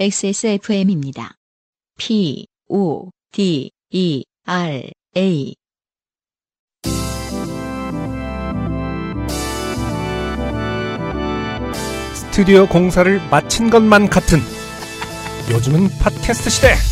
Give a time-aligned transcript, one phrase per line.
[0.00, 1.34] XSFM입니다.
[1.98, 5.54] P, O, D, E, R, A.
[12.14, 14.38] 스튜디오 공사를 마친 것만 같은
[15.50, 16.89] 요즘은 팟캐스트 시대.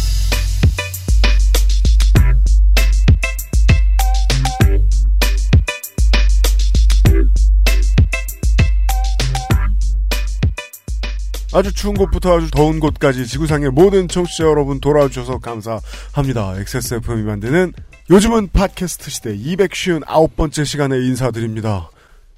[11.54, 16.58] 아주 추운 곳부터 아주 더운 곳까지 지구상의 모든 청취자 여러분 돌아와주셔서 감사합니다.
[16.58, 17.72] XSFM이 만드는
[18.10, 21.90] 요즘은 팟캐스트 시대 259번째 시간에 인사드립니다.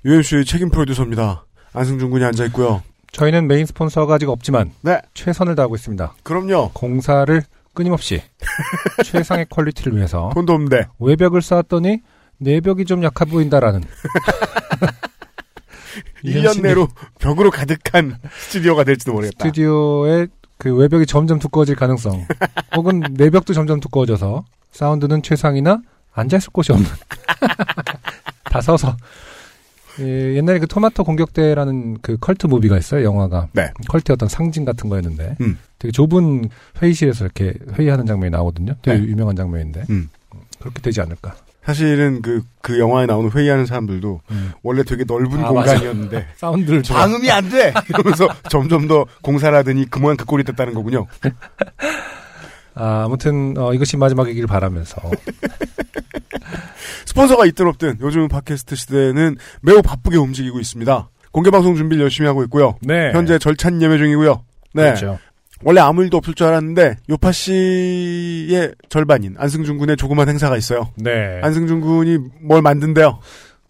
[0.04, 1.44] UMC의 책임 프로듀서입니다.
[1.72, 2.82] 안승준 군이 앉아있고요.
[3.12, 6.14] 저희는 메인 스폰서가 아직 없지만 네, 최선을 다하고 있습니다.
[6.22, 6.70] 그럼요.
[6.72, 7.42] 공사를
[7.74, 8.22] 끊임없이
[9.04, 10.86] 최상의 퀄리티를 위해서 돈도 없는데.
[11.00, 11.98] 외벽을 쌓았더니
[12.38, 13.82] 내벽이 좀 약해 보인다라는
[16.24, 16.88] 1년 내로
[17.18, 19.44] 벽으로 가득한 스튜디오가 될지도 모르겠다.
[19.44, 22.26] 스튜디오의 그 외벽이 점점 두꺼워질 가능성
[22.76, 25.80] 혹은 내벽도 점점 두꺼워져서 사운드는 최상이나
[26.12, 26.86] 앉아있을 곳이 없는
[28.44, 28.96] 다 서서
[30.00, 33.70] 예, 옛날에 그 토마토 공격대라는 그 컬트 movie가 있어요 영화가 네.
[33.88, 35.58] 컬트의 어떤 상징 같은 거였는데 음.
[35.78, 36.48] 되게 좁은
[36.80, 39.06] 회의실에서 이렇게 회의하는 장면이 나오거든요 되게 네.
[39.06, 40.10] 유명한 장면인데 음.
[40.58, 41.34] 그렇게 되지 않을까
[41.70, 44.52] 사실은 그, 그 영화에 나오는 회의하는 사람들도 음.
[44.64, 47.72] 원래 되게 넓은 아, 공간이었는데 사운드를 방음이 안 돼!
[47.88, 51.06] 이러면서 점점 더 공사를 하더니 그 모양 그 꼴이 됐다는 거군요.
[52.74, 55.00] 아, 아무튼 어, 이것이 마지막이길 바라면서
[57.06, 61.08] 스폰서가 있든 없든 요즘 팟캐스트 시대는 매우 바쁘게 움직이고 있습니다.
[61.30, 62.76] 공개방송 준비를 열심히 하고 있고요.
[62.80, 64.42] 네 현재 절찬 예매 중이고요.
[64.74, 64.82] 네.
[64.82, 65.18] 그렇죠.
[65.62, 70.88] 원래 아무 일도 없을 줄 알았는데 요파 씨의 절반인 안승준 군의 조그만 행사가 있어요.
[70.96, 71.40] 네.
[71.42, 73.18] 안승준 군이 뭘 만든대요.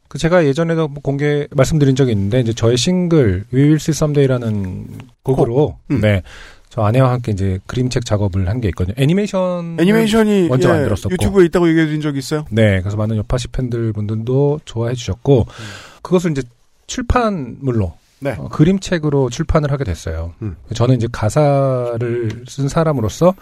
[0.09, 4.87] 그 제가 예전에도 뭐 공개 말씀드린 적이 있는데 이제 저의 싱글 We Will See Someday라는
[5.23, 6.01] 곡으로 음.
[6.01, 6.23] 네.
[6.69, 8.95] 저 아내와 함께 이제 그림책 작업을 한 게 있거든요.
[8.97, 11.13] 애니메이션 애니메이션이 먼저 예, 만들었었고.
[11.13, 12.45] 유튜브에 있다고 얘기해 드린 적이 있어요.
[12.51, 12.81] 네.
[12.81, 15.65] 그래서 많은 요파시 팬들 분들도 좋아해 주셨고 음.
[16.03, 16.43] 그것을 이제
[16.87, 18.35] 출판물로 네.
[18.39, 20.35] 어, 그림책으로 출판을 하게 됐어요.
[20.43, 20.57] 음.
[20.75, 23.35] 저는 이제 가사를 쓴 사람으로서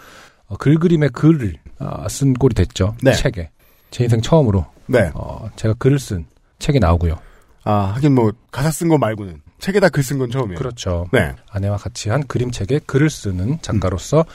[0.47, 2.95] 어, 글 그림의 글을 아, 쓴 꼴이 됐죠.
[3.01, 3.13] 네.
[3.13, 3.49] 책에.
[3.91, 5.11] 제 인생 처음으로 네.
[5.13, 6.25] 어, 제가 글을 쓴
[6.59, 7.19] 책이 나오고요.
[7.63, 10.57] 아, 하긴 뭐 가사 쓴 거 말고는 책에다 글 쓴 건 처음이에요.
[10.57, 11.07] 그렇죠.
[11.11, 11.33] 네.
[11.51, 14.25] 아내와 같이 한 그림책에 글을 쓰는 작가로서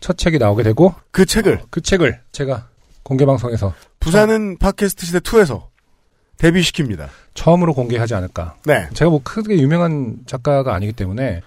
[0.00, 2.68] 첫 책이 나오게 되고 그 책을 그 책을 제가
[3.04, 5.68] 공개 방송에서 부산은 팟캐스트 시대 2에서
[6.42, 7.08] 데뷔시킵니다.
[7.34, 8.56] 처음으로 공개하지 않을까.
[8.66, 8.88] 네.
[8.92, 11.40] 제가 뭐 크게 유명한 작가가 아니기 때문에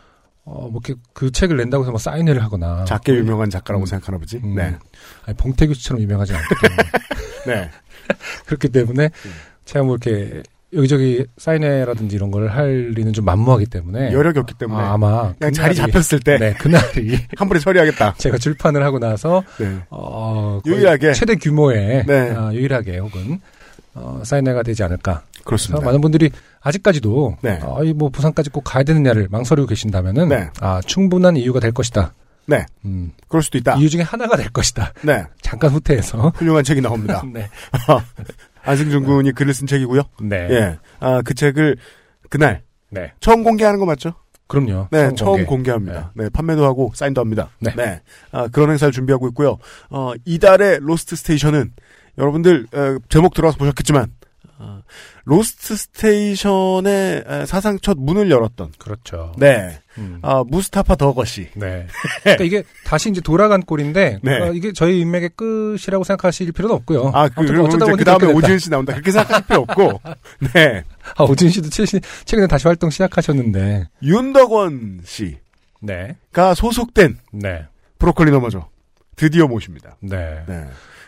[0.46, 3.88] 어, 뭐 이렇게 그 책을 낸다고 해서 뭐 사인회를 하거나 작게 유명한 작가라고 음.
[3.88, 4.38] 생각하나 보지.
[4.44, 4.56] 음.
[4.56, 4.76] 네.
[5.26, 6.84] 아니, 봉태규 씨처럼 유명하지 않기 때문에
[7.48, 7.70] 네.
[8.46, 9.32] 그렇기 때문에 음.
[9.66, 14.98] 제가 뭐 이렇게 여기저기 사인회라든지 이런 걸할 리는 좀 만무하기 때문에 여력이 없기 때문에 아,
[14.98, 18.16] 마 그냥 자리 잡혔을 때 네 그날이 한 번에 처리하겠다.
[18.18, 19.80] 제가 출판을 하고 나서 네.
[19.90, 21.14] 어, 유일하게.
[21.14, 22.34] 최대 규모의 네.
[22.36, 23.40] 아, 유일하게 혹은
[23.96, 25.24] 어, 사인회가 되지 않을까.
[25.44, 25.84] 그렇습니다.
[25.86, 26.30] 많은 분들이
[26.62, 27.60] 아직까지도 네.
[27.64, 30.50] 아, 이뭐 부산까지 꼭 가야 되느냐를 망설이고 계신다면은 네.
[30.60, 32.14] 아 충분한 이유가 될 것이다.
[32.48, 32.66] 네.
[32.84, 33.76] 음, 그럴 수도 있다.
[33.76, 34.94] 이유 중에 하나가 될 것이다.
[35.02, 35.24] 네.
[35.42, 36.34] 잠깐 후퇴해서.
[36.36, 37.24] 훌륭한 책이 나옵니다.
[37.34, 37.48] 네.
[38.64, 40.02] 안승준 군이 글을 쓴 책이고요.
[40.22, 40.48] 네.
[40.50, 40.78] 예.
[41.00, 41.78] 아, 그 책을
[42.30, 43.14] 그날 네.
[43.20, 44.14] 처음 공개하는 거 맞죠?
[44.48, 44.90] 그럼요.
[44.92, 45.46] 네, 처음 공개.
[45.46, 45.72] 공개.
[45.72, 46.30] 합니다 네.
[46.30, 47.50] 판매도 하고 사인도 합니다.
[47.60, 48.02] 네.
[48.32, 49.58] 아, 그런 행사를 준비하고 있고요.
[49.90, 51.74] 어, 이달의 Lost Station은
[52.18, 54.12] 여러분들 어, 제목 들어와서 보셨겠지만
[54.58, 54.82] 어,
[55.26, 59.34] Lost Station의 에, 사상 첫 문을 열었던 그렇죠.
[59.38, 60.20] 네, 음.
[60.22, 61.50] 아, 무스타파 더거시.
[61.56, 61.88] 네.
[62.24, 64.40] 그러니까 이게 다시 이제 돌아간 꼴인데 네.
[64.40, 67.12] 어, 이게 저희 인맥의 끝이라고 생각하실 필요는 없고요.
[67.14, 68.32] 아, 그, 어쩌다 이제 보니 그 다음에.
[68.32, 68.94] 오지은 씨 나온다.
[68.94, 70.02] 그렇게 생각할 필요 없고.
[70.54, 70.84] 네.
[71.18, 73.90] 아, 오지은 씨도 최신, 최근에 다시 활동 시작하셨는데.
[74.04, 75.38] 윤덕원 씨가
[75.82, 76.16] 네.
[76.56, 77.66] 소속된 네.
[78.00, 78.70] 브로콜리 너마저.
[79.18, 79.98] 드디어 모십니다.
[80.02, 80.44] 네.
[80.48, 80.66] 네.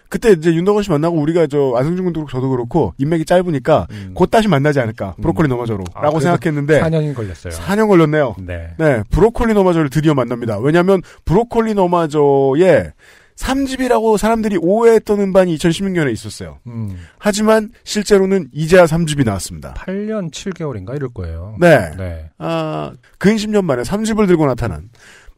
[0.09, 4.12] 그때 이제 윤덕원 씨 만나고 우리가 저 안승준 군도 그렇고 저도 그렇고 인맥이 짧으니까 음.
[4.13, 5.15] 곧 다시 만나지 않을까.
[5.18, 5.21] 음.
[5.21, 5.83] 브로콜리 너마저로.
[5.94, 7.54] 아, 라고 그래도 생각했는데 4년이 걸렸어요.
[7.54, 8.36] 4년 걸렸네요.
[8.39, 8.69] 네.
[8.77, 9.04] 네.
[9.12, 10.59] 브로콜리 너마저를 드디어 만납니다.
[10.59, 12.94] 왜냐면 브로콜리 너마저의
[13.38, 16.57] 3집이라고 사람들이 오해했던 음반이 2016년에 있었어요.
[16.68, 16.98] 음.
[17.19, 19.75] 하지만 실제로는 이제야 3집이 나왔습니다.
[19.75, 21.56] 8년 7개월인가 이럴 거예요.
[21.60, 21.92] 네.
[21.98, 22.30] 네.
[22.39, 24.89] 아, 근 10년 만에 3집을 들고 나타난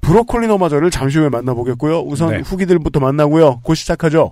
[0.02, 2.02] 브로콜리 너마저를 잠시 후에 만나보겠고요.
[2.02, 2.40] 우선 네.
[2.40, 3.62] 후기들부터 만나고요.
[3.64, 4.32] 곧 시작하죠.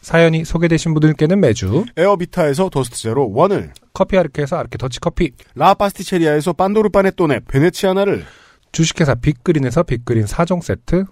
[0.00, 6.88] 사연이 소개되신 분들께는 매주 에어비타에서 토스트 제로 원을 커피 아르케에서 아르케 더치 커피 라파스티체리아에서 판도르
[6.88, 8.24] 파네토네 베네치아나를
[8.72, 11.04] 주식회사 빅그린에서 빅그린 4종 세트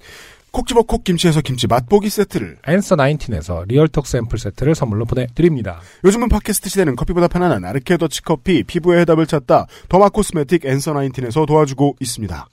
[0.51, 5.81] 콕집어 콕김치에서 김치 맛보기 세트를 앤서 19에서 리얼톡 샘플 세트를 선물로 보내드립니다.
[6.05, 11.47] 요즘은 팟캐스트 시대는 커피보다 편안한 아르케 더치 커피 피부의 해답을 찾다 derma cosmetic 앤서 19에서
[11.47, 12.49] 도와주고 있습니다.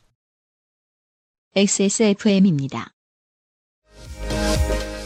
[1.56, 2.95] XSFM입니다.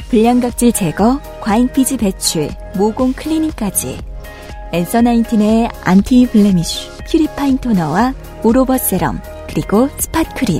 [0.09, 3.99] 불량각질 제거, 과잉피지 배출, 모공 클리닝까지
[4.71, 10.59] 엔서 나인틴의 anti blemish purifying 토너와 all over 세럼 그리고 spot 크림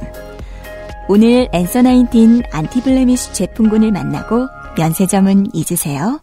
[1.07, 4.48] 오늘 엔서 나인틴 anti blemish 제품군을 만나고
[4.78, 6.22] 면세점은 잊으세요.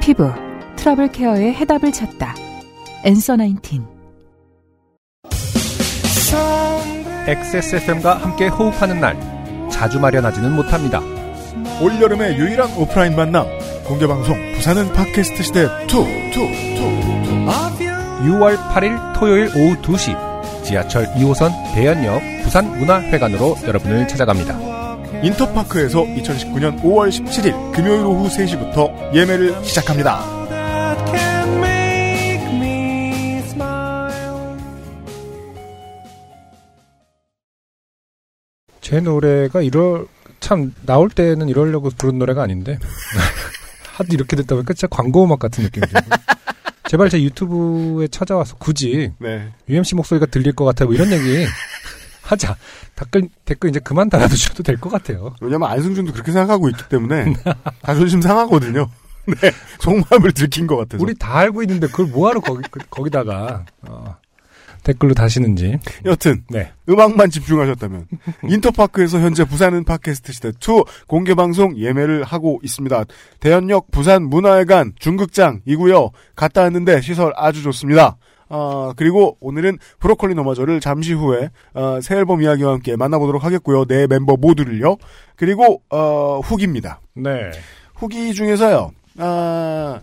[0.00, 0.30] 피부
[0.76, 2.34] 트러블 케어의 해답을 찾다.
[3.04, 3.84] 엔서 나인틴
[7.26, 9.16] XSFM과 함께 호흡하는 날
[9.70, 11.19] 자주 마련하지는 못합니다.
[11.82, 13.46] 올여름의 유일한 오프라인 만남
[13.84, 16.46] 공개방송 부산은 팟캐스트 시대 2 2
[16.86, 24.58] 2 6월 8일 토요일 오후 2시 지하철 2호선 대연역 부산문화회관으로 여러분을 찾아갑니다.
[25.22, 30.20] 인터파크에서 2019년 5월 17일 금요일 오후 3시부터 예매를 시작합니다.
[38.80, 40.06] 제 노래가 이럴
[40.40, 42.78] 참 나올 때는 이러려고 부른 노래가 아닌데
[43.94, 46.08] 하도 이렇게 됐다 보니까 진짜 광고 음악 같은 느낌이 들고
[46.88, 49.52] 제발 제 유튜브에 찾아와서 굳이 네.
[49.68, 51.46] UMC 목소리가 들릴 것 같아 뭐 이런 얘기
[52.22, 52.56] 하자
[52.96, 55.34] 댓글 댓글 이제 그만 달아두셔도 될 것 같아요.
[55.40, 57.34] 왜냐면 안승준도 그렇게 생각하고 있기 때문에
[57.84, 58.88] 자존심 상하거든요.
[59.26, 59.52] 네.
[59.80, 61.02] 속마음을 들킨 것 같아서.
[61.02, 64.16] 우리 다 알고 있는데 그걸 뭐하러 거기 그- 거기다가 어,
[64.84, 68.06] 댓글로 다시는지 여튼 네 음악만 집중하셨다면
[68.48, 73.04] 인터파크에서 현재 부산은 팟캐스트 시대 2 공개 방송 예매를 하고 있습니다.
[73.40, 76.10] 대연역 부산 문화회관 중극장이고요.
[76.34, 78.16] 갔다 왔는데 시설 아주 좋습니다.
[78.52, 83.84] 아, 그리고 오늘은 브로콜리 너마저를 잠시 후에 어, 새 앨범 이야기와 함께 만나보도록 하겠고요.
[83.84, 84.96] 네 멤버 모두를요.
[85.36, 87.00] 그리고 어, 후기입니다.
[87.14, 87.50] 네.
[87.94, 88.90] 후기 중에서요.
[89.18, 90.00] 아,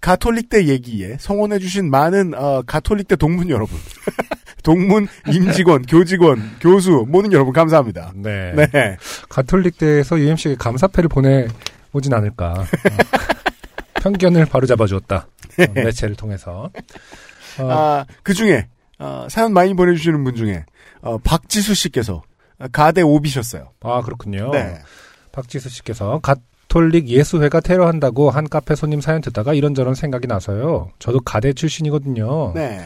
[0.00, 3.78] 가톨릭대 얘기에 성원해주신 많은 어, 가톨릭대 동문 여러분,
[4.62, 8.12] 동문 임직원, 교직원, 교수 모든 여러분 감사합니다.
[8.14, 8.52] 네.
[8.54, 8.96] 네,
[9.28, 11.48] 가톨릭대에서 UMC에게 감사패를 보내
[11.92, 12.52] 오진 않을까.
[12.52, 12.66] 어,
[13.94, 15.16] 편견을 바로 잡아주었다.
[15.58, 16.70] 어, 매체를 통해서.
[17.58, 20.64] 어, 아, 그 중에 어, 사연 많이 보내주시는 분 중에
[21.00, 22.22] 어, 박지수 씨께서
[22.72, 23.72] 가대 오비셨어요.
[23.80, 24.50] 아, 그렇군요.
[24.52, 24.78] 네,
[25.32, 26.20] 박지수 씨께서
[26.76, 30.90] 가톨릭 예수회가 테러한다고 한 카페 손님 사연 듣다가 이런저런 생각이 나서요.
[30.98, 32.52] 저도 가대 출신이거든요.
[32.54, 32.80] 네,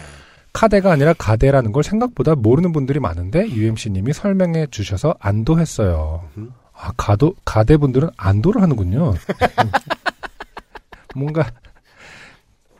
[0.53, 6.23] 카대가 아니라 가대라는 걸 생각보다 모르는 분들이 많은데 UMC님이 설명해 주셔서 안도했어요.
[6.37, 6.53] 음.
[6.73, 9.15] 아 가도 가대 분들은 안도를 하는군요.
[11.17, 11.51] 뭔가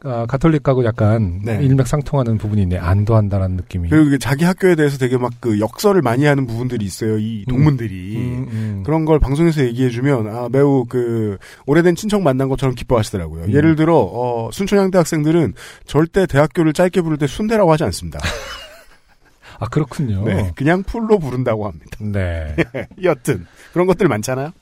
[0.05, 1.59] 아, 가톨릭하고 약간 네.
[1.63, 2.79] 일맥상통하는 부분이 있네.
[2.79, 3.89] 안도한다라는 느낌이.
[3.91, 7.19] 그리고 자기 학교에 대해서 되게 막 그 역설을 많이 하는 부분들이 있어요.
[7.19, 8.17] 이 동문들이.
[8.17, 8.83] 음, 음.
[8.85, 13.45] 그런 걸 방송에서 얘기해주면 아, 매우 그 오래된 친척 만난 것처럼 기뻐하시더라고요.
[13.45, 13.53] 음.
[13.53, 15.55] 예를 들어 어, 순천향대 학생들은
[15.87, 18.19] 절대 대학교를 짧게 부를 때 순대라고 하지 않습니다.
[19.59, 20.25] 아 그렇군요.
[20.25, 21.99] 네, 그냥 풀로 부른다고 합니다.
[22.01, 22.57] 네.
[23.03, 24.53] 여튼 그런 것들 많잖아요.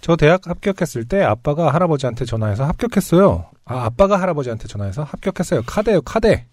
[0.00, 3.46] 저 대학 합격했을 때 아빠가 할아버지한테 전화해서 합격했어요.
[3.70, 5.62] 아, 아빠가 할아버지한테 전화해서 합격했어요.
[5.64, 6.46] 카대요, 카대.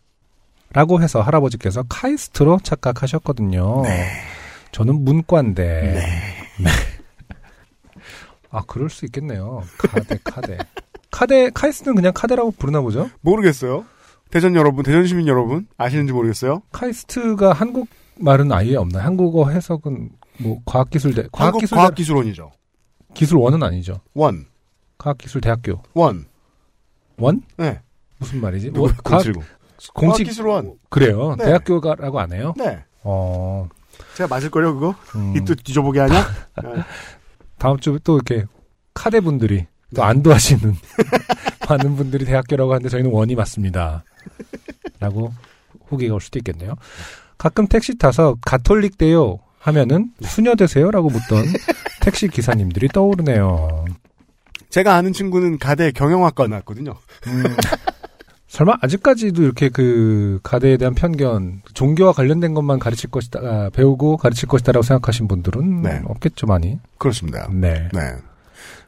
[0.72, 3.82] 라고 해서 할아버지께서 카이스트로 착각하셨거든요.
[4.72, 5.64] 저는 문과인데.
[6.60, 6.70] 네.
[8.52, 9.64] 아, 그럴 수 있겠네요.
[9.80, 10.58] 카대, 카대.
[11.10, 13.10] 카대, 카이스트는 그냥 카대라고 부르나 보죠?
[13.22, 13.86] 모르겠어요.
[14.30, 16.62] 대전 여러분, 대전 시민 여러분 아시는지 모르겠어요.
[16.72, 17.88] 카이스트가 한국
[18.20, 19.04] 말은 아예 없나요?
[19.04, 22.52] 한국어 해석은 뭐 과학기술대, 과학기술 과학기술원이죠.
[23.16, 24.02] 기술원은 아니죠.
[24.14, 24.46] 원,
[25.00, 25.82] 과학기술대학교.
[25.96, 26.28] 원.
[27.18, 27.42] 원?
[27.58, 27.82] 네.
[28.20, 28.72] 무슨 말이지?
[28.72, 29.36] 뭐, 070.
[29.94, 30.74] 공식 과학기술원.
[30.90, 31.36] 그래요.
[31.38, 31.46] 네.
[31.46, 32.54] 대학교가라고 안 해요?
[32.58, 32.80] 네.
[33.04, 33.68] 어.
[34.16, 34.96] 제가 맞을걸요, 그거?
[35.16, 36.28] 음, 이또 뒤져보게 하냐?
[36.64, 36.70] 네.
[37.58, 38.46] 다음 주에 또 이렇게
[38.94, 40.76] 카대 분들이 또 안도하시는
[41.70, 44.04] 많은 분들이 대학교라고 하는데 저희는 원이 맞습니다.
[45.00, 45.34] 라고
[45.88, 46.76] 후기가 올 수도 있겠네요.
[47.38, 51.46] 가끔 택시 타서 가톨릭 대요 하면은 수녀 되세요라고 묻던
[52.02, 53.86] 택시 기사님들이 떠오르네요.
[54.70, 56.96] 제가 아는 친구는 가대 경영학과 나왔거든요.
[57.28, 57.44] 음,
[58.48, 64.48] 설마 아직까지도 이렇게 그 가대에 대한 편견, 종교와 관련된 것만 가르칠 것이다, 아, 배우고 가르칠
[64.48, 66.02] 것이다라고 생각하신 분들은 네.
[66.06, 66.80] 없겠죠 많이.
[66.98, 67.48] 그렇습니다.
[67.52, 68.16] 네, 네.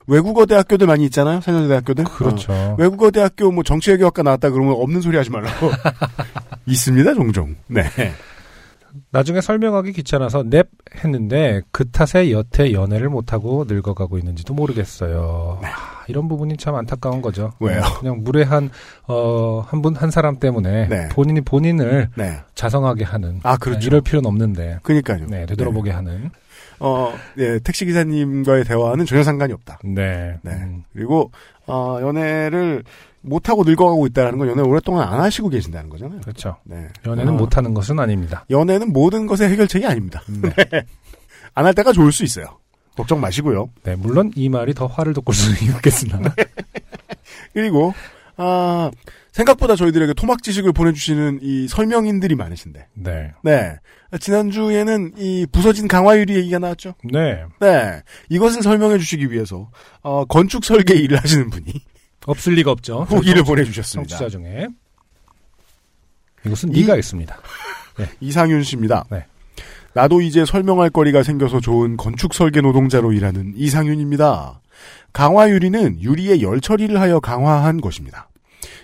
[0.07, 1.39] 외국어 대학교들 많이 있잖아요.
[1.39, 2.03] 사년제 대학교들.
[2.05, 2.51] 그렇죠.
[2.51, 2.75] 어.
[2.79, 5.69] 외국어 대학교 뭐 정치외교학과 나왔다 그러면 없는 소리 하지 말라고.
[6.65, 7.55] 있습니다, 종종.
[7.67, 7.83] 네.
[9.11, 10.67] 나중에 설명하기 귀찮아서 넵
[11.03, 15.59] 했는데 그 탓에 여태 연애를 못하고 늙어가고 있는지도 모르겠어요.
[15.63, 15.67] 아,
[16.07, 17.51] 이런 부분이 참 안타까운 거죠.
[17.59, 17.81] 왜요?
[17.99, 18.69] 그냥 무례한
[19.07, 21.09] 어, 한 분 한 사람 때문에 네.
[21.09, 22.37] 본인이 본인을 네.
[22.55, 23.87] 자성하게 하는 아, 그렇죠.
[23.87, 25.25] 이럴 필요는 없는데 그니까요.
[25.27, 26.29] 네, 되돌아보게 하는
[26.81, 29.79] 어, 예, 택시 기사님과의 대화는 전혀 상관이 없다.
[29.83, 30.37] 네.
[30.43, 30.51] 네.
[30.51, 31.29] 음, 그리고,
[31.67, 32.83] 어, 연애를
[33.21, 36.21] 못하고 늙어가고 있다는 건 연애 오랫동안 안 하시고 계신다는 거잖아요.
[36.21, 36.57] 그렇죠.
[36.63, 36.87] 네.
[37.05, 38.45] 연애는 어, 못하는 것은 아닙니다.
[38.49, 40.21] 연애는 모든 것의 해결책이 아닙니다.
[40.41, 40.53] 네.
[41.53, 42.59] 안 할 때가 좋을 수 있어요.
[42.95, 43.69] 걱정 마시고요.
[43.83, 46.19] 네, 물론 이 말이 더 화를 돋굴 수는 있겠으나
[47.53, 47.93] 그리고,
[48.37, 48.91] 아,
[49.31, 52.87] 생각보다 저희들에게 토막 지식을 보내주시는 이 설명인들이 많으신데.
[52.95, 53.31] 네.
[53.43, 53.75] 네.
[54.19, 56.93] 지난주에는 이 부서진 강화유리 얘기가 나왔죠.
[57.03, 57.43] 네.
[57.59, 58.01] 네.
[58.29, 59.69] 이것을 설명해 주시기 위해서,
[60.01, 61.65] 어, 건축 설계 일을 하시는 분이
[62.25, 63.03] 없을 리가 없죠.
[63.03, 64.17] 후기를 보내주셨습니다.
[64.17, 64.67] 청취자 중에
[66.45, 67.37] 이것은 이- 네가 있습니다.
[68.21, 69.05] 이상윤 씨입니다.
[69.11, 69.25] 네.
[69.93, 74.61] 나도 이제 설명할 거리가 생겨서 좋은 건축 설계 노동자로 일하는 이상윤입니다.
[75.11, 78.29] 강화 유리는 유리의 열 처리를 하여 강화한 것입니다.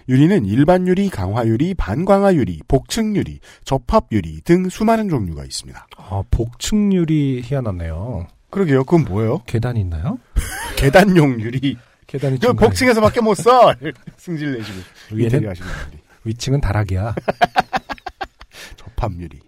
[0.09, 5.87] 유리는 일반 유리, 강화 유리, 반광화 유리, 복층 유리, 접합 유리 등 수많은 종류가 있습니다.
[5.97, 8.27] 아, 복층률이 희한하네요.
[8.49, 8.83] 그러게요.
[8.83, 9.41] 그건 뭐예요?
[9.45, 10.19] 계단이 있나요?
[10.77, 11.77] 계단용 유리.
[12.07, 12.53] 계단이 그.
[12.53, 13.73] 복층에서밖에 못 써.
[14.17, 14.79] 승질 내시고
[15.11, 16.01] 인테리어 하시는 분들이.
[16.23, 17.15] 위층은 다락이야.
[18.77, 19.39] 접합 유리.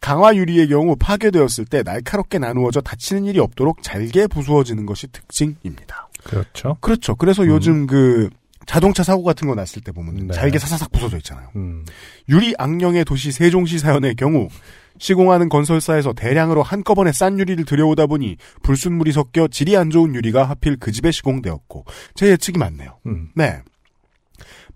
[0.00, 6.08] 강화 유리의 경우 파괴되었을 때 날카롭게 나누어져 다치는 일이 없도록 잘게 부수어지는 것이 특징입니다.
[6.24, 6.78] 그렇죠.
[6.80, 7.14] 그렇죠.
[7.14, 7.48] 그래서 음.
[7.48, 8.30] 요즘 그
[8.66, 10.34] 자동차 사고 같은 거 났을 때 보면 네.
[10.34, 11.50] 잘게 사사삭 부서져 있잖아요.
[11.56, 11.84] 음.
[12.28, 14.48] 유리 악령의 도시 세종시 사연의 경우
[14.98, 20.76] 시공하는 건설사에서 대량으로 한꺼번에 싼 유리를 들여오다 보니 불순물이 섞여 질이 안 좋은 유리가 하필
[20.78, 21.84] 그 집에 시공되었고
[22.14, 22.98] 제 예측이 맞네요.
[23.06, 23.30] 음.
[23.34, 23.60] 네.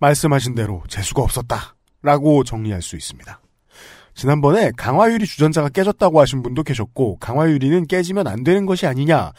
[0.00, 1.74] 말씀하신 대로 재수가 없었다.
[2.02, 3.40] 라고 정리할 수 있습니다.
[4.14, 9.32] 지난번에 강화유리 주전자가 깨졌다고 하신 분도 계셨고 강화유리는 깨지면 안 되는 것이 아니냐는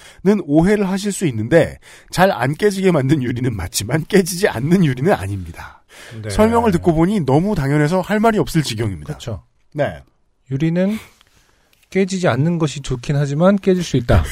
[0.46, 1.78] 오해를 하실 수 있는데
[2.12, 5.84] 잘 안 깨지게 만든 유리는 맞지만 깨지지 않는 유리는 아닙니다.
[6.22, 6.30] 네.
[6.30, 9.08] 설명을 듣고 보니 너무 당연해서 할 말이 없을 지경입니다.
[9.08, 9.44] 그렇죠.
[9.74, 10.02] 네.
[10.52, 10.98] 유리는
[11.90, 14.24] 깨지지 않는 것이 좋긴 하지만 깨질 수 있다.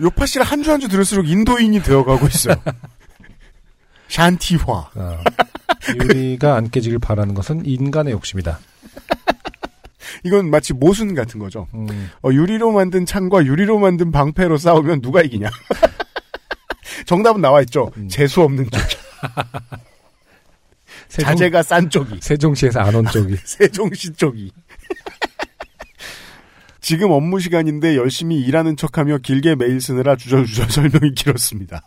[0.00, 2.56] 요파 씨를 한 주 한 주 들을수록 인도인이 되어가고 있어요.
[4.08, 4.90] 샨티화.
[4.94, 5.18] 어.
[6.00, 8.58] 유리가 안 깨지길 바라는 것은 인간의 욕심이다.
[10.24, 11.66] 이건 마치 모순 같은 거죠.
[11.74, 12.10] 음.
[12.22, 15.48] 어, 유리로 만든 창과 유리로 만든 방패로 싸우면 누가 이기냐?
[17.06, 17.90] 정답은 나와 있죠.
[17.96, 18.08] 음.
[18.08, 18.80] 재수 없는 쪽.
[21.12, 22.18] 세종, 자재가 싼 쪽이.
[22.22, 23.36] 세종시에서 안 온 쪽이.
[23.44, 24.50] 세종시 쪽이.
[26.80, 31.82] 지금 업무 시간인데 열심히 일하는 척하며 길게 메일 쓰느라 주절주절 설명이 길었습니다.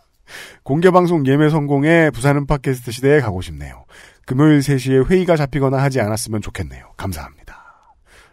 [0.62, 3.84] 공개방송 예매 성공에 부산은 팟캐스트 시대에 가고 싶네요.
[4.26, 6.92] 금요일 3시에 회의가 잡히거나 하지 않았으면 좋겠네요.
[6.96, 7.64] 감사합니다.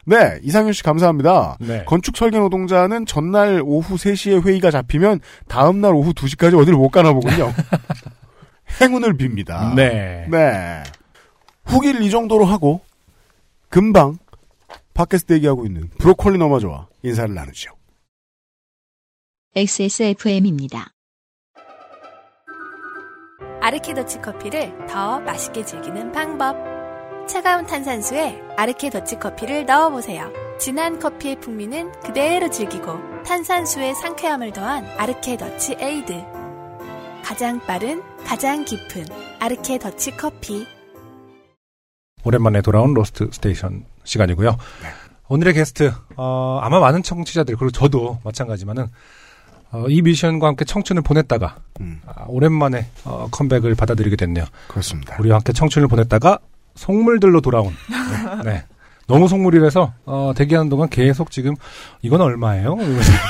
[0.06, 1.58] 네, 이상윤 씨 감사합니다.
[1.60, 1.86] 네.
[1.86, 7.52] 건축 설계 노동자는 전날 오후 3시에 회의가 잡히면 다음날 오후 2시까지 어딜 못 가나 보군요.
[8.82, 9.76] 행운을 빕니다.
[9.76, 10.28] 네.
[10.30, 10.84] 네.
[11.66, 12.82] 후기를 이 정도로 하고
[13.70, 14.18] 금방
[14.94, 17.72] 팟캐스트 얘기하고 있는 브로콜리 너마저와 인사를 나누죠.
[19.56, 20.90] XSFM입니다.
[23.62, 26.56] 아르케더치 커피를 더 맛있게 즐기는 방법.
[27.28, 30.32] 차가운 탄산수에 아르케더치 커피를 넣어보세요.
[30.60, 36.14] 진한 커피의 풍미는 그대로 즐기고 탄산수의 상쾌함을 더한 아르케더치 에이드.
[37.24, 39.06] 가장 빠른, 가장 깊은
[39.40, 40.66] 아르케 더치 커피.
[42.24, 44.50] 오랜만에 돌아온 로스트 스테이션 시간이고요.
[44.50, 44.90] 네.
[45.28, 48.88] 오늘의 게스트, 어, 아마 많은 청취자들, 그리고 저도 마찬가지만은,
[49.72, 54.46] 어, 이 뮤지션과 함께 청춘을 보냈다가, 음, 아, 오랜만에, 어, 컴백을 받아들이게 됐네요.
[54.68, 55.16] 그렇습니다.
[55.20, 56.40] 우리와 함께 청춘을 보냈다가,
[56.76, 57.74] 속물들로 돌아온.
[58.44, 58.52] 네.
[58.52, 58.66] 네.
[59.08, 61.56] 너무 속물이라서, 어, 대기하는 동안 계속 지금,
[62.02, 62.76] 이건 얼마예요?
[62.76, 63.12] 이러면서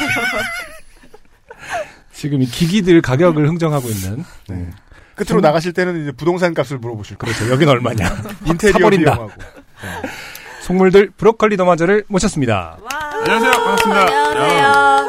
[2.12, 4.24] 지금 이 기기들 가격을 흥정하고 있는.
[4.50, 4.70] 네.
[5.16, 7.36] 끝으로 나가실 때는 이제 부동산 값을 물어보실 거예요.
[7.36, 7.52] 그렇죠.
[7.54, 8.16] 여긴 얼마냐.
[8.46, 9.14] 인테리어 사버린다.
[9.14, 9.32] 비용하고.
[10.64, 12.78] 속물들 브로콜리 너마저를 모셨습니다.
[13.20, 13.52] 안녕하세요.
[13.52, 14.02] 반갑습니다.
[14.30, 15.08] 안녕하세요.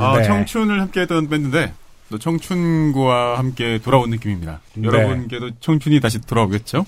[0.00, 0.24] 아, 네.
[0.24, 1.72] 청춘을 함께했던 밴드인데
[2.10, 4.60] 또 청춘과 함께 돌아온 느낌입니다.
[4.74, 4.86] 네.
[4.86, 6.84] 여러분께도 청춘이 다시 돌아오겠죠?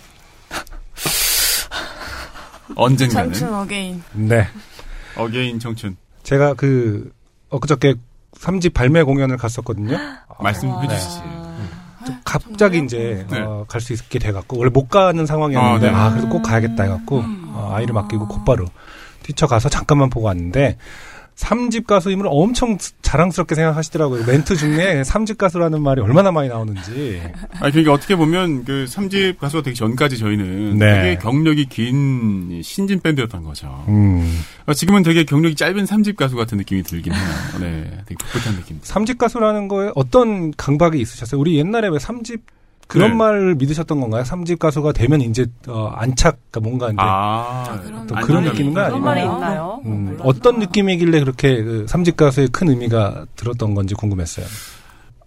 [2.74, 4.02] 언젠가는 청춘 again.
[4.12, 4.46] 네.
[5.16, 7.10] again 청춘 제가 그
[7.48, 7.94] 엊그저께
[8.38, 9.96] 3집 발매 공연을 갔었거든요.
[10.40, 11.45] 말씀해 주시지.
[12.38, 13.40] 갑자기 이제 네.
[13.40, 15.96] 어, 갈 수 있게 돼갖고 원래 못 가는 상황이었는데 아, 네.
[15.96, 17.22] 아, 그래도 꼭 가야겠다 해갖고
[17.54, 18.66] 어, 아이를 맡기고 곧바로
[19.22, 20.76] 뛰쳐가서 잠깐만 보고 왔는데
[21.36, 24.24] 삼집 가수임을 엄청 자랑스럽게 생각하시더라고요.
[24.24, 27.22] 멘트 중에 삼집 가수라는 말이 얼마나 많이 나오는지.
[27.60, 31.02] 아 그러니까 어떻게 보면 그 3집 가수가 되기 전까지 저희는 네.
[31.02, 33.84] 되게 경력이 긴 신진 밴드였던 거죠.
[33.88, 34.40] 음.
[34.64, 37.22] 어, 지금은 되게 경력이 짧은 3집 가수 같은 느낌이 들긴 해요.
[37.60, 38.78] 네, 되게 풋풋한 느낌.
[38.82, 41.38] 삼집 가수라는 거에 어떤 강박이 있으셨어요?
[41.38, 42.40] 우리 옛날에 왜 삼집
[42.86, 43.16] 그런 네.
[43.16, 44.24] 말을 믿으셨던 건가요?
[44.24, 48.44] 삼집 가수가 되면 이제 어, 안착, 그러니까 뭔가 이제 아, 그런 또 안정감이 그런.
[48.44, 49.80] 느낌인가 그런 말이 아니면 있나요?
[49.84, 50.24] 음, 몰랐나?
[50.24, 54.46] 어떤 느낌이길래 그렇게 그 삼집 가수의 큰 의미가 들었던 건지 궁금했어요.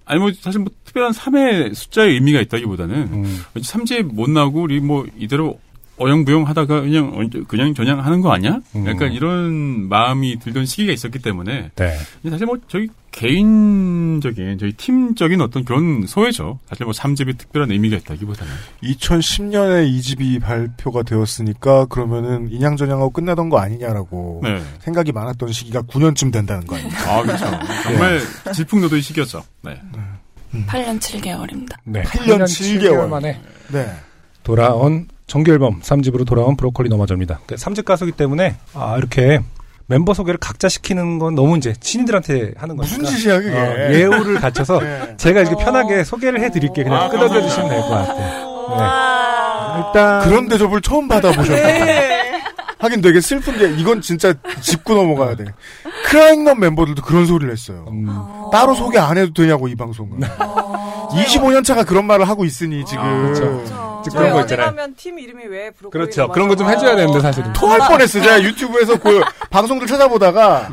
[0.06, 3.44] 아니 뭐 사실 뭐 특별한 3의 숫자의 의미가 있다기보다는 음.
[3.56, 5.60] 3집 못 나고 우리 뭐 이대로
[6.00, 8.60] 어영부영 하다가 그냥 언제- 그냥 저냥 하는 거 아니야?
[8.76, 8.88] 음.
[8.88, 11.98] 약간 이런 마음이 들던 시기가 있었기 때문에 네.
[12.30, 16.60] 사실 뭐 저희 개인적인 저희 팀적인 어떤 그런 소외죠.
[16.70, 18.52] 사실 뭐 3집이 특별한 의미가 있다기보다는
[18.84, 24.62] 2010년에 이 집이 발표가 되었으니까 그러면은 인양전양하고 끝나던 거 아니냐라고 네.
[24.80, 27.14] 생각이 많았던 시기가 9년쯤 된다는 거 아닙니까?
[27.18, 27.46] 아 그렇죠.
[27.84, 28.22] 정말
[28.54, 29.44] 질풍노도의 시기였죠.
[29.64, 29.82] 네.
[30.68, 31.76] 8년 7개월입니다.
[31.84, 32.02] 네.
[32.04, 33.08] 8년 7개월.
[33.08, 33.40] 만에
[33.72, 33.92] 네.
[34.50, 37.40] 돌아온 정규 앨범 3집으로 돌아온 브로콜리 너마저입니다.
[37.48, 39.42] 3집 가수기 때문에 아 이렇게
[39.86, 43.56] 멤버 소개를 각자 시키는 건 너무 이제 신인들한테 하는 거니까 무슨 짓이야 그게?
[43.56, 45.14] 어, 예우를 갖춰서 네.
[45.18, 47.42] 제가 이렇게 편하게 소개를 해드릴게 그냥 아, 끄덕여.
[47.44, 48.50] 주시면 될 것 같아요.
[48.70, 49.74] 와.
[49.76, 49.84] 네.
[49.88, 51.56] 일단 그런 대접을 처음 받아보셨다.
[51.86, 52.42] 네.
[52.80, 55.46] 하긴 되게 슬픈 게 이건 진짜 짚고 넘어가야 돼.
[56.06, 57.86] 크라잉넛 멤버들도 그런 소리를 했어요.
[57.90, 58.08] 음,
[58.52, 60.22] 따로 소개 안 해도 되냐고 이 방송은.
[61.12, 63.66] 25년 차가 그런 말을 하고 있으니 지금 그렇죠.
[64.06, 64.66] 저희 그런 거 있잖아요.
[64.68, 66.28] 가면 팀 이름이 왜 브로콜리 그렇죠.
[66.30, 67.52] 그런 거 좀 해줘야 되는데 사실은.
[67.54, 68.22] 토할 뻔했어.
[68.22, 70.70] 제가 유튜브에서 그 방송들 찾아보다가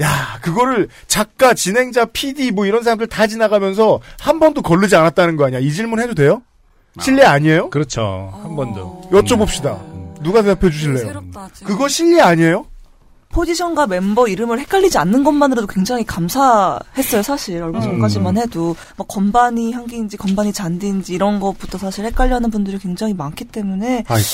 [0.00, 5.46] 야 그거를 작가, 진행자, PD 뭐 이런 사람들 다 지나가면서 한 번도 거르지 않았다는 거
[5.46, 5.58] 아니야?
[5.60, 6.42] 이 질문 해도 돼요?
[7.00, 7.70] 실례 아니에요?
[7.70, 8.32] 그렇죠.
[8.42, 9.08] 한 번도.
[9.12, 9.78] 여쭤봅시다.
[10.22, 11.04] 누가 대답해 주실래요?
[11.06, 11.48] 새롭다.
[11.64, 12.66] 그거 실례 아니에요?
[13.34, 17.60] 포지션과 멤버 이름을 헷갈리지 않는 것만으로도 굉장히 감사했어요, 사실.
[17.62, 18.76] 얼마 전까지만 해도.
[18.96, 24.26] 막 건반이 향기인지 건반이 잔디인지 이런 것부터 사실 헷갈려하는 분들이 굉장히 많기 때문에, 아이고.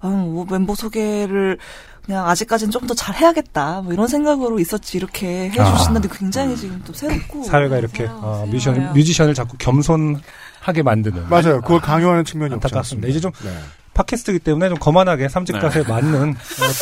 [0.00, 1.58] 아유, 뭐 멤버 소개를
[2.04, 3.82] 그냥 아직까지는 좀 더 잘 해야겠다.
[3.82, 4.96] 뭐 이런 생각으로 있었지.
[4.96, 7.42] 이렇게 해주신다는 데 굉장히 지금 또 새롭고.
[7.44, 10.20] 사회가 이렇게 어, 뮤지션, 뮤지션을 자꾸 겸손
[10.66, 11.60] 하게 만드는 맞아요.
[11.60, 13.08] 그걸 강요하는 측면이 안타깝습니다.
[13.08, 13.50] 이제 좀 네.
[13.94, 15.82] 팟캐스트이기 때문에 좀 거만하게 삼집 네.
[15.88, 16.34] 맞는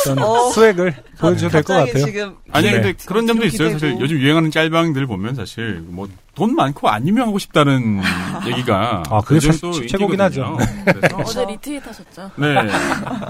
[0.09, 0.49] 어떤 어.
[0.51, 2.05] 스웩을 보여주셔도 될 것 같아요.
[2.05, 2.73] 지금 아니 네.
[2.81, 3.69] 근데 그런 점도 있어요.
[3.71, 4.01] 사실 기대고.
[4.03, 8.01] 요즘 유행하는 짤방들 보면 사실 뭐 돈 많고 안 유명하고 싶다는
[8.45, 10.57] 얘기가 아, 그게 요즘 사- 또 최고긴 인기거든요.
[10.85, 12.31] 그래서 어제 리트윗 하셨죠?
[12.35, 12.55] 네.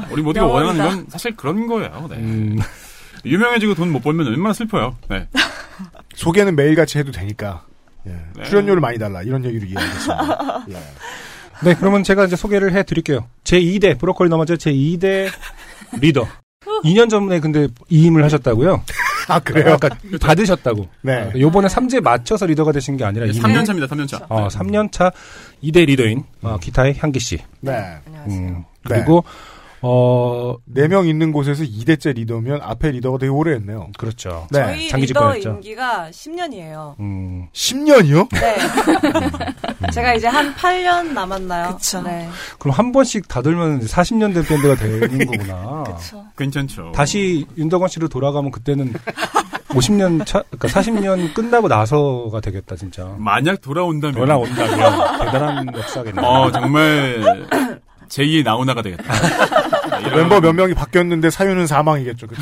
[0.09, 2.07] 우리 모두가 원하는 건 사실 그런 거예요.
[2.09, 2.15] 네.
[2.15, 2.57] 음,
[3.23, 4.95] 유명해지고 돈 못 벌면 얼마나 슬퍼요.
[5.09, 5.27] 네.
[6.15, 7.63] 소개는 매일같이 해도 되니까.
[8.07, 8.15] 예.
[8.35, 8.43] 네.
[8.43, 9.21] 출연료를 많이 달라.
[9.21, 10.65] 이런 얘기를 이해하겠습니다.
[10.71, 10.77] 예.
[11.63, 13.25] 네, 그러면 제가 이제 소개를 해드릴게요.
[13.43, 15.29] 제 2대 브로콜리 너마저 제 2대
[15.99, 16.27] 리더.
[16.83, 18.83] 2년 전에 근데 이임을 하셨다고요?
[19.27, 19.73] 아, 그래요?
[19.73, 19.89] 아까
[20.21, 20.87] 받으셨다고.
[21.01, 21.13] 네.
[21.13, 23.87] 아, 요번에 3집에 맞춰서 리더가 되신 게 아니라 이미 3년 차입니다.
[23.87, 24.25] 3년 차.
[24.29, 25.11] 어, 3년 차
[25.63, 27.39] 2대 리더인 어, 기타의 향기 씨.
[27.61, 27.97] 네.
[28.27, 29.23] 음, 그리고
[29.87, 33.89] 어네명 있는 곳에서 2대째 리더면 앞에 리더가 되게 오래 했네요.
[33.97, 34.47] 그렇죠.
[34.51, 34.59] 네.
[34.65, 35.49] 저희 장기 리더 집권했죠.
[35.49, 36.99] 임기가 10년이에요.
[36.99, 38.27] 음, 10년이요?
[38.31, 38.57] 네.
[39.93, 41.75] 제가 이제 한 8년 남았나요?
[41.75, 42.01] 그쵸.
[42.01, 42.27] 네.
[42.57, 45.83] 그럼 한 번씩 다 돌면 40년 된 밴드가 되는 거구나.
[45.83, 46.25] 그쵸.
[46.37, 46.91] 괜찮죠.
[46.95, 48.93] 다시 윤덕원 씨로 돌아가면 그때는
[49.69, 53.13] 50년 차, 그러니까 40년 끝나고 나서가 되겠다 진짜.
[53.19, 56.21] 만약 돌아온다면 전화 온다면 대단한 역사겠네.
[56.25, 57.47] 어 정말
[58.09, 59.03] 제2의 나오나가 되겠다.
[60.01, 62.27] 이런- 멤버 몇 명이 바뀌었는데 사유는 사망이겠죠.
[62.27, 62.41] 그때.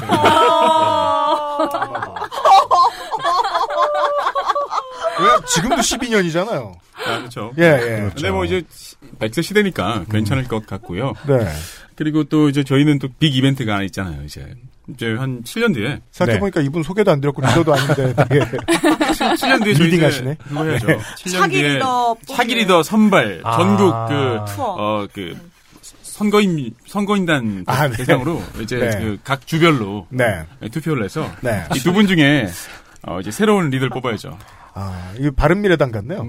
[5.20, 5.46] 왜?
[5.48, 6.74] 지금도 12년이잖아요.
[7.06, 7.52] 아, 그렇죠.
[7.58, 8.10] 예, 예.
[8.14, 8.64] 근데 뭐 이제
[9.20, 11.14] 100세 시대니까 괜찮을 것 같고요.
[11.28, 11.48] 네.
[11.96, 14.24] 그리고 또 이제 저희는 또 빅 이벤트가 하나 있잖아요.
[14.24, 14.54] 이제
[14.90, 18.40] 이제 한 7년 뒤에 생각해보니까 이분 소개도 안 드렸고 리더도 아닌데 되게
[19.14, 20.38] 7년 뒤에 leading 하시네.
[20.48, 20.88] 그거 해야죠.
[20.88, 23.58] 7년 차기 뒤에 리더 차기 리더 선발 아.
[23.58, 25.02] 전국 그 투어.
[25.04, 25.53] 어그
[26.24, 27.98] 선거인 선거인단 아, 네.
[27.98, 28.90] 대상으로 이제 네.
[28.98, 30.46] 그각 주별로 네.
[30.72, 31.64] 투표를 해서 네.
[31.76, 32.48] 이두 분 중에
[33.06, 34.38] 어 이제 새로운 리더를 뽑아야죠.
[34.74, 36.26] 아, 이게 바른 미래당 같네요.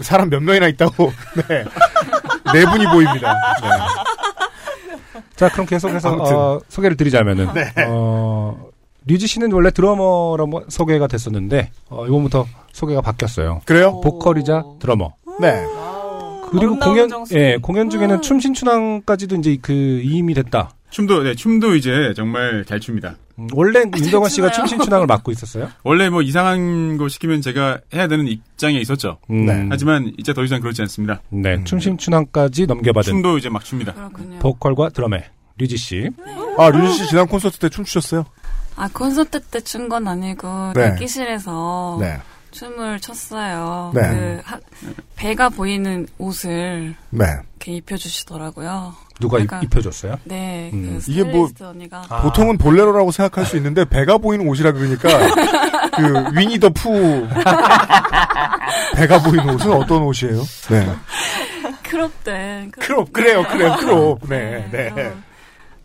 [0.00, 1.12] 사람 몇 명이나 있다고.
[1.48, 1.64] 네.
[2.54, 3.34] 네 분이 보입니다.
[3.60, 5.20] 네.
[5.34, 6.14] 자, 그럼 계속해서.
[6.14, 7.72] 어, 소개를 드리자면은 네.
[7.88, 8.56] 어,
[9.06, 13.62] 류지 씨는 원래 드러머로 뭐 소개가 됐었는데 어, 이번부터 소개가 바뀌었어요.
[13.64, 14.00] 그래요?
[14.00, 15.12] 보컬이자 드러머.
[15.40, 15.64] 네.
[16.50, 17.34] 그리고 공연 정수.
[17.38, 20.70] 예, 공연 중에는 춤신춘왕까지도 이제 그 이임이 됐다.
[20.90, 23.16] 춤도 네 춤도 이제 정말 잘 춥니다.
[23.38, 25.68] 음, 원래 윤정원 씨가 춤 신춘왕을 맡고 있었어요.
[25.84, 29.18] 원래 뭐 이상한 거 시키면 제가 해야 되는 입장에 있었죠.
[29.30, 29.66] 음, 네.
[29.70, 31.20] 하지만 이제 더 이상 그렇지 않습니다.
[31.28, 33.92] 네, 춤 신춘왕까지 넘겨받은 춤도 이제 막 춥니다.
[33.92, 34.38] 그렇군요.
[34.38, 35.24] 보컬과 드럼의
[35.58, 36.08] 류지 씨.
[36.56, 38.24] 아, 류지 씨 지난 콘서트 때 춤추셨어요?
[38.76, 40.92] 아 콘서트 때 춘 건 아니고 네.
[40.94, 42.16] 대기실에서 네.
[42.50, 43.92] 춤을 췄어요.
[43.94, 44.00] 네.
[44.02, 44.60] 그 하-
[45.16, 47.24] 배가 보이는 옷을 네.
[47.56, 48.94] 이렇게 입혀주시더라고요.
[49.20, 50.16] 누가 입, 약간- 입혀줬어요?
[50.24, 51.00] 네, 음.
[51.04, 52.22] 그 이게 뭐 언니가 아.
[52.22, 55.08] 보통은 볼레로라고 생각할 수 있는데 배가 보이는 옷이라 그러니까
[55.96, 57.26] 그 위니 더 푸
[58.94, 60.42] 배가 보이는 옷은 어떤 옷이에요?
[60.70, 60.94] 네.
[61.82, 64.90] crop된 그- crop 그래요 그래요 crop 네 네.
[64.90, 65.24] 그런-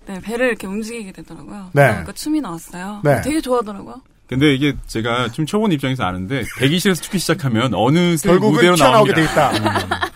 [0.05, 1.69] 네 배를 이렇게 움직이게 되더라고요.
[1.71, 1.87] 네.
[1.87, 2.99] 그러니까 춤이 나왔어요.
[3.05, 3.21] 네.
[3.21, 4.01] 되게 좋아하더라고요.
[4.27, 9.15] 근데 이게 제가 좀 춰본 입장에서 아는데 대기실에서 춥기 시작하면 어느새 무대로 나옵니다.
[9.15, 9.51] 돼 있다.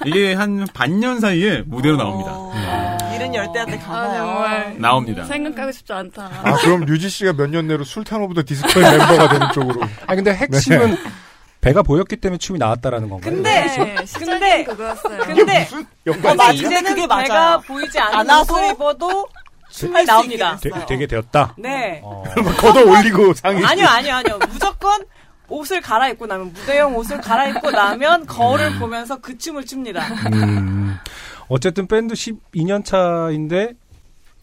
[0.05, 2.31] 이게 한 반년 사이에 무대로 나옵니다.
[2.33, 4.73] 어, 일은 열대한테 아 가나요?
[4.77, 5.25] 나옵니다.
[5.25, 6.29] 생각하고 싶지 않다.
[6.43, 9.81] 아 그럼 류지 씨가 몇 년 내로 술탄 오브 더 디스코의 멤버가 되는 쪽으로.
[10.07, 10.95] 아 근데 핵심은
[11.61, 13.33] 배가 보였기 때문에 춤이 나왔다라는 건가요?
[13.33, 15.17] 근데 네, 시작은 근데 그거였어요.
[15.25, 15.67] 근데
[16.07, 16.53] 연관 근데.
[16.55, 17.61] 이제는 근데 그게 배가 맞아요.
[17.67, 19.27] 보이지 않는 않아서 입어도
[19.85, 20.57] 할수 나옵니다.
[20.61, 21.53] 되, 되게 되었다.
[21.57, 22.01] 네.
[22.03, 22.23] 어.
[22.57, 23.63] 걷어 올리고 상의.
[23.65, 24.39] 아니요, 아니요, 아니요.
[24.49, 25.03] 무조건
[25.49, 30.01] 옷을 갈아입고 나면 무대용 옷을 갈아입고 나면 거울을 보면서 그 춤을 춥니다.
[30.33, 30.97] 음,
[31.47, 33.73] 어쨌든 밴드 12년 차인데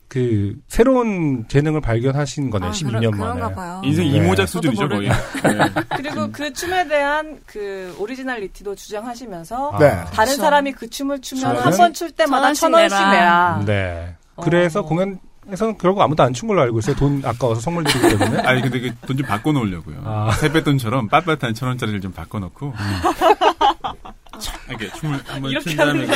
[0.08, 2.66] 그 새로운 재능을 발견하신 거네.
[2.68, 3.16] 아, 12년 그러, 만에.
[3.40, 3.80] 그런가 봐요.
[3.84, 4.16] 인생 네.
[4.16, 5.08] 이모작 수준이죠 거의.
[5.08, 5.14] 네.
[5.96, 9.90] 그리고 그 춤에 대한 그 originality도 주장하시면서 아, 네.
[10.12, 10.42] 다른 그쵸.
[10.42, 12.96] 사람이 그 춤을 추면 한 번 출 때마다 천천 원씩.
[12.96, 13.62] 내라.
[13.66, 14.14] 네.
[14.42, 14.84] 그래서 어.
[14.84, 15.18] 공연
[15.50, 16.96] 에서는 결국 아무도 안 춘 걸로 알고 있어요.
[16.96, 18.40] 돈 아까워서 선물 드리기 때문에.
[18.42, 20.00] 아니 근데 그 돈 좀 바꿔 놓으려고요.
[20.04, 20.30] 아.
[20.40, 22.72] 세뱃돈처럼 빳빳한 천 원짜리를 좀 바꿔 놓고
[24.70, 26.14] 이렇게 춤을 한번 춘 다음에 이제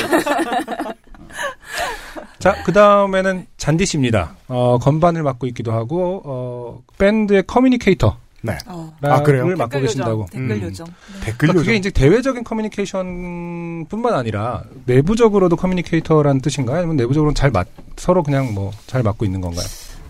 [2.38, 4.36] 자, 그 다음에는 잔디 씨입니다.
[4.48, 8.16] 어, 건반을 맡고 있기도 하고, 어, 밴드의 communicator.
[8.48, 8.58] 네.
[8.66, 9.46] 어, 아, 그래요?
[9.46, 10.26] 를 맡고 댓글 계신다고.
[10.30, 10.62] 댓글 음.
[10.62, 10.86] 요정.
[11.20, 11.64] 댓글 그러니까 요정.
[11.66, 16.78] 그게 이제 대외적인 커뮤니케이션 뿐만 아니라 내부적으로도 communicator라는 뜻인가요?
[16.78, 19.66] 아니면 내부적으로는 잘 맞, 서로 그냥 뭐 잘 맞고 있는 건가요?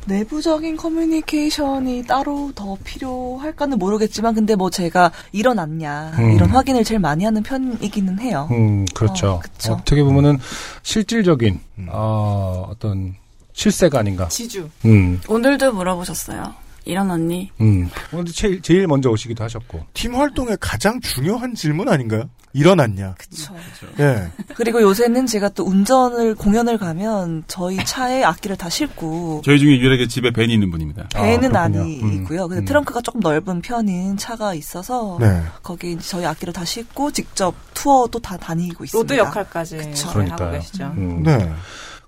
[0.06, 6.30] 내부적인 커뮤니케이션이 따로 더 필요할까는 모르겠지만 근데 뭐 제가 일어났냐 음.
[6.32, 8.48] 이런 확인을 제일 많이 하는 편이기는 해요.
[8.50, 9.32] 음, 그렇죠.
[9.32, 9.72] 어, 그쵸.
[9.74, 10.38] 어떻게 보면은
[10.82, 11.86] 실질적인, 음.
[11.90, 13.14] 어, 어떤
[13.52, 14.28] 실세가 아닌가.
[14.28, 14.68] 지주.
[14.86, 16.54] 음, 오늘도 물어보셨어요.
[16.88, 17.50] 이런 언니.
[17.60, 17.90] 음.
[18.12, 19.84] 오늘 제일, 제일 먼저 오시기도 하셨고.
[19.92, 22.30] 팀 활동의 가장 중요한 질문 아닌가요?
[22.54, 23.14] 일어났냐?
[23.18, 23.54] 그쵸.
[24.00, 24.26] 예.
[24.54, 30.08] 그리고 요새는 제가 또 운전을 공연을 가면 저희 차에 악기를 다 싣고 저희 중에 유일하게
[30.08, 31.08] 집에 밴이 있는 분입니다.
[31.14, 31.84] 밴은 아, 아, 그렇군요.
[31.84, 32.24] 니 음.
[32.24, 32.64] 근데 음.
[32.64, 35.42] 트렁크가 조금 넓은 편인 차가 있어서 네.
[35.62, 39.14] 거기 이제 저희 악기를 다 싣고 직접 투어도 다 다니고 있습니다.
[39.14, 39.90] road 역할까지 그쵸.
[39.90, 40.52] 네, 하고 그러니까요.
[40.52, 40.84] 계시죠.
[40.96, 41.22] 음.
[41.22, 41.52] 네.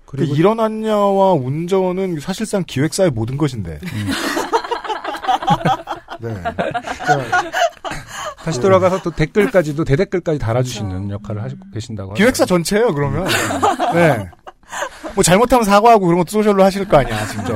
[0.07, 3.79] 그리고 그 일어났냐와 운전은 사실상 기획사의 모든 것인데.
[6.19, 6.33] 네.
[6.33, 7.51] 그러니까
[8.43, 12.13] 다시 돌아가서 또 댓글까지도 대댓글까지 달아주시는 역할을 하시고 계신다고.
[12.13, 13.27] 기획사 전체예요, 그러면.
[13.93, 14.29] 네.
[15.13, 17.53] 뭐 잘못하면 사과하고 그런 것도 소셜로 하실 거 아니야, 진짜.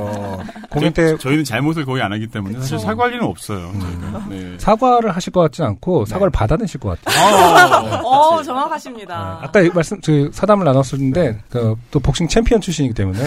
[0.69, 3.71] 공연 때 저희는 잘못을 거의 안 하기 때문에 사실 사과할 일은 없어요.
[3.79, 4.25] 저희가.
[4.29, 4.55] 네.
[4.60, 7.25] 사과를 하실 것 같진 않고 사과를 받아내실 것 같아요.
[7.25, 8.47] 아, 어, 그치.
[8.47, 9.39] 정확하십니다.
[9.41, 13.19] 아 까 말씀 그 사담을 나눴었는데 그, 또 복싱 챔피언 출신이기 때문에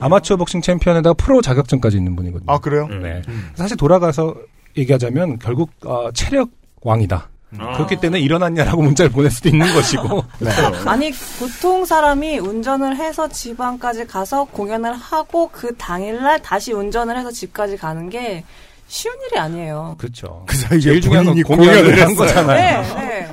[0.00, 2.52] 아마추어 복싱 챔피언에다가 프로 자격증까지 있는 분이거든요.
[2.52, 2.86] 아, 그래요?
[2.88, 3.22] 네.
[3.28, 3.50] 음.
[3.54, 4.34] 사실 돌아가서
[4.76, 6.50] 얘기하자면 결국 어, 체력
[6.82, 7.28] 왕이다.
[7.58, 7.72] 아.
[7.72, 10.24] 그렇기 때문에 일어났냐라고 문자를 보낼 수도 있는 것이고.
[10.40, 10.50] 네.
[10.86, 17.76] 아니 보통 사람이 운전을 해서 지방까지 가서 공연을 하고 그 당일날 다시 운전을 해서 집까지
[17.78, 18.44] 가는 게
[18.86, 19.96] 쉬운 일이 아니에요.
[19.98, 20.44] 그렇죠.
[20.46, 22.14] 그 사이에 제일 중요한 건 공연을 공연을 한.
[22.14, 22.82] 거잖아요.
[22.82, 23.28] 네, 네.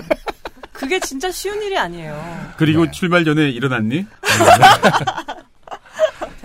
[0.72, 2.18] 그게 진짜 쉬운 일이 아니에요.
[2.58, 4.06] 그리고 출발 전에 일어났니?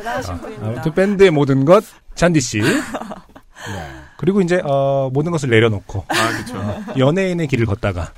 [0.00, 0.66] 대단하신 분입니다.
[0.68, 1.84] 아무튼 밴드의 모든 것
[2.14, 2.60] 잔디 씨.
[4.16, 6.98] 그리고 이제 어, 모든 것을 내려놓고 아, 그렇죠.
[6.98, 8.12] 연예인의 길을 걷다가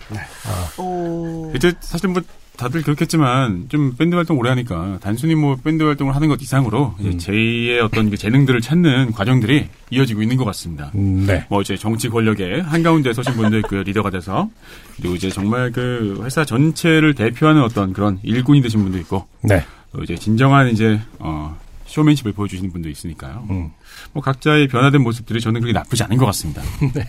[0.76, 1.52] 오.
[1.54, 2.22] 이제 사실 뭐
[2.56, 7.08] 다들 그렇겠지만 좀 밴드 활동 오래 하니까 단순히 뭐 밴드 활동을 하는 것 이상으로 이제
[7.08, 7.18] 음.
[7.18, 10.90] 제2의 어떤 그 재능들을 찾는 과정들이 이어지고 있는 것 같습니다.
[10.96, 11.46] 음, 네.
[11.48, 14.50] 뭐 이제 정치 권력의 한가운데 서신 분들 그 리더가 돼서
[14.96, 19.64] 그리고 이제 정말 그 회사 전체를 대표하는 어떤 그런 일꾼이 되신 분도 있고 네.
[19.92, 21.56] 또 이제 진정한 이제 어
[21.92, 23.46] 쇼맨십을 보여주시는 분도 있으니까요.
[23.50, 23.70] 음.
[24.12, 26.62] 뭐 각자의 변화된 모습들이 저는 그렇게 나쁘지 않은 것 같습니다.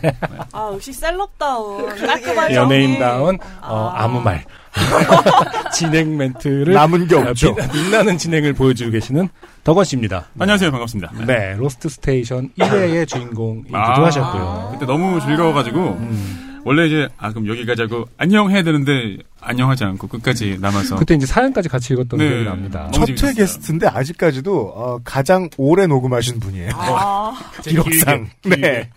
[0.52, 3.54] 아 역시 celeb다운 깔끔한 연예인다운 정리.
[3.62, 4.04] 어, 아.
[4.04, 4.44] 아무 말
[5.74, 7.56] 진행 멘트를 남은 게 없죠.
[7.56, 9.30] 빛- 빛나는 진행을 보여주고 계시는
[9.64, 10.26] 덕원 씨입니다.
[10.38, 10.70] 안녕하세요.
[10.72, 11.12] 반갑습니다.
[11.26, 14.04] 네, 로스트 스테이션 1회의 주인공이기도 아.
[14.06, 14.70] 하셨고요.
[14.74, 16.53] 그때 너무 즐거워가지고 음.
[16.66, 21.26] 원래 이제 아 그럼 여기 가자고 안녕 해야 되는데 안녕하지 않고 끝까지 남아서 그때 이제
[21.26, 22.28] 사연까지 같이 읽었던 네.
[22.30, 22.90] 기억이 납니다.
[22.94, 23.34] 첫 회.
[23.34, 26.72] 게스트인데 아직까지도 어, 가장 오래 녹음하신 분이에요.
[26.74, 28.30] 아, 기록상.
[28.42, 28.90] 길게, 네.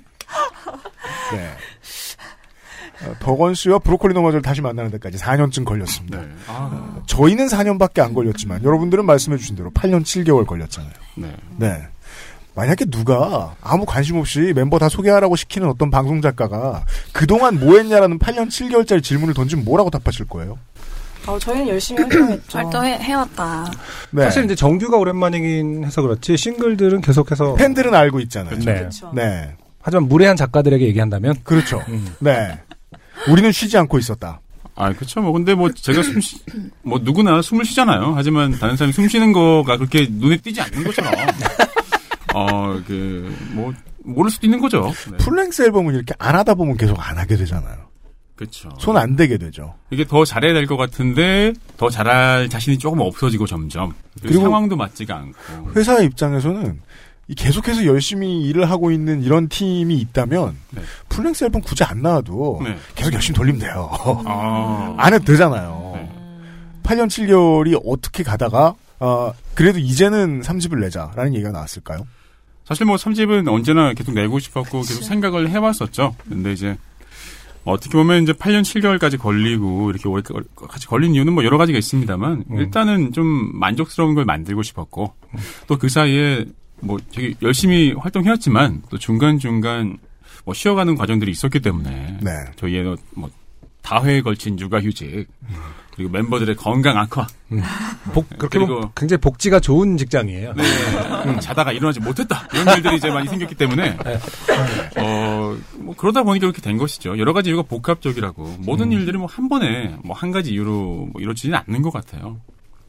[1.33, 1.57] 네.
[3.05, 6.21] 어, 덕원 씨와 브로콜리 너머저를 다시 만나는 데까지 4년쯤 걸렸습니다.
[6.21, 6.29] 네.
[6.47, 10.93] 아, 저희는 4년밖에 안 걸렸지만 여러분들은 말씀해 주신 대로 8년 7개월 걸렸잖아요.
[11.17, 11.37] 네.
[11.57, 11.89] 네.
[12.57, 18.19] 만약에 누가 아무 관심 없이 멤버 다 소개하라고 시키는 어떤 방송 작가가 그동안 뭐 했냐라는
[18.19, 20.59] 8년 7개월짜리 질문을 던지면 뭐라고 답하실 거예요?
[21.27, 22.57] 어, 저희는 열심히 활동했죠.
[22.59, 23.71] 활동해 해왔다.
[24.11, 24.23] 네.
[24.25, 28.59] 사실 이제 정규가 오랜만이긴 해서 그렇지 싱글들은 계속해서 팬들은 알고 있잖아요.
[28.61, 28.65] 네.
[28.65, 29.13] 그렇죠.
[29.15, 29.55] 네.
[29.83, 31.83] 하지만 무례한 작가들에게 얘기한다면 그렇죠.
[31.89, 32.15] 음.
[32.21, 32.59] 네.
[33.29, 34.41] 우리는 쉬지 않고 있었다.
[34.77, 35.21] 아, 그렇죠.
[35.21, 36.39] 뭐 근데 뭐 제가 숨 쉬,
[36.83, 38.15] 뭐 누구나 숨을 쉬잖아요.
[38.17, 41.13] 하지만 다른 사람이 숨 쉬는 거가 그렇게 눈에 띄지 않는 것처럼
[42.37, 43.73] 어, 그 뭐
[44.05, 44.93] 모를 수도 있는 거죠.
[45.11, 45.17] 네.
[45.17, 47.87] 풀랭스 앨범은 이렇게 안 하다 보면 계속 안 하게 되잖아요.
[48.37, 48.69] 그렇죠.
[48.79, 49.75] 손 안 대게 되죠.
[49.91, 55.17] 이게 더 잘해야 될 것 같은데 더 잘할 자신이 조금 없어지고 점점 그리고 상황도 맞지가
[55.17, 56.81] 않고 회사의 입장에서는
[57.29, 60.83] 이 계속해서 열심히 일을 하고 있는 이런 팀이 있다면 네.
[61.09, 62.77] 풀랭스 앨범 굳이 안 나와도 네.
[62.95, 63.91] 계속 열심히 돌리면 돼요.
[64.27, 65.93] 아, 안 해도 되잖아요.
[65.97, 66.11] 네.
[66.85, 72.07] 8년 7개월이 어떻게 가다가 어, 그래도 이제는 3집을 내자라는 얘기가 나왔을까요?
[72.67, 76.17] 사실 뭐 3집은 언제나 계속 내고 싶었고 계속 생각을 해왔었죠.
[76.29, 76.77] 근데 이제
[77.63, 82.45] 뭐 어떻게 보면 이제 8년 7개월까지 걸리고 이렇게 오래까지 걸린 이유는 뭐 여러 가지가 있습니다만
[82.51, 82.59] 음.
[82.59, 85.15] 일단은 좀 만족스러운 걸 만들고 싶었고
[85.69, 86.45] 또그 사이에
[86.81, 89.99] 뭐 되게 열심히 활동해왔지만 또 중간 중간
[90.45, 92.31] 뭐 쉬어가는 과정들이 있었기 때문에 네.
[92.57, 93.31] 저희의 뭐
[93.83, 95.29] 다회에 걸친 육아휴직
[95.97, 97.27] 그리고 멤버들의 건강 악화
[98.13, 100.53] 복, 그렇게 그리고- 보면 굉장히 복지가 좋은 직장이에요.
[100.55, 100.63] 네.
[101.25, 102.47] 음, 자다가 일어나지 못했다.
[102.53, 103.97] 이런 일들이 이제 많이 생겼기 때문에,
[104.99, 107.17] 어, 뭐 그러다 보니까 그렇게 된 것이죠.
[107.19, 108.57] 여러 가지 이유가 복합적이라고.
[108.61, 112.41] 모든 일들이 뭐 한 번에 뭐 한 가지 이유로 뭐 이루어지지는 않는 것 같아요.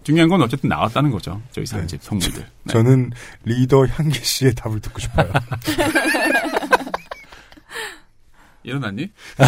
[0.03, 1.41] 중요한 건 어쨌든 나왔다는 거죠.
[1.51, 2.45] 저희 산집 성물들.
[2.63, 2.73] 네.
[2.73, 3.11] 저는
[3.45, 5.31] 리더 향기 씨의 답을 듣고 싶어요.
[8.63, 9.09] 일어났니?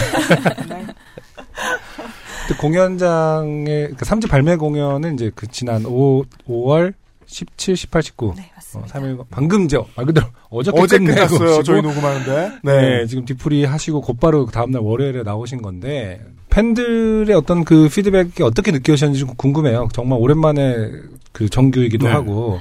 [2.50, 6.94] 그 공연장의 그 3집 발매 공연은 이제 그 지난 5, 5월
[7.28, 8.34] 17, 18, 19.
[8.36, 8.98] 네, 맞습니다.
[8.98, 11.62] 어, 3일 방금 저말 그대로 어저께 어제 끝내고 끝났어요.
[11.62, 12.52] 저희 녹음하는데.
[12.64, 13.06] 네.
[13.06, 18.72] 지금 뒤풀이 하시고 곧바로 그 다음 날 월요일에 나오신 건데 팬들의 어떤 그 피드백이 어떻게
[18.72, 19.90] 느껴지셨는지 좀 궁금해요.
[19.94, 20.90] 정말 오랜만에
[21.32, 22.12] 그 정규이기도 네.
[22.12, 22.60] 하고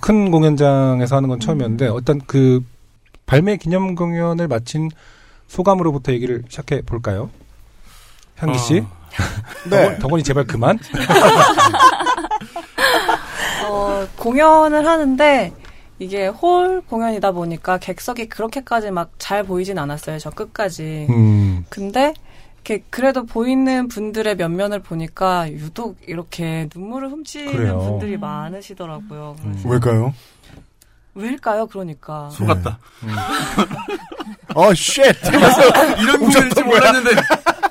[0.00, 2.64] 큰 공연장에서 하는 건 처음이었는데 어떤 그
[3.26, 4.88] 발매 기념 공연을 마친
[5.48, 7.28] 소감으로부터 얘기를 시작해 볼까요?
[8.36, 8.97] 향기 씨, 어,
[9.70, 9.98] 네.
[9.98, 10.78] 덕원이 제발 그만.
[13.68, 15.52] 어, 공연을 하는데
[15.98, 20.18] 이게 홀 공연이다 보니까 객석이 그렇게까지 막 잘 보이진 않았어요.
[20.18, 21.06] 저 끝까지.
[21.10, 22.14] 음, 근데
[22.64, 27.78] 이렇게 그래도 보이는 분들의 면면을 보니까 유독 이렇게 눈물을 훔치는 그래요.
[27.78, 29.36] 분들이 많으시더라고요.
[29.42, 30.14] 그래서 왜일까요?
[31.14, 31.66] 왜일까요?
[31.66, 32.30] 그러니까.
[32.30, 32.78] 속았다.
[34.54, 35.02] 어, shit!
[36.00, 37.10] 이런 공연일지 몰랐는데,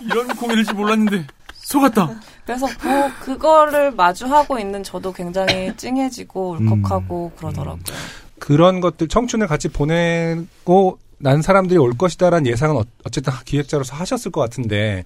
[0.08, 2.20] 이런 공연일지 몰랐는데, 속았다.
[2.46, 7.84] 그래서 그, 그거를 마주하고 있는 저도 굉장히 찡해지고 울컥하고 그러더라고요.
[8.40, 14.40] 그런 것들 청춘을 같이 보내고 난 사람들이 올 것이다라는 예상은 어- 어쨌든 기획자로서 하셨을 것
[14.42, 15.04] 같은데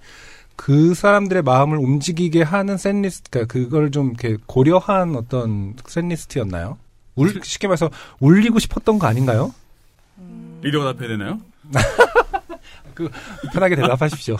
[0.56, 6.78] 그 사람들의 마음을 움직이게 하는 setlist, 그러니까 그걸 좀 이렇게 고려한 어떤 setlist였나요?
[7.16, 9.54] 울, 쉽게 말해서 울리고 싶었던 거 아닌가요?
[10.62, 11.40] 리더가 답해야 되나요?
[13.54, 14.38] 편하게 대답하십시오.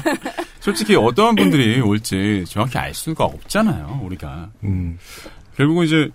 [0.60, 4.50] 솔직히 어떠한 분들이 올지 정확히 알 수가 없잖아요, 우리가.
[4.64, 4.98] 음,
[5.56, 6.10] 결국은 이제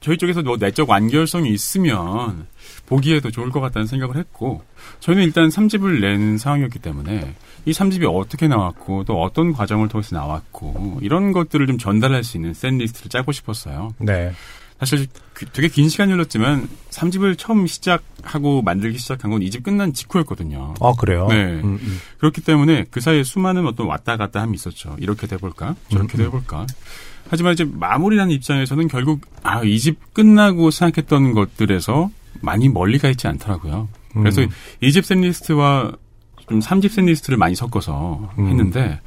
[0.00, 2.46] 저희 쪽에서 뭐 내적 완결성이 있으면
[2.86, 4.62] 보기에도 좋을 것 같다는 생각을 했고
[5.00, 11.00] 저희는 일단 3집을 낸 상황이었기 때문에 이 3집이 어떻게 나왔고 또 어떤 과정을 통해서 나왔고
[11.02, 13.94] 이런 것들을 좀 전달할 수 있는 샌 리스트를 짜고 싶었어요.
[13.98, 14.32] 네.
[14.78, 20.74] 사실 그- 되게 긴 시간이 흘렀지만 3집을 처음 시작하고 만들기 시작한 건 2집 끝난 직후였거든요.
[20.80, 21.26] 아, 그래요?
[21.28, 21.44] 네.
[21.62, 21.98] 음, 음.
[22.18, 24.96] 그렇기 때문에 그 사이에 수많은 어떤 왔다 갔다 함이 있었죠.
[24.98, 25.76] 이렇게 돼볼까?
[25.88, 26.24] 저렇게 음, 음.
[26.24, 26.66] 돼볼까?
[27.28, 32.10] 하지만 이제 마무리라는 입장에서는 결국 아, 이 집 끝나고 생각했던 것들에서
[32.42, 33.88] 많이 멀리 가 있지 않더라고요.
[34.12, 34.48] 그래서 음.
[34.82, 35.92] 이집 샌리스트와
[36.48, 38.48] 좀 3집 샌리스트를 많이 섞어서 음.
[38.48, 39.00] 했는데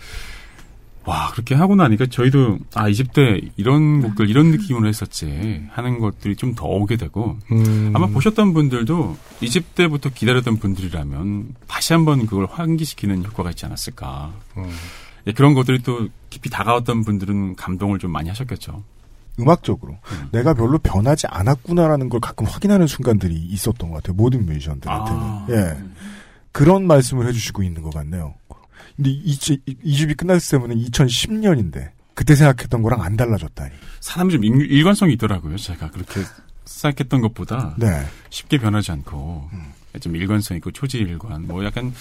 [1.06, 6.54] 와, 그렇게 하고 나니까 저희도 아, 이집때 이런 곡들 이런 느낌으로 했었지 하는 것들이 좀
[6.56, 7.92] 더 오게 되고 음.
[7.96, 14.34] 아마 보셨던 분들도 이집 때부터 기다렸던 분들이라면 다시 한번 그걸 환기시키는 효과가 있지 않았을까.
[14.58, 14.70] 음.
[15.28, 18.84] 예, 그런 것들이 또 깊이 다가왔던 분들은 감동을 좀 많이 하셨겠죠.
[19.40, 20.30] 음악적으로 음.
[20.32, 24.16] 내가 별로 변하지 않았구나라는 걸 가끔 확인하는 순간들이 있었던 것 같아요.
[24.16, 25.22] 모든 뮤지션들한테는.
[25.22, 25.48] 아.
[25.50, 25.78] 예.
[26.52, 28.34] 그런 말씀을 해주시고 있는 것 같네요.
[29.00, 33.72] 근데 이, 이, 이 집이 끝났을 때는 2010년인데 그때 생각했던 거랑 안 달라졌다니.
[34.02, 35.56] 사람이 좀 일- 일관성이 있더라고요.
[35.56, 36.20] 제가 그렇게
[36.66, 38.04] 생각했던 것보다 네.
[38.30, 39.50] 쉽게 변하지 않고
[40.02, 41.94] 좀 일관성 있고 초지일관 뭐 약간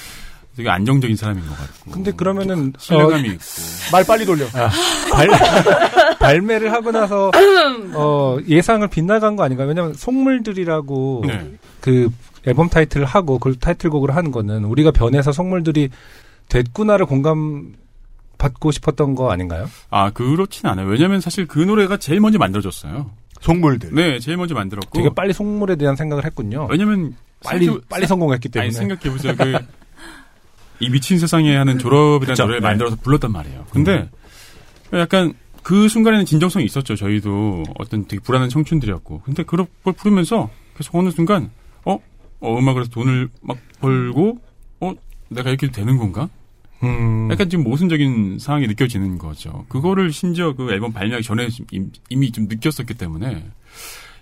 [0.57, 1.91] 되게 안정적인 사람인 것 같고.
[1.93, 3.45] 근데 그러면은 신뢰감이 어, 있고.
[3.93, 4.45] 말 빨리 돌려.
[4.55, 4.69] 아,
[5.13, 5.29] 발,
[6.19, 7.31] 발매를 하고 나서
[7.95, 9.63] 어, 예상을 빗나간 거 아닌가?
[9.65, 11.53] 왜냐면 속물들이라고 네.
[11.81, 12.11] 그
[12.45, 15.91] 앨범 타이틀을 하고 그 타이틀곡을 하는 거는 우리가 변해서 속물들이
[16.49, 17.75] 됐구나를 공감
[18.39, 19.69] 받고 싶었던 거 아닌가요?
[19.91, 20.87] 아 그렇진 않아요.
[20.89, 23.11] 왜냐면 사실 그 노래가 제일 먼저 만들어졌어요.
[23.41, 23.91] 속물들.
[23.95, 24.91] 네, 제일 먼저 만들었고.
[24.99, 26.67] 되게 빨리 속물에 대한 생각을 했군요.
[26.71, 28.67] 왜냐면 빨리 생각- 빨리 성공했기 때문에.
[28.67, 29.35] 아니 생각해 보세요.
[29.37, 29.59] 그
[30.81, 32.45] 이 미친 세상에 하는 졸업이라는 그쵸.
[32.45, 32.67] 노래를 네.
[32.67, 32.71] 음.
[32.71, 33.67] 만들어서 불렀단 말이에요.
[33.71, 34.09] 근데
[34.93, 35.33] 약간
[35.65, 36.95] 그 순간에는 진정성이 있었죠.
[36.95, 39.23] 저희도 어떤 되게 불안한 청춘들이었고.
[39.25, 41.51] 근데 그런 걸 부르면서 계속 어느 순간
[41.85, 41.99] 어,
[42.41, 44.39] 어 음악을 해서 돈을 막 벌고
[44.81, 44.93] 어
[45.31, 46.29] 내가 이렇게 되는 건가?
[46.85, 49.64] 음, 약간 지금 모순적인 상황이 느껴지는 거죠.
[49.69, 53.27] 그거를 심지어 그 앨범 발매하기 전에 임- 이미 좀 느꼈었기 때문에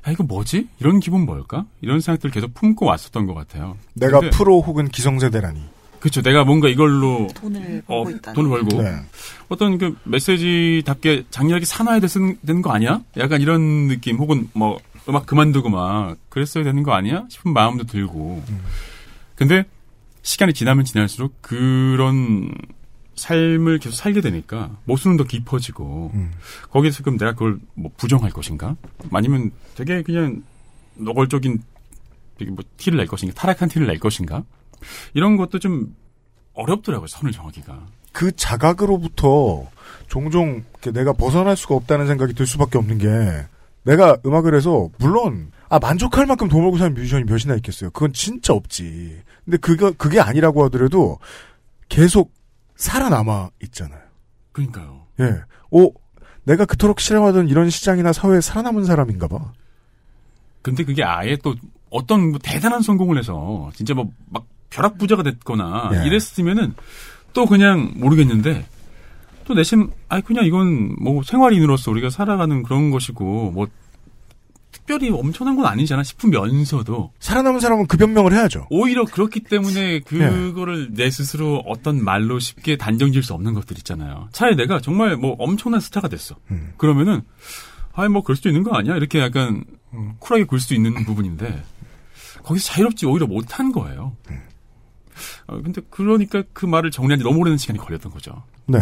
[0.09, 0.69] 야 이거 뭐지?
[0.81, 1.66] 이런 기분 뭘까?
[1.81, 3.77] 이런 생각들을 계속 품고 왔었던 것 같아요.
[3.95, 5.61] 내가 근데- 프로 혹은 기성세대라니.
[6.01, 6.23] 그렇죠.
[6.23, 8.33] 내가 뭔가 이걸로 돈을 어, 벌고 있다.
[8.35, 8.97] 돈을 벌고 네.
[9.49, 13.01] 어떤 그 메시지답게 장렬하게 사놔야 되는 되는 거 아니야?
[13.16, 17.25] 약간 이런 느낌 혹은 뭐 음악 그만두고 막 그랬어야 되는 거 아니야?
[17.29, 18.42] 싶은 마음도 들고.
[19.35, 19.64] 근데
[20.27, 22.51] 시간이 지나면 지날수록 그런
[23.15, 26.33] 삶을 계속 살게 되니까 모순은 더 깊어지고 음.
[26.69, 28.75] 거기서 그럼 내가 그걸 뭐 부정할 것인가?
[29.12, 30.43] 아니면 되게 그냥
[30.97, 31.62] 노골적인
[32.39, 33.35] 되게 뭐 티를 낼 것인가?
[33.41, 34.43] 타락한 티를 낼 것인가?
[35.15, 35.95] 이런 것도 좀
[36.55, 37.07] 어렵더라고요.
[37.07, 37.87] 선을 정하기가.
[38.12, 39.71] 그 자각으로부터
[40.09, 43.47] 종종 내가 벗어날 수가 없다는 생각이 들 수밖에 없는 게
[43.85, 47.90] 내가 음악을 해서 물론 아 만족할 만큼 돈 벌고 사는 뮤지션이 몇이나 있겠어요.
[47.90, 49.20] 그건 진짜 없지.
[49.44, 51.18] 근데 그거 그게 아니라고 하더라도
[51.88, 52.33] 계속
[52.76, 54.00] 살아남아 있잖아요.
[54.52, 55.07] 그러니까요.
[55.20, 55.40] 예.
[55.70, 55.92] 오
[56.44, 59.52] 내가 그토록 싫어하던 이런 시장이나 사회에 살아남은 사람인가 봐.
[60.62, 61.55] 근데 그게 아예 또
[61.90, 66.07] 어떤 뭐 대단한 성공을 해서 진짜 뭐 막 벼락부자가 됐거나 예.
[66.07, 66.74] 이랬으면은
[67.33, 68.66] 또 그냥 모르겠는데
[69.44, 73.66] 또 내심 아 그냥 이건 뭐 생활인으로서 우리가 살아가는 그런 것이고 뭐
[74.87, 78.68] 특별히 엄청난 건 아니잖아 싶으면서도 살아남은 사람은 그 변명을 해야죠.
[78.70, 84.29] 오히려 그렇기 때문에 그거를 내 스스로 어떤 말로 쉽게 단정 지을 수 없는 것들 있잖아요.
[84.31, 86.37] 차라리 내가 정말 뭐 엄청난 스타가 됐어.
[86.53, 86.72] 음.
[86.77, 87.22] 그러면은
[87.94, 88.94] 아이 뭐 그럴 수도 있는 거 아니야?
[88.96, 89.64] 이렇게 약간
[90.20, 91.64] 쿨하게 굴 수 있는 부분인데
[92.44, 94.16] 거기서 자유롭지 오히려 못한 거예요.
[95.49, 98.44] 어, 근데 그러니까 그 말을 정리하는 데 너무 오랜 시간이 걸렸던 거죠.
[98.66, 98.79] 네.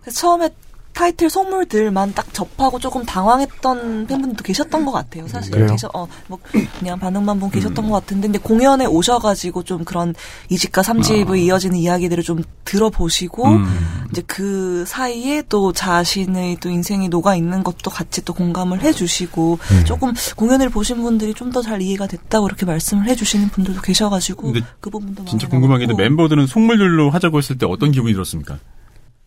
[0.00, 0.50] 그래서 처음에
[0.94, 5.26] 타이틀 선물들만 딱 접하고 조금 당황했던 팬분들도 계셨던 것 같아요.
[5.28, 5.66] 사실 그래요?
[5.68, 6.38] 계셔 어뭐
[6.78, 10.14] 그냥 반응만 보면 계셨던 것 같은데 근데 공연에 오셔가지고 좀 그런
[10.50, 13.66] 2집과 3집의 이어지는 이야기들을 좀 들어보시고 음.
[14.10, 19.84] 이제 그 사이에 또 자신의 또 인생이 녹아 있는 것도 같이 또 공감을 해주시고 음.
[19.84, 24.90] 조금 공연을 보신 분들이 좀 더 잘 이해가 됐다고 이렇게 말씀을 해주시는 분들도 계셔가지고 그
[24.90, 25.86] 부분도 진짜 궁금한 게.
[25.86, 28.58] 멤버들은 속물들로 하자고 했을 때 어떤 기분이 들었습니까?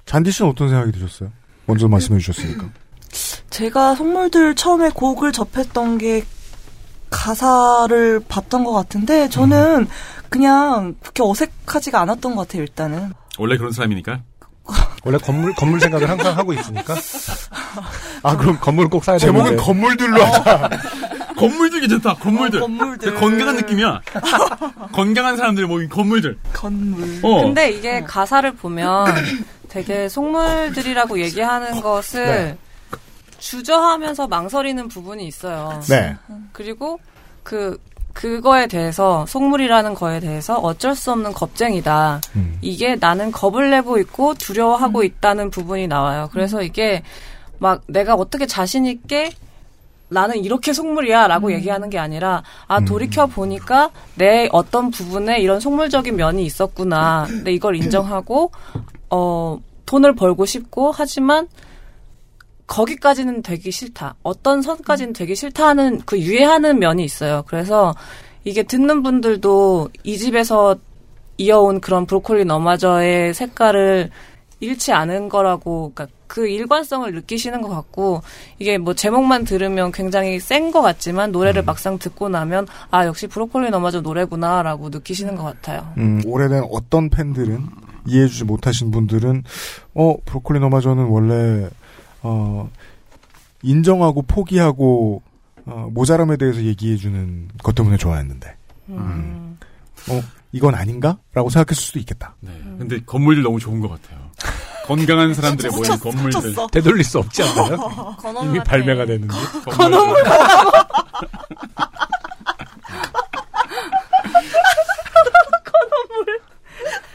[0.06, 1.32] 잔디 씨는 어떤 생각이 드셨어요?
[1.68, 2.66] 먼저 말씀해 주셨으니까.
[3.50, 6.24] 제가 속물들 처음에 곡을 접했던 게
[7.10, 9.88] 가사를 봤던 것 같은데 저는
[10.30, 14.22] 그냥 그렇게 어색하지가 않았던 것 같아요 일단은 원래 그런 사람이니까.
[15.06, 16.96] 원래 건물 건물 생각을 항상 하고 있으니까.
[18.24, 19.40] 아 그럼 건물을 꼭 사야 되는데.
[19.40, 20.70] 제목은 건물들로 하자.
[21.38, 22.16] 건물들 괜찮다.
[22.16, 22.60] 건물들.
[22.60, 24.02] 어, 건물들 건강한 느낌이야.
[24.92, 26.38] 건강한 사람들 모인 건물들.
[26.52, 27.44] 건물 어.
[27.44, 29.08] 근데 이게 가사를 보면
[29.70, 32.58] 되게 속물들이라고 얘기하는 것을 네.
[33.40, 35.82] 주저하면서 망설이는 부분이 있어요.
[35.90, 36.16] 네.
[36.54, 37.00] 그리고
[37.44, 37.78] 그
[38.14, 42.20] 그거에 대해서 속물이라는 거에 대해서 어쩔 수 없는 겁쟁이다.
[42.36, 42.58] 음.
[42.62, 46.28] 이게 나는 겁을 내고 있고 두려워하고 있다는 부분이 나와요.
[46.32, 47.04] 그래서 이게
[47.60, 49.30] 막 내가 어떻게 자신 있게
[50.10, 56.44] 나는 이렇게 속물이야라고 얘기하는 게 아니라 아 돌이켜 보니까 내 어떤 부분에 이런 속물적인 면이
[56.44, 57.26] 있었구나.
[57.28, 58.52] 근데 이걸 인정하고
[59.10, 61.48] 어 돈을 벌고 싶고 하지만
[62.68, 64.16] 거기까지는 되기 싫다.
[64.24, 67.44] 어떤 선까지는 되기 싫다 하는 그 유예하는 면이 있어요.
[67.48, 67.96] 그래서
[68.44, 70.76] 이게 듣는 분들도 이 집에서
[71.38, 74.10] 이어온 그런 브로콜리 너마저의 색깔을
[74.60, 78.22] 잃지 않은 거라고, 그러니까 그 일관성을 느끼시는 것 같고,
[78.58, 83.70] 이게 뭐 제목만 들으면 굉장히 센 것 같지만, 노래를 막상 듣고 나면, 아, 역시 브로콜리
[83.70, 85.94] 너마저 노래구나라고 느끼시는 것 같아요.
[85.98, 87.68] 음, 오래된 어떤 팬들은
[88.08, 89.44] 이해해주지 못하신 분들은
[89.94, 91.70] 어 브로콜리 너마저는 원래
[92.24, 92.70] 어
[93.64, 95.22] 인정하고 포기하고
[95.66, 98.56] 어, 모자람에 대해서 얘기해주는 것 때문에 좋아했는데
[98.90, 99.58] 음.
[100.10, 100.22] 어
[100.54, 102.36] 이건 아닌가?라고 생각했을 수도 있겠다.
[102.40, 102.52] 네.
[102.80, 104.28] 근데 건물들 너무 좋은 것 같아요.
[104.86, 106.42] 건강한 사람들의 모인 훔쳤어, 건물들.
[106.42, 106.68] 훔쳤어.
[106.68, 108.16] 되돌릴 수 없지 않나요?
[108.46, 108.60] 이미.
[108.64, 109.36] 발매가 됐는데.
[109.70, 110.24] 건물.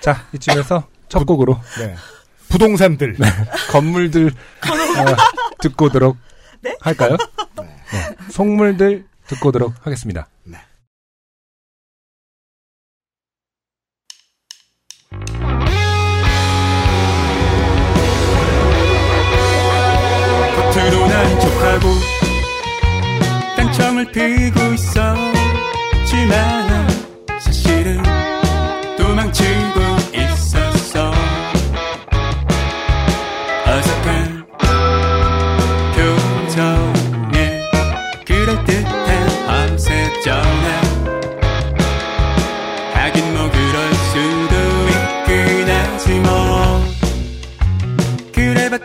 [0.02, 1.94] 자, 이쯤에서 첫 곡으로 네.
[2.48, 3.16] 부동산들.
[3.70, 5.04] 건물들 어,
[5.60, 6.16] 듣고 오도록
[6.80, 7.16] 할까요?
[7.56, 8.16] 네.
[8.30, 10.28] 속물들 듣고 오도록 하겠습니다.
[20.56, 21.88] 겉으로 난 족하고
[23.56, 24.61] 딴청을 피고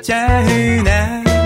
[0.02, 1.37] 자 흔하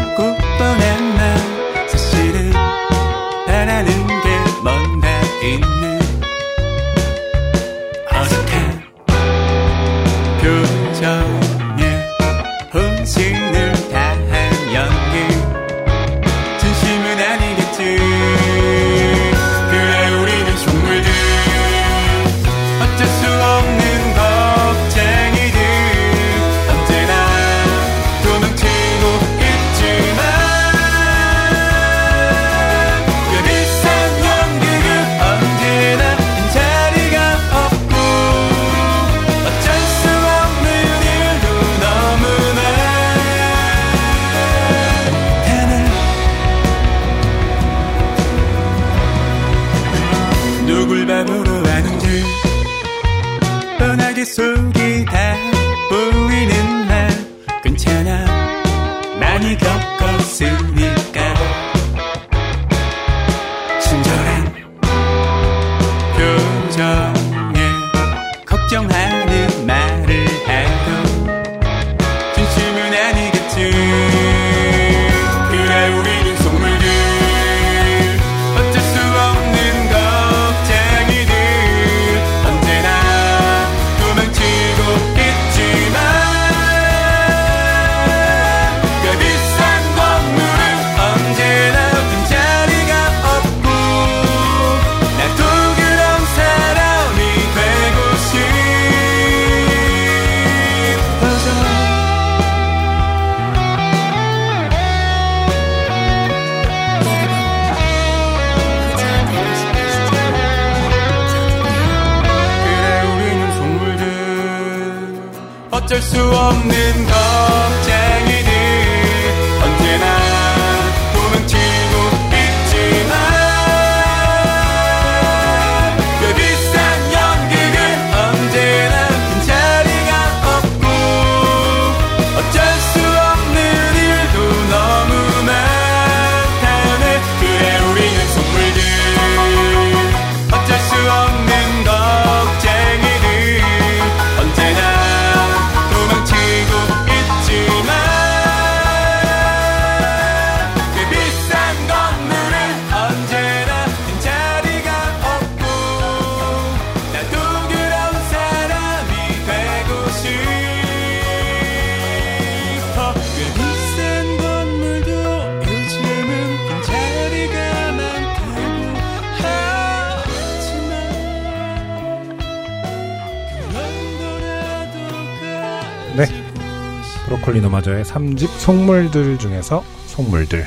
[177.51, 180.65] 브로콜리 너마저의 3집 속물들 중에서 속물들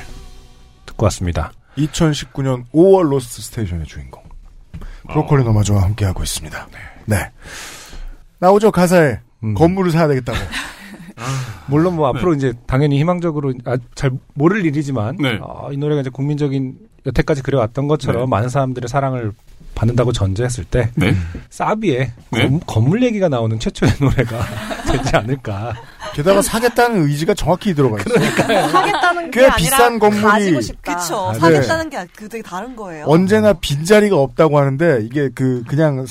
[0.85, 1.53] 듣고 왔습니다.
[1.79, 4.23] 2019년 5월 로스트 스테이션의 주인공.
[5.09, 6.69] 브로콜리 너마저와 함께하고 있습니다.
[7.07, 7.31] 네.
[8.39, 9.21] 나오죠, 가사에.
[9.45, 9.55] 음.
[9.55, 10.37] 건물을 사야 되겠다고.
[11.67, 15.39] 물론 뭐 앞으로 이제 당연히 희망적으로 아, 잘 모를 일이지만 네.
[15.41, 18.27] 어, 이 노래가 이제 국민적인 여태까지 그려왔던 것처럼 네.
[18.29, 19.33] 많은 사람들의 사랑을
[19.75, 21.15] 받는다고 전제했을 때 네.
[21.51, 22.49] 사비에 네.
[22.49, 24.41] 건, 건물 얘기가 나오는 최초의 노래가
[24.91, 25.75] 되지 않을까.
[26.15, 28.25] 게다가 사겠다는 의지가 정확히 들어가 있어요.
[28.69, 30.97] 하겠다는 게꽤 아니라 비싼 건물이- 가지고 싶다.
[30.97, 31.17] 그쵸.
[31.29, 31.39] 아, 네.
[31.41, 33.05] 사겠다는 게그 되게 다른 거예요.
[33.09, 36.07] 언제나 빈자리가 없다고 하는데 이게 그 그냥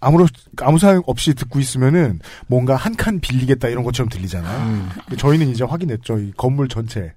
[0.00, 0.28] 아무런
[0.62, 4.58] 아무 생각 없이 듣고 있으면은 뭔가 한 칸 빌리겠다 이런 것처럼 들리잖아요.
[4.66, 4.88] 음.
[5.16, 6.18] 저희는 이제 확인했죠.
[6.18, 7.12] 이 건물 전체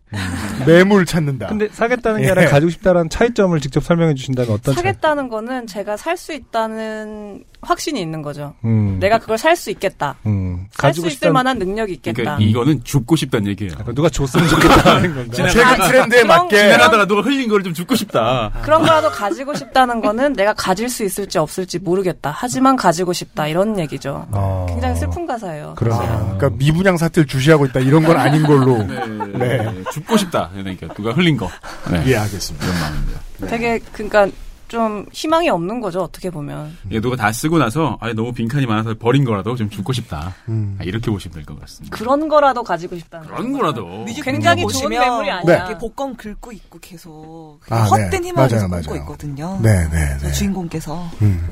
[0.65, 1.47] 매물 찾는다.
[1.47, 2.31] 근데 사겠다는 게 예.
[2.31, 4.83] 아니라 가지고 싶다라는 차이점을 직접 설명해 주신다면 어떤 차이?
[4.83, 8.53] 사겠다는 거는 제가 살 수 있다는 확신이 있는 거죠.
[8.65, 8.97] 음.
[8.99, 10.15] 내가 그걸 살 수 있겠다.
[10.25, 10.65] 음.
[10.71, 12.15] 살수 가지고 있을 싶다는 만한 능력이 있겠다.
[12.15, 13.73] 그러니까 이거는 죽고 싶다는 얘기예요.
[13.79, 15.47] 약간 누가 줬으면 좋겠다는 건가?
[15.49, 18.51] 최근 트렌드에 그런- 맞게 지나가다가 누가 흘린 거를 좀 죽고 싶다.
[18.63, 22.33] 그런 거라도 가지고 싶다는 거는 내가 가질 수 있을지 없을지 모르겠다.
[22.35, 24.25] 하지만 그것만 가지고 싶다 이런 얘기죠.
[24.31, 24.65] 어.
[24.69, 25.73] 굉장히 슬픈 가사예요.
[25.75, 26.11] 그러네요.
[26.11, 28.83] 아, 그러니까 미분양 사태를 주시하고 있다 이런 건 아닌 걸로.
[29.37, 29.83] 네.
[29.91, 30.49] 죽고 싶다.
[30.53, 31.49] 그러니까 누가 흘린 거.
[31.91, 32.03] 네.
[32.05, 32.65] 이해하겠습니다.
[32.65, 33.19] 이런 마음입니다.
[33.47, 34.27] 되게 그러니까
[34.67, 36.77] 좀 희망이 없는 거죠 어떻게 보면.
[36.89, 40.33] 이게 누가 다 쓰고 나서 아 너무 빈칸이 많아서 버린 거라도 좀 죽고 싶다.
[40.47, 40.77] 음.
[40.79, 41.97] 아, 이렇게 보시면 될 것 같습니다.
[41.97, 45.41] 그런 거라도 가지고 싶다는 그런 거라도 굉장히 좋은 매물이 아니야.
[45.45, 45.53] 네.
[45.53, 48.27] 이렇게 복권 긁고 있고 계속 아, 헛된 네.
[48.29, 49.01] 희망을 맞아요, 계속 고 맞아요.
[49.01, 49.59] 있거든요.
[49.61, 50.31] 네, 네, 저 네.
[50.33, 51.49] 주인공께서 음.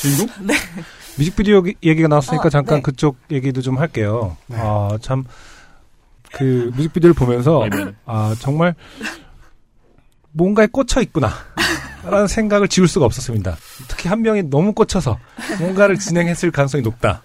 [0.00, 0.28] 주인공?
[1.16, 2.82] 뮤직비디오 기- 얘기가 나왔으니까 아, 잠깐 네.
[2.82, 4.36] 그쪽 얘기도 좀 할게요.
[4.46, 4.56] 네.
[4.58, 5.24] 아, 참,
[6.32, 7.92] 그 뮤직비디오를 보면서, 네, 네.
[8.06, 8.74] 아, 정말
[10.32, 11.30] 뭔가에 꽂혀 있구나.
[12.04, 13.56] 라는 생각을 지울 수가 없었습니다.
[13.88, 15.18] 특히 한 명이 너무 꽂혀서
[15.58, 17.22] 뭔가를 진행했을 가능성이 높다.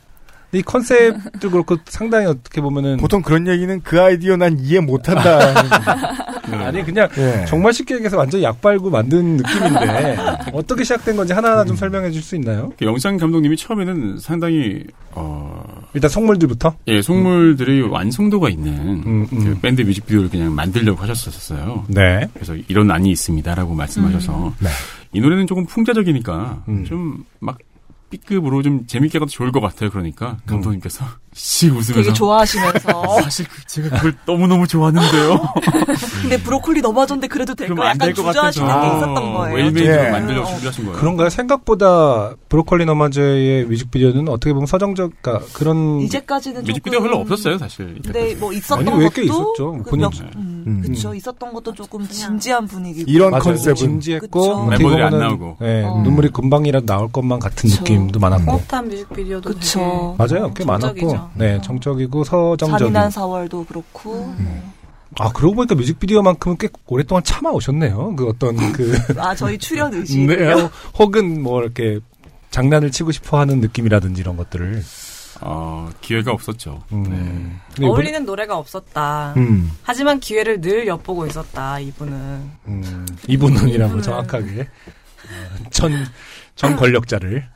[0.52, 5.40] 근데 이 컨셉도 그렇고 상당히 어떻게 보면은 보통 그런 얘기는 그 아이디어 난 이해 못한다.
[6.52, 7.46] 아니 그냥 예.
[7.48, 10.18] 정말 쉽게 얘기해서 완전 약 빨고 만든 느낌인데
[10.54, 12.72] 어떻게 시작된 건지 하나하나 좀 설명해 줄 수 있나요?
[12.78, 18.74] 그 영상 감독님이 처음에는 상당히 어, 일단 속물들부터 예, 속물들이 완성도가 있는
[19.06, 19.44] 음, 음.
[19.44, 21.86] 그 밴드 뮤직비디오를 그냥 만들려고 하셨었어요.
[21.88, 22.28] 네.
[22.34, 24.70] 그래서 이런 안이 있습니다라고 말씀하셔서 네.
[25.14, 26.86] 이 노래는 조금 풍자적이니까 음.
[26.86, 27.58] 좀 막
[28.10, 29.90] B급으로 좀 재밌게 가도 좋을 것 같아요.
[29.90, 31.06] 그러니까 감독님께서
[31.42, 35.54] 씩 웃으면서 되게 좋아하시면서 사실 그- 제가 그걸 너무 너무 좋아하는데요.
[36.22, 39.56] 근데 브로콜리 너마저인데 그래도 될까 안 약간 주저하시는 같아서 게 있었던 거예요.
[39.56, 40.10] well-made로 예.
[40.12, 40.52] 만들려고 어.
[40.52, 41.00] 준비하신 거예요.
[41.00, 41.30] 그런가요?
[41.30, 48.00] 생각보다 브로콜리 너마저의 뮤직비디오는 어떻게 보면 서정적, 그러니까 그런 이제까지는 뮤직비디오 별로 없었어요, 사실.
[48.04, 49.72] 근데 뭐 있었던 아니, 왜 것도 꽤 있었죠.
[49.84, 50.82] 그 본인- 몇- 음, 음.
[50.86, 53.44] 그쵸 있었던 것도 조금 진지한 분위기고 이런 맞아요.
[53.44, 55.58] 컨셉은 진지했고 멤버들이 안 나오고.
[55.62, 56.02] 예, 어.
[56.04, 57.82] 눈물이 금방이라도 나올 것만 같은 그쵸.
[57.82, 60.16] 느낌도 많았고 호흡한 뮤직비디오도 그쵸.
[60.18, 61.29] 맞아요 꽤 많았고.
[61.36, 64.34] 네 정적이고 서정적인 잔인한 4월도 그렇고
[65.18, 70.26] 아 그러고 보니까 뮤직비디오만큼은 꽤 오랫동안 참아 오셨네요 그 어떤 그 아 저희 출연 의지
[70.26, 72.00] 네, 어, 혹은 뭐 이렇게
[72.52, 74.84] 장난을 치고 싶어하는 느낌이라든지 이런 것들을
[75.42, 76.84] 어, 기회가 없었죠.
[76.92, 77.60] 음.
[77.78, 77.86] 네.
[77.86, 79.36] 어울리는 노래가 없다.
[79.38, 79.72] 음.
[79.84, 81.80] 하지만 기회를 늘 엿보고 있었다.
[81.80, 82.52] 이분은.
[82.68, 85.94] 음, 이분은이라고 정확하게 어, 전,
[86.56, 87.48] 전 권력자를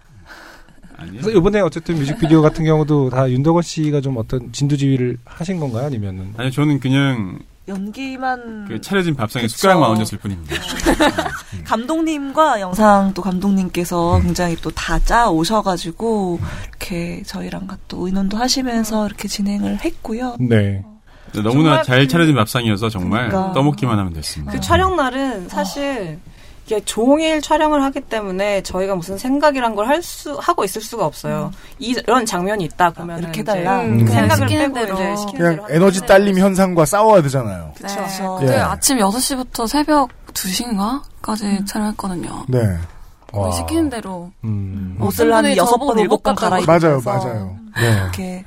[0.97, 1.21] 아니요.
[1.21, 5.85] 그래서 이번에 어쨌든 뮤직비디오 같은 경우도 다 윤덕원 씨가 좀 어떤 진두지휘를 하신 건가요?
[5.87, 9.55] 아니면은 아니 저는 그냥 연기만 그 차려진 밥상에 그쵸.
[9.57, 10.55] 숟가락만 얹었을 뿐입니다.
[11.65, 16.39] 감독님과 영상 또 감독님께서 굉장히 또 다 짜 오셔가지고
[16.69, 20.35] 이렇게 저희랑 또 의논도 하시면서 이렇게 진행을 했고요.
[20.39, 20.83] 네.
[21.33, 23.53] 너무나 잘 그- 차려진 밥상이어서 정말 그러니까.
[23.53, 24.51] 떠먹기만 하면 됐습니다.
[24.53, 26.19] 그 촬영 날은 사실
[26.65, 31.51] 이게 종일 촬영을 하기 때문에 저희가 무슨 생각이란 걸 할 수 하고 있을 수가 없어요.
[31.79, 33.77] 이- 이런 장면이 있다 그러면 이렇게 해달라?
[33.81, 34.07] 그 음.
[34.07, 34.95] 생각을 시키는 빼고 대로.
[34.95, 36.01] 이제 시키는 그냥 에너지.
[36.05, 37.73] 딸림 현상과 싸워야 되잖아요.
[37.75, 37.95] 그쵸.
[38.05, 38.39] 그쵸.
[38.43, 38.45] 예.
[38.47, 42.45] 그 아침 6시부터 새벽 2시인가까지 촬영했거든요.
[42.47, 42.59] 네.
[43.33, 43.51] 와.
[43.51, 44.31] 시키는 대로.
[44.43, 44.97] 음.
[45.01, 47.57] 옷을 한 분들이 여섯 저보고 번 일곱 번 같다고 맞아요, 맞아요.
[47.75, 47.91] 네.
[48.03, 48.45] 이렇게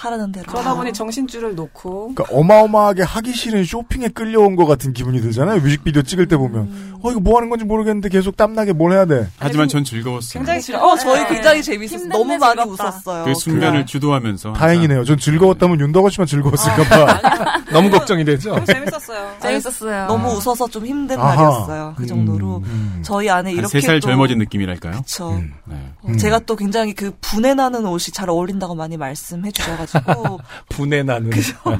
[0.00, 5.20] 하라는 대로 그러다 보니 정신줄을 놓고 그러니까 어마어마하게 하기 싫은 쇼핑에 끌려온 것 같은 기분이
[5.20, 5.60] 들잖아요.
[5.60, 6.90] 뮤직비디오 찍을 때 보면.
[7.02, 9.26] 어, 이거 뭐 하는 건지 모르겠는데 계속 땀나게 뭘 해야 돼.
[9.38, 10.40] 하지만 전 즐거웠어요.
[10.40, 10.78] 굉장히 싫어.
[10.82, 11.28] 어, 저희 네.
[11.28, 12.08] 굉장히 재밌었어요.
[12.08, 12.84] 너무 많이 즐겁다.
[12.84, 13.24] 웃었어요.
[13.24, 13.86] 그 순간을 그날.
[13.86, 15.04] 주도하면서 다행이네요.
[15.04, 17.60] 전 즐거웠다면 윤덕원 씨만 즐거웠을까봐.
[17.72, 18.50] 너무 걱정이 되죠.
[18.54, 19.30] 너무 재밌었어요.
[19.40, 20.06] 재밌었어요.
[20.06, 21.34] 너무 웃어서 좀 힘든 아하.
[21.36, 21.94] 날이었어요.
[21.96, 23.00] 그 정도로 음.
[23.02, 25.00] 저희 안에 이렇게 한 3살 또- 젊어진 느낌이랄까요?
[25.02, 25.30] 그쵸.
[25.32, 25.52] 음.
[25.66, 25.76] 네.
[26.02, 29.89] 어, 제가 또 굉장히 그 분해 나는 옷이 잘 어울린다고 많이 말씀해 주셔가지고
[30.70, 31.30] 분해 나는
[31.64, 31.76] 아,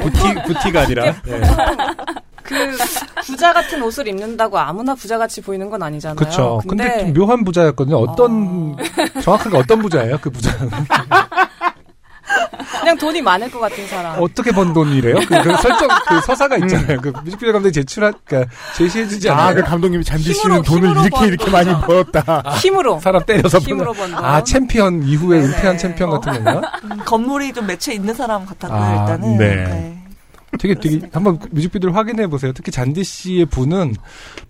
[0.00, 1.14] 부티 부티가 아니라 예.
[2.42, 2.76] 그
[3.24, 6.16] 부자 같은 옷을 입는다고 아무나 부자 같이 보이는 건 아니잖아요.
[6.16, 6.60] 그렇죠.
[6.66, 7.96] 근데, 근데, 좀 묘한 부자였거든요.
[7.96, 8.76] 어떤
[9.22, 10.18] 정확하게 어떤 부자예요?
[10.20, 10.68] 그 부자는
[12.80, 14.20] 그냥 돈이 많을 것 같은 사람.
[14.20, 15.14] 어떻게 번 돈이래요?
[15.16, 17.00] 그, 그 설정 그 서사가 있잖아요.
[17.00, 19.54] 그 뮤직비디오 감독이 제출한 그러니까 제시해주지 아, 않아요?
[19.56, 21.52] 그 감독님이 잔디 씨는 힘으로, 돈을 힘으로 이렇게 번 이렇게 돈.
[21.52, 22.50] 많이 벌었다.
[22.56, 23.00] 힘으로.
[23.00, 24.24] 사람 때려서 힘으로 번번 돈.
[24.24, 25.52] 아 챔피언 이후에 네네.
[25.54, 26.72] 은퇴한 챔피언 같은 건가?
[26.84, 28.80] 음, 건물이 좀 매체 있는 사람 같았고요.
[28.80, 30.01] 아, 일단은 네.
[30.58, 32.52] 되게 되게 한번 그 뮤직비디오를 확인해 보세요.
[32.52, 33.94] 특히 잔디 씨의 부분은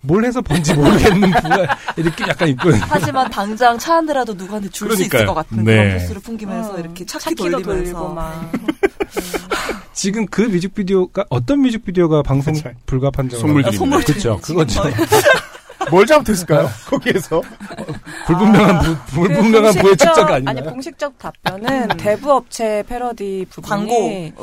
[0.01, 2.81] 뭘 해서 본지 모르겠는 부가 느낌 약간 있거든요.
[2.87, 5.25] 하지만 당장 차 한 대라도 누구한테 줄 수 있을.
[5.25, 5.75] 것 같은 네.
[5.75, 8.51] 그런 포스를 풍기면서 음, 이렇게 차키 돌리면서 돌리고 막.
[9.93, 12.71] 지금 그 뮤직비디오가 어떤 뮤직비디오가 방송 그쵸.
[12.87, 13.99] 불가 판정 속물들입니다.
[14.05, 14.37] 그렇죠.
[14.41, 14.81] 그거죠.
[15.89, 16.69] 뭘 잘못했을까요?
[16.87, 17.41] 거기에서.
[18.27, 20.71] 불분명한 부, 불분명한 부의 축적 아니 아닌가요?
[20.73, 23.93] 공식적 답변은 대부 업체 패러디 부분이 광고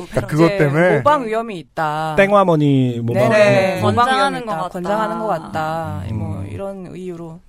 [0.01, 2.15] 어, 그러니까 그것 때문에 모방 위험이 있다.
[2.17, 3.81] 땡화머니 뭐 네네.
[3.81, 4.53] 뭐 모방 권장하는 위험이 것.
[4.57, 4.69] 같다.
[4.71, 6.03] 권장하는 것 같다.
[6.11, 6.19] 음.
[6.19, 7.41] 뭐 이런 이유로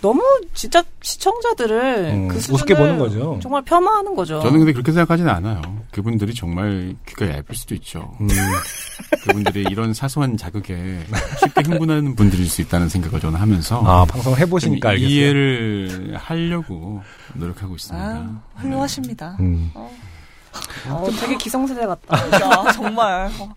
[0.00, 0.22] 너무
[0.54, 3.38] 진짜 시청자들을 음, 그 수준을 우습게 보는 거죠.
[3.42, 4.40] 정말 폄하하는 거죠.
[4.40, 5.60] 저는 근데 그렇게 생각하지는 않아요.
[5.90, 8.10] 그분들이 정말 귀가 얇을 수도 있죠.
[8.20, 8.28] 음,
[9.24, 11.00] 그분들이 이런 사소한 자극에
[11.40, 15.10] 쉽게 흥분하는 분들일 수 있다는 생각을 저는 하면서 아, 방송 해보시니까 좀 알겠어요.
[15.14, 17.02] 이해를 하려고
[17.34, 18.06] 노력하고 있습니다.
[18.06, 19.36] 아, 훌륭하십니다.
[19.40, 19.70] 음.
[19.74, 22.16] 어, 되게 기성세대 같다.
[22.40, 23.30] 야, 정말.
[23.38, 23.54] 어,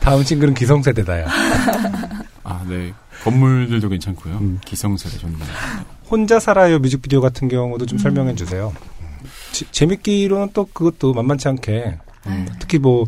[0.00, 1.26] 다음 싱글은 기성세대다야.
[2.44, 2.92] 아, 네.
[3.24, 4.34] 건물들도 괜찮고요.
[4.36, 4.60] 음.
[4.64, 5.44] 기성세대 좋네요.
[6.10, 8.72] 혼자 살아요 뮤직비디오 같은 경우도 좀 설명해 주세요.
[9.52, 13.06] 지- 재밌기로는 또 그것도 만만치 않게 음, 특히 뭐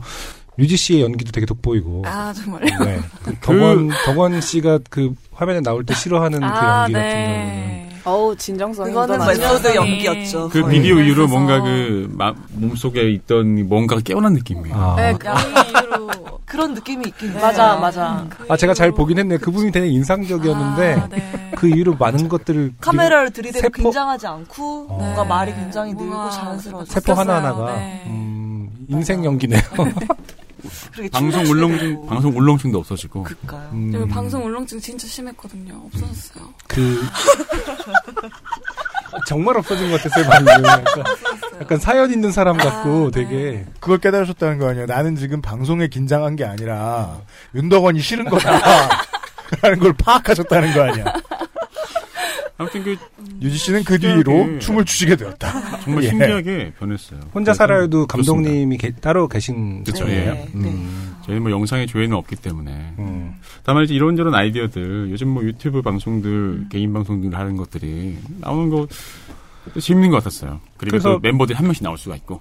[0.56, 2.04] 류지 씨의 연기도 되게 돋보이고.
[2.06, 2.84] 아, 정말요?
[2.84, 2.98] 네.
[3.22, 7.85] 그 덕원 덕원 씨가 그 화면에 나올 때 싫어하는 그 아, 연기 같은 네.
[8.06, 9.18] 어우 진정성이 그거는.
[9.18, 10.48] 멜로드 연기였죠.
[10.48, 10.76] 그 거의.
[10.76, 14.74] 비디오 이후로 그래서- 뭔가 그 마- 몸속에 있던 뭔가가 깨어난 느낌이에요.
[14.76, 16.06] 아, 네, 그 이후로.
[16.46, 17.40] 그런 느낌이 있긴 해요.
[17.40, 18.24] 맞아 맞아.
[18.30, 19.36] 그 아, 제가 잘 이후로- 보긴 했네.
[19.38, 21.50] 그 부분이 되게 인상적이었는데 아, 네.
[21.56, 24.96] 그 이후로 많은 것들을 카메라를 들이대고 세포- 굉장하지 않고 어.
[24.98, 25.28] 뭔가 네.
[25.28, 26.92] 말이 굉장히 늘고 뭔가 자연스러워져.
[26.92, 27.12] 세포.
[27.14, 28.04] 하나 하나가 네.
[28.06, 29.60] 음, 인생 연기네요.
[30.92, 33.22] 그렇게 방송 울렁증, 방송 울렁증도 없어지고.
[33.24, 33.70] 그까요.
[33.72, 35.82] 음, 저 방송 울렁증 진짜 심했거든요.
[35.86, 36.54] 없어졌어요.
[36.68, 37.00] 그
[39.26, 40.64] 정말 없어진 것 같았어요 방금.
[40.64, 41.04] 약간,
[41.60, 43.24] 약간 사연 있는 사람 같고 아, 네.
[43.24, 44.86] 되게 그걸 깨달으셨다는 거 아니에요.
[44.86, 47.20] 나는 지금 방송에 긴장한 게 아니라
[47.54, 48.60] 윤덕원이 싫은 거다.
[49.62, 51.04] 라는 걸 파악하셨다는 거 아니야.
[52.58, 52.96] 아무튼 그
[53.42, 54.58] 유지 씨는 그 뒤로.
[54.58, 55.80] 춤을 추시게 되었다.
[55.80, 56.08] 정말 예.
[56.08, 57.20] 신기하게 변했어요.
[57.34, 58.32] 혼자 살아요도 좋습니다.
[58.40, 60.32] 감독님이 게- 따로 계신 그쵸, 분이에요.
[60.32, 62.94] 네, 음, 저희는 뭐 영상에 조회는 없기 때문에.
[62.98, 63.34] 음.
[63.62, 68.86] 다만 이제 이런저런 아이디어들, 요즘 뭐 유튜브 방송들, 개인 방송들 하는 것들이 나오는 거
[69.78, 70.60] 재밌는 것 같았어요.
[70.78, 72.40] 그리고 그래서- 또 멤버들이 한 명씩 나올 수가 있고.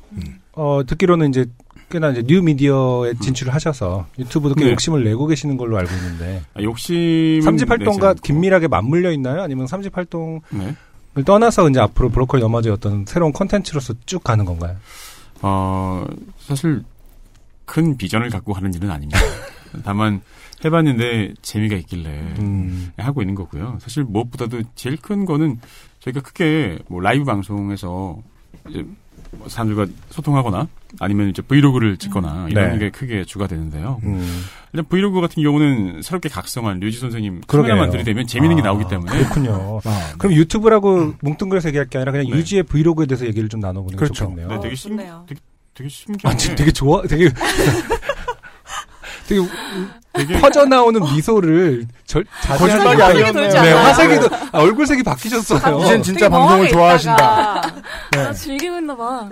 [0.53, 1.45] 어, 듣기로는 이제
[1.89, 4.71] 꽤나 이제 뉴 미디어에 진출을 하셔서 유튜브도 꽤 네.
[4.71, 8.15] 욕심을 내고 계시는 걸로 알고 있는데 아, 욕심은 삼집 활동과.
[8.15, 9.41] 긴밀하게 맞물려 있나요?
[9.41, 10.75] 아니면 삼집 활동을 네.
[11.23, 14.75] 떠나서 이제 앞으로 브로콜리 너마저 어떤 새로운 컨텐츠로서 쭉 가는 건가요?
[15.41, 16.05] 어,
[16.39, 16.83] 사실
[17.65, 19.19] 큰 비전을 갖고 하는 일은 아닙니다.
[19.83, 20.21] 다만
[20.63, 22.09] 해봤는데 재미가 있길래
[22.39, 23.77] 음, 하고 있는 거고요.
[23.81, 25.59] 사실 무엇보다도 제일 큰 거는
[25.99, 28.17] 저희가 크게 뭐 라이브 방송에서
[28.69, 28.86] 이제
[29.31, 30.67] 뭐 사람들과 소통하거나
[31.00, 32.78] 아니면 이제 브이로그를 찍거나 이런 네.
[32.80, 34.00] 게 크게 주가 되는데요.
[34.04, 34.43] 음.
[34.74, 37.72] 일단 브이로그 같은 경우는 새롭게 각성한 류지 선생님 그러게요.
[37.74, 39.80] 카메라만 들이대면 재밌는 게 아, 나오기 때문에 그렇군요.
[39.86, 42.38] 아, 그럼 유튜브라고 뭉뚱그려서 얘기할 게 아니라 그냥 네.
[42.38, 44.26] 유지의 브이로그에 대해서 얘기를 좀 나눠보는 게 그렇죠.
[44.26, 44.48] 좋겠네요.
[44.50, 45.24] 네, 어, 되게 신- 좋네요.
[45.28, 45.39] 되게,
[45.74, 47.30] 되게 신기한 아, 게 지금 되게 좋아, 되게
[49.28, 49.41] 되게
[50.13, 52.23] 되게 퍼져 나오는 미소를 절,
[52.57, 53.49] 거짓말이 아니었네요.
[53.49, 55.80] 네, 화색이 도 아, 얼굴색이 바뀌셨어요.
[55.84, 57.61] 이젠 진짜 방송을 좋아하신다.
[58.11, 58.19] 네.
[58.19, 59.28] 아, 즐기고 있나 봐.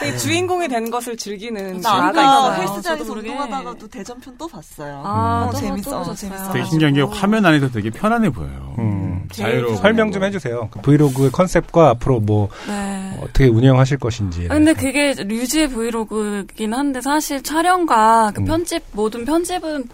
[0.00, 2.54] 되게 주인공이 된 것을 즐기는 아까.
[2.54, 3.28] 헬스장에서 모르게.
[3.30, 5.02] 운동하다가도 대전편 또 봤어요.
[5.04, 6.14] 아, 어, 또 재밌어, 또 어.
[6.14, 6.52] 재밌어.
[6.52, 8.74] 되게 신기한 게 화면 안에서 되게 편안해 보여요.
[8.78, 9.03] 음.
[9.30, 9.76] 자유로워.
[9.76, 10.68] 설명 좀 해주세요.
[10.70, 13.18] 그 브이로그의 컨셉과 앞으로 뭐 네.
[13.20, 14.46] 어떻게 운영하실 것인지.
[14.50, 18.44] 아, 근데 그게 류지의 브이로그긴 한데 사실 촬영과 그 음.
[18.46, 19.88] 편집 모든 편집은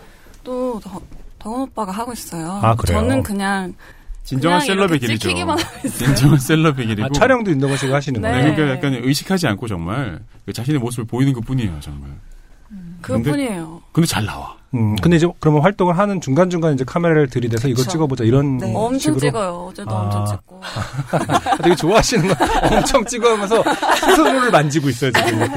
[0.44, 1.00] 또 더,
[1.38, 2.60] 덕원 오빠가 하고 있어요.
[2.62, 3.00] 아, 그래요?
[3.00, 3.74] 저는 그냥
[4.24, 5.28] 진정한 셀럽의 길이죠.
[5.88, 7.06] 진정한 셀럽의 길이고.
[7.06, 8.30] 아, 촬영도 윤동건 씨가 하시는 네.
[8.30, 8.44] 거예요?
[8.44, 12.10] 네, 그러니까 약간 의식하지 않고 정말 그 자신의 모습을 보이는 것 뿐이에요, 정말.
[13.02, 13.82] 그뿐이에요.
[13.92, 14.59] 근데 잘 나와.
[14.74, 17.90] 음, 근데 이제 그러면 활동을 하는 중간중간 이제 카메라를 들이대서 이거 그쵸.
[17.90, 18.72] 찍어보자 이런 네.
[18.74, 19.66] 엄청 식으로 찍어요.
[19.70, 20.00] 어제도 아.
[20.02, 20.60] 엄청 찍고.
[20.62, 22.34] 아, 되게 좋아하시는 거
[22.76, 23.62] 엄청 찍어 하면서
[23.96, 25.48] 스스로를 만지고 있어요 지금.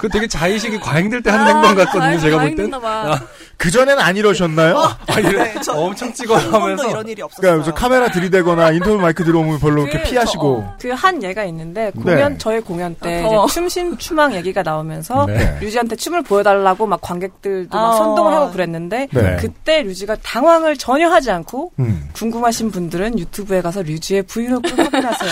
[0.00, 2.70] 그 되게 자의식이 과잉될 때 하는 행동 같거든요 제가 볼 땐.
[2.70, 3.20] 다행이나 봐.
[3.62, 4.76] 그전엔 안 이러셨나요?
[5.06, 7.52] 아니, 네, 저 엄청 한 번도 찍어하면서 이런 일이 없었어요.
[7.52, 10.64] 그러니까 카메라 들이대거나 인터뷰 마이크 들어오면 별로 이렇게 그, 피하시고.
[10.80, 12.38] 그 한 예가 있는데 공연 네.
[12.38, 13.44] 저희 공연 때 아, 더워.
[13.44, 15.58] 이제 춤신 추망 얘기가 나오면서 네.
[15.60, 17.96] 류지한테 춤을 보여달라고 막 관객들도 막 아.
[17.96, 19.36] 선동을 하고 그랬는데 네.
[19.40, 22.08] 그때 류지가 당황을 전혀 하지 않고 음.
[22.12, 25.30] 궁금하신 분들은 유튜브에 가서 류지의 브이로그 확인하세요.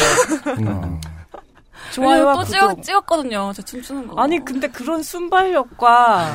[0.59, 1.01] 음.
[1.93, 2.53] 좋아요와 또 구독.
[2.53, 3.53] 찍었, 찍었 거든요.
[3.55, 4.21] 저 춤추는 거.
[4.23, 6.35] 아니 근데 그런 순발력과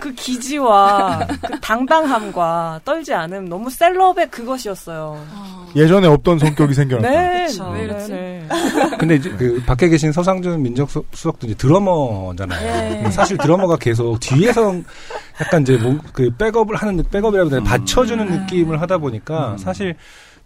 [0.00, 5.26] 그 기지와 그 당당함과 떨지 않음 너무 셀럽의 그것이었어요.
[5.34, 7.10] 아, 예전에 없던 성격이 생겨났다.
[7.10, 7.70] 네, 그쵸.
[7.70, 8.12] 왜 이러지?
[8.12, 8.48] 네.
[8.98, 12.60] 근데 이제 그 밖에 계신 서상준 민정수석도 이제 드러머잖아요.
[13.02, 13.10] 네.
[13.10, 14.74] 사실 드러머가 계속 뒤에서
[15.40, 16.96] 약간 이제 뭐 그 백업을 하는
[17.38, 19.94] 해야 되나 받쳐주는 느낌을 하다 보니까 사실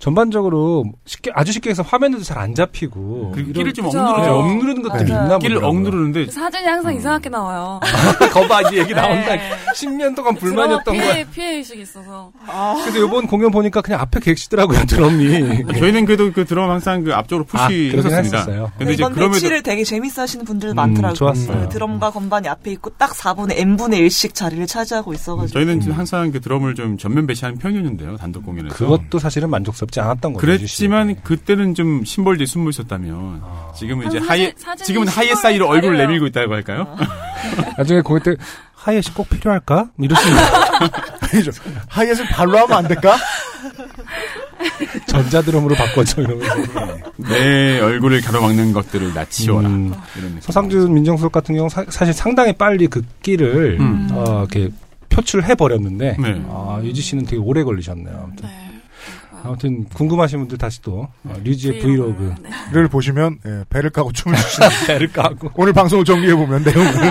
[0.03, 3.98] 전반적으로 쉽게 아주 쉽게 해서 화면에도 잘 안 잡히고 그 이런- 끼를 좀 그죠.
[3.98, 4.34] 네, 억누르죠.
[4.34, 5.24] 억누르는 것들이 맞아요.
[5.26, 5.78] 있나 끼를 보더라고요.
[5.78, 7.78] 억누르는데 사진이 항상 이상하게 나와요.
[8.32, 9.36] 거봐 이제 얘기 나온다.
[9.36, 9.50] 네.
[9.76, 11.12] 10년 동안 불만이었던 거야.
[11.12, 12.32] 피해, 피해 의식이 있어서.
[12.82, 15.66] 그래서 이번 공연 보니까 그냥 앞에 계시더라고요 드럼이.
[15.78, 18.38] 저희는 그래도 그 드럼 항상 그 앞쪽으로 아, 그러긴 푸시했었습니다.
[18.38, 18.72] 했었어요.
[18.78, 21.14] 근데 이제 이번 그럼에도 배치를 되게 재밌어하시는 분들 음, 많더라고요.
[21.14, 21.61] 좋았어요.
[21.61, 25.53] 네, 드럼과 건반이 앞에 있고 딱 4분의 n분의 1씩 자리를 차지하고 있어가지고.
[25.57, 28.16] 저희는 지금 항상 그 드럼을 좀 전면 배치하는 편이었는데요.
[28.16, 28.74] 단독 공연에서.
[28.74, 30.40] 그것도 사실은 만족스럽 지 않았던 거죠.
[30.45, 31.16] 그랬지만 씨.
[31.22, 33.72] 그때는 좀 심벌디 숨을 쉬었다면 아.
[33.76, 35.99] 지금은 이제 한 하이에 사진- 사진이 지금은 하이에 사이로 얼굴을.
[35.99, 36.97] 내밀고 있다고 할까요?
[37.78, 38.34] 나중에 공연 때
[38.74, 39.90] 하이햇이 꼭 필요할까?
[39.99, 40.38] 이러시면.
[41.88, 43.16] 하이햇을 발로 하면 안 될까?
[45.07, 46.55] 전자드럼으로 바꿔줘 이러면서.
[47.16, 49.68] 내 얼굴을 가로막는 것들을 다 치워라.
[49.68, 49.93] 음.
[50.40, 54.09] 서상준 민정수석 같은 경우 사, 실 상당히 빨리 그 끼를 음.
[54.12, 54.70] 어, 이렇게
[55.09, 56.43] 표출해 버렸는데 네.
[56.49, 58.20] 아, 유지 씨는 되게 오래 걸리셨네요.
[58.24, 58.71] 아무튼, 네.
[59.45, 62.51] 아무튼 궁금하신 분들 다시 또 어, 류지의 브이로그 네.
[62.72, 66.93] 를 보시면 예, 배를 까고 춤을 추시는 배를 까고 오늘 방송을 정리해 보면 내용을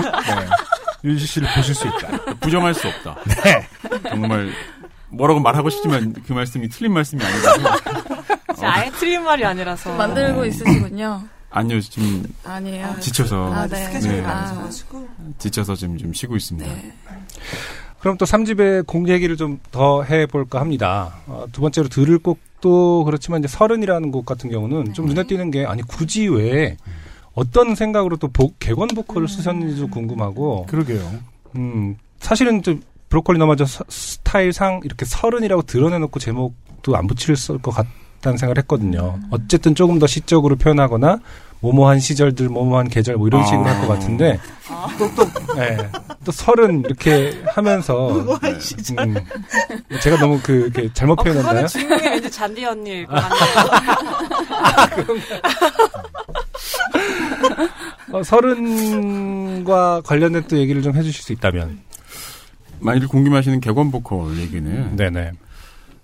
[1.04, 2.36] 유지 씨를 보실 수 있다.
[2.40, 3.16] 부정할 수 없다.
[3.44, 3.66] 네.
[4.08, 4.50] 정말
[5.10, 7.60] 뭐라고 말하고 싶지만 그 말씀이 틀린 말씀이 아니라서
[8.66, 9.94] 아예 틀린 말이 아니라서.
[9.96, 11.22] 만들고 있으시군요.
[11.50, 12.96] 아니요 지금 아니에요.
[13.00, 13.84] 지쳐서 아, 네.
[13.84, 14.22] 스케줄이 네.
[14.22, 15.06] 많아가지고.
[15.38, 16.72] 지쳐서 지금 좀 쉬고 있습니다.
[16.72, 16.92] 네.
[18.02, 21.14] 그럼 또 3집의 공 얘기를 좀 더 해볼까 합니다.
[21.26, 25.64] 어, 두 번째로 들을 곡도 그렇지만 이제 서른이라는 곡 같은 경우는 좀 눈에 띄는 게
[25.64, 26.76] 아니 굳이 왜
[27.34, 31.10] 어떤 생각으로 또 복- 객원 보컬을 쓰셨는지도 궁금하고 그러게요.
[31.56, 38.36] 음, 사실은 좀 브로콜리 너마저 서- 스타일상 이렇게 서른이라고 드러내놓고 제목도 안 붙일 것 같다는
[38.38, 39.18] 생각을 했거든요.
[39.30, 41.18] 어쨌든 조금 더 시적으로 표현하거나
[41.62, 43.46] 모모한 시절들, 모모한 계절 뭐 이런 아.
[43.46, 44.38] 식으로 할것 같은데
[44.98, 45.22] 또 또,
[45.58, 45.78] 예,
[46.24, 48.98] 또 서른 이렇게 하면서 모모한 시절.
[48.98, 49.14] 음,
[50.00, 51.66] 제가 너무 그 이렇게 잘못 어, 표현했나요?
[51.66, 53.36] 그거는 주인공이 왠지 잔디 언니일 것 같네요.
[58.12, 61.80] 어, 서른과 관련된 또 얘기를 좀 해주실 수 있다면.
[62.80, 65.30] 만일 궁금하시는 객원 보컬 얘기는 네네.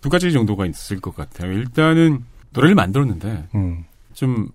[0.00, 1.50] 두 가지 정도가 있을 것 같아요.
[1.50, 3.84] 일단은 노래를 만들었는데 음,
[4.14, 4.48] 좀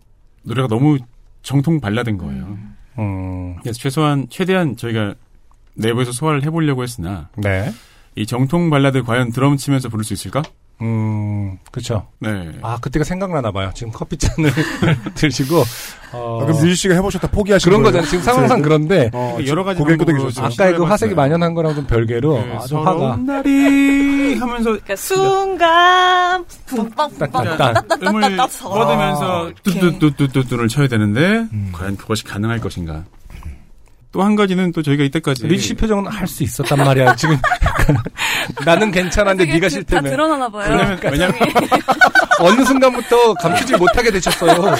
[0.43, 0.97] 노래가 너무
[1.41, 2.57] 정통 발라든 거예요.
[2.99, 5.15] 음, 그래서 최소한 최대한 저희가
[5.75, 7.71] 내부에서 소화를 해보려고 했으나 네.
[8.15, 10.43] 이 정통 발라드 과연 드럼 치면서 부를 수 있을까?
[10.83, 12.07] 음, 그쵸.
[12.19, 12.51] 네.
[12.61, 13.71] 아, 그때가 생각나나 봐요.
[13.73, 14.51] 지금 커피잔을
[15.15, 15.63] 드시고,
[16.11, 17.83] 어, 아, 그럼 유지 씨가 해보셨다 포기하신 그런?
[17.83, 18.09] 거잖아요.
[18.09, 20.49] 지금 상황상 그런데, 어, 여러 가지 방법으로 끄덕이셨어요.
[20.49, 21.15] 좀 아까 그 화색이.
[21.15, 23.17] 만연한 거랑 좀 별개로, 네, 아, 좀 화가.
[23.25, 27.75] 날이 하면서 그러니까 순간 딴딴딴.
[28.03, 29.79] 음을 따따따따 뻗으면서 이렇게.
[29.79, 31.69] 뚜뚜뚜뚜뚜를 쳐야 되는데 음.
[31.73, 33.03] 과연 그것이 가능할 것인가?
[34.13, 37.15] 또 한 가지는 또 저희가 이때까지 리지 씨 표정은 할 수 있었단 말이야.
[37.15, 37.97] 지금 약간
[38.63, 40.09] 나는 괜찮았는데 네가 다 싫다며.
[40.11, 40.69] 드러나나 봐요.
[40.71, 41.35] 왜냐면 왜냐면
[42.39, 44.75] 어느 순간부터 감추지 못하게 되셨어요.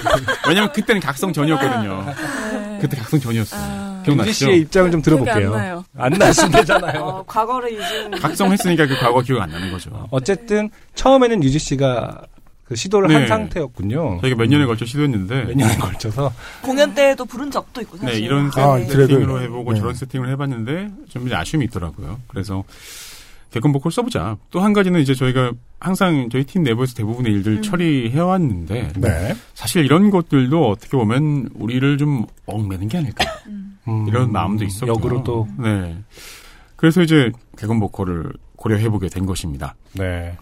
[0.48, 2.06] 왜냐면 그때는 각성 전이었거든요.
[2.06, 2.78] 네.
[2.80, 3.56] 그때 각성 전이었어.
[3.60, 4.46] 아, 기억나시죠?
[4.46, 5.56] 씨의 입장을 좀 기억이 안 들어볼게요.
[5.56, 5.86] 나요.
[5.98, 7.02] 안 나신대잖아요.
[7.02, 10.08] 어, 과거를 잊은 각성했으니까 그 과거 기억 안 나는 거죠.
[10.12, 12.22] 어쨌든 처음에는 유지 씨가
[12.64, 13.28] 그 시도를 한 네.
[13.28, 14.20] 상태였군요.
[14.22, 18.24] 저희가 몇 년에 걸쳐 시도했는데 몇 년에 걸쳐서 공연 때도 부른 적도 있고 네, 사실.
[18.24, 19.08] 이런 아, 세- 드랙을.
[19.08, 19.80] 세팅으로 해보고 네.
[19.80, 22.20] 저런 세팅을 해봤는데 좀 이제 아쉬움이 있더라고요.
[22.28, 22.64] 그래서
[23.52, 24.38] 개건 보컬 써보자.
[24.50, 29.36] 또 한 가지는 이제 저희가 항상 저희 팀 내부에서 대부분의 일들 처리해왔는데 네.
[29.54, 33.26] 사실 이런 것들도 어떻게 보면 우리를 좀 얽매는 게 아닐까
[33.88, 34.94] 음, 이런 마음도 있었고요.
[34.94, 35.98] 역으로 또 네.
[36.78, 39.76] 그래서 이제 개건 보컬을 고려해보게 된 것입니다.
[39.94, 40.36] 네.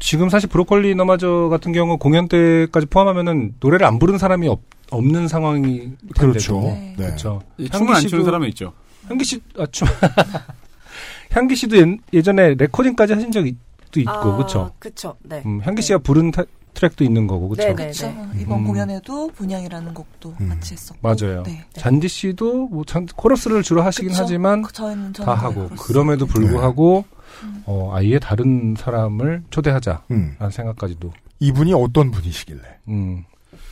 [0.00, 5.28] 지금 사실 브로콜리 너마저 같은 경우 공연 때까지 포함하면은 노래를 안 부른 사람이 없, 없는
[5.28, 5.78] 상황이
[6.14, 6.14] 텐데도.
[6.14, 6.60] 그렇죠.
[6.62, 6.94] 네.
[6.96, 7.06] 네.
[7.06, 7.42] 그렇죠.
[7.72, 8.72] 춤을 안 추는 사람은 있죠.
[9.08, 9.88] 향기 씨, 아, 춤.
[11.32, 11.76] 향기 씨도
[12.12, 14.70] 예, 전에 레코딩까지 하신 적도 있고, 아, 그렇죠.
[14.78, 15.16] 그쵸.
[15.22, 15.42] 네.
[15.44, 16.44] 음, 향기 씨가 부른 타-
[16.74, 17.68] 트랙도 있는 거고, 그렇죠.
[17.68, 17.82] 네, 네.
[17.84, 18.14] 그렇죠.
[18.40, 18.64] 이번 음.
[18.64, 20.48] 공연에도 분양이라는 곡도 음.
[20.48, 20.98] 같이 했었고.
[21.02, 21.42] 맞아요.
[21.42, 21.64] 네.
[21.72, 24.22] 잔디 씨도 뭐 잔, 코러스를 주로 하시긴 그쵸?
[24.22, 25.82] 하지만 그 저희는 다 저는 하고 그렇습니다.
[25.84, 27.04] 그럼에도 불구하고
[27.42, 27.62] 음.
[27.66, 30.36] 어, 아예 다른 사람을 초대하자라는 음.
[30.50, 31.12] 생각까지도.
[31.40, 33.24] 이분이 어떤 분이시길래 음,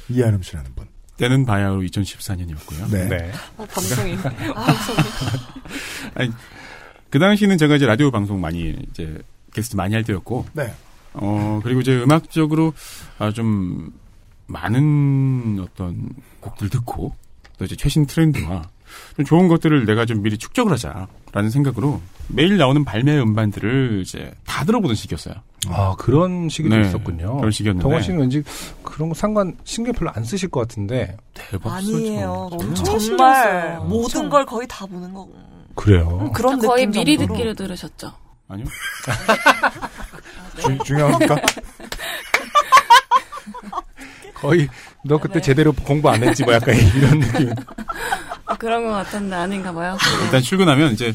[0.09, 0.87] 이하름 씨라는 분.
[1.17, 2.91] 때는 바야흐로 2014년이었고요.
[2.93, 3.09] 네.
[3.09, 3.33] 네.
[3.57, 4.17] 어, 방송이.
[7.11, 9.19] 그 당시는 제가 이제 라디오 방송 많이 이제
[9.53, 10.73] 게스트 많이 할 때였고, 네.
[11.15, 12.75] 어 그리고 이제 음악적으로
[13.19, 13.93] 아, 좀
[14.47, 16.11] 많은 어떤
[16.41, 17.15] 곡들 듣고
[17.59, 18.69] 또 이제 최신 트렌드와
[19.17, 24.65] 좀 좋은 것들을 내가 좀 미리 축적을 하자라는 생각으로 매일 나오는 발매 음반들을 이제 다
[24.65, 25.35] 들어보는 시기였어요.
[25.69, 27.37] 아 그런 시기도 네, 있었군요.
[27.39, 28.43] 그런 시기였는데 동원 씨는 왠지
[28.83, 32.49] 그런 거 상관 신경 별로 안 쓰실 것 같은데 대박 아니에요.
[32.53, 32.65] 쓰죠.
[32.69, 33.79] 엄청 정말.
[33.81, 34.29] 모든 엄청.
[34.29, 35.29] 걸 거의 다 보는 거.
[35.75, 36.31] 그래요.
[36.35, 37.37] 그런 거의 느낌 미리 정도로.
[37.37, 38.13] 듣기를 들으셨죠.
[38.49, 38.67] 아니요.
[40.61, 41.37] 주, 중요합니까?
[44.35, 44.69] 거의
[45.05, 47.53] 너 그때 제대로 공부 안 했지 뭐 약간 이런 느낌.
[48.59, 49.97] 그런 것 같은데 아닌가 봐요.
[50.25, 51.15] 일단 출근하면 이제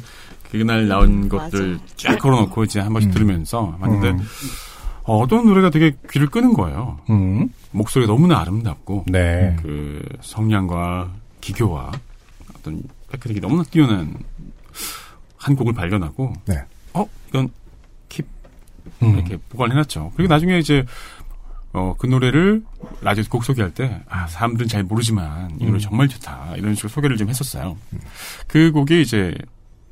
[0.52, 1.84] 그날 나온 것들 맞아.
[1.96, 3.14] 쫙 걸어놓고 이제 한 번씩 음.
[3.14, 4.20] 들으면서 하는데 음.
[5.04, 7.00] 어, 어떤 노래가 되게 귀를 끄는 거예요.
[7.10, 7.50] 음.
[7.72, 9.56] 목소리가 너무나 아름답고 네.
[9.62, 11.92] 그 성량과 기교와
[12.56, 14.16] 어떤 테크닉이 너무나 뛰어난
[15.38, 16.64] 한 곡을 발견하고 네.
[16.94, 17.50] 어 이건
[18.10, 18.26] 킵
[19.04, 19.16] 음.
[19.16, 20.12] 이렇게 보관해놨죠.
[20.16, 20.86] 그리고 나중에 이제
[21.74, 22.64] 어, 그 노래를
[23.02, 25.80] 라디오 곡 소개할 때, 아, 사람들은 잘 모르지만, 이 노래 음.
[25.80, 26.56] 정말 좋다.
[26.58, 27.78] 이런 식으로 소개를 좀 했었어요.
[28.48, 29.34] 그 곡이 이제,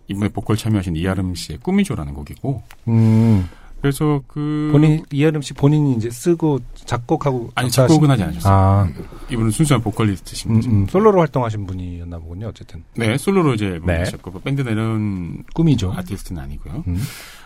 [0.10, 3.48] 이번에 보컬 참여하신 이아름 씨의 꿈이죠라는 곡이고, 음.
[3.82, 4.70] 그래서 그.
[4.74, 8.54] 본인 이하름 씨 본인이 이제 쓰고 작곡하고 아니, 작곡은 하지 않으셨어요.
[8.54, 8.90] 아,
[9.32, 10.70] 이분은 순수한 보컬리스트신 음, 거죠.
[10.70, 12.48] 음, 솔로로 활동하신 분이었나 보군요.
[12.48, 14.00] 어쨌든 네, 솔로로 이제 앨범 네.
[14.00, 15.94] 내셨고, 뭐 밴드 내는 꿈이죠.
[15.96, 16.84] 아티스트는 아니고요.
[16.88, 17.02] 음.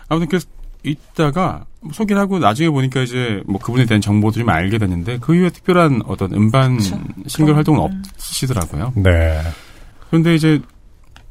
[0.08, 0.48] 아무튼 그래서
[0.82, 5.34] 있다가 뭐 소개를 하고 나중에 보니까 이제 뭐 그분에 대한 정보도 좀 알게 됐는데 그
[5.34, 7.00] 이후에 특별한 어떤 음반 그쵸.
[7.26, 8.02] 싱글 그럼, 활동은 음.
[8.16, 8.92] 없으시더라고요.
[8.96, 9.40] 네.
[10.10, 10.60] 그런데 이제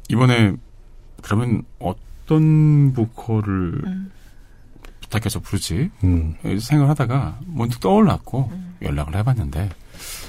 [0.08, 0.54] 이번에
[1.24, 4.12] 그러면 어떤 보컬을 음.
[5.00, 6.34] 부탁해서 부르지 음.
[6.42, 8.52] 생각을 하다가 문득 떠올랐고
[8.82, 9.70] 연락을 해봤는데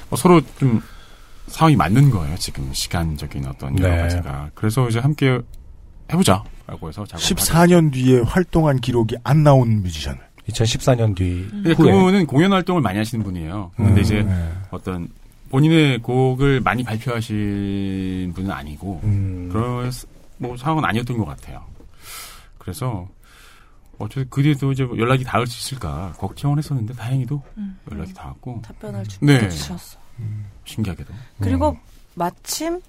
[0.09, 0.81] 뭐 서로 좀
[1.47, 4.01] 상황이 맞는 거예요 지금 시간적인 어떤 여러 네.
[4.01, 5.39] 가지가 그래서 이제 함께
[6.11, 10.19] 해보자라고 해서 작업을 14년 뒤에 활동한 기록이 안 나온 뮤지션을.
[10.49, 13.71] 2014년 뒤 근데 후에 그분은 공연 활동을 많이 하시는 분이에요.
[13.75, 14.51] 근데 음, 이제 네.
[14.69, 15.07] 어떤
[15.49, 19.49] 본인의 곡을 많이 발표하신 분은 아니고 음.
[19.51, 19.91] 그런
[20.37, 21.63] 뭐 상황은 아니었던 것 같아요.
[22.57, 23.07] 그래서
[23.97, 27.79] 어쨌든 그 뒤에도 이제 연락이 닿을 수 있을까 걱정을 했었는데 다행히도 음.
[27.91, 29.47] 연락이 닿았고 답변을 주, 네.
[29.49, 29.97] 주셨어.
[30.65, 31.77] 신기하게도 그리고 음.
[32.15, 32.81] 마침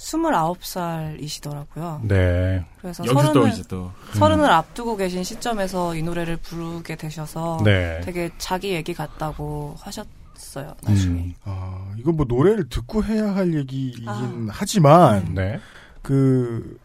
[0.00, 2.00] 29살이시더라고요.
[2.02, 2.64] 네.
[2.80, 8.00] 그래서 여기서 또 서른을, 이제 또 서른을 앞두고 계신 시점에서 이 노래를 부르게 되셔서 네.
[8.02, 10.74] 되게 자기 얘기 같다고 하셨어요.
[10.82, 11.20] 나중에.
[11.20, 11.34] 음.
[11.44, 14.48] 아, 이건 뭐 노래를 듣고 해야 할 얘기이긴 아.
[14.50, 15.60] 하지만, 네.
[16.02, 16.78] 그,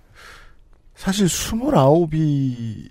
[0.95, 2.89] 사실 스물아홉이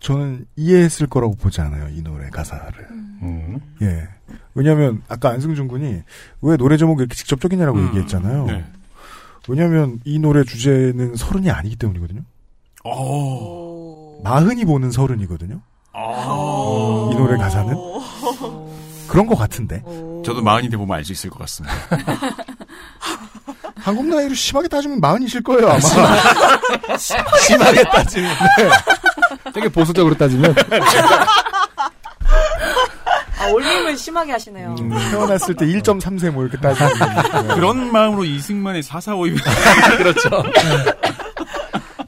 [0.00, 2.86] 저는 이해했을 거라고 보지 않아요, 이 노래 가사를.
[2.90, 3.60] 음.
[3.82, 4.08] 예.
[4.54, 6.02] 왜냐면, 아까 안승준 군이
[6.42, 8.46] 왜 노래 제목이 이렇게 직접적이냐라고 음, 얘기했잖아요.
[8.46, 8.64] 네.
[9.48, 12.22] 왜냐면 이 노래 주제는 서른이 아니기 때문이거든요.
[12.84, 14.20] 오.
[14.22, 15.60] 마흔이 보는 서른이거든요.
[15.92, 17.10] 아.
[17.12, 17.74] 이 노래 가사는.
[19.08, 19.82] 그런 것 같은데.
[20.26, 21.74] 저도 마흔이 돼 보면 알 수 있을 것 같습니다.
[23.76, 25.78] 한국 나이로 심하게 따지면 마흔이실 거예요, 아마.
[27.40, 29.50] 심하게 따지면 네.
[29.54, 30.54] 되게 보수적으로 따지면
[33.38, 34.74] 아, 올림을 심하게 하시네요.
[34.80, 36.92] 음, 태어났을 때 1.3세 뭐 이렇게 따지면.
[37.48, 37.54] 네.
[37.54, 39.36] 그런 마음으로 이승만의 사사오입
[39.98, 40.30] 그렇죠.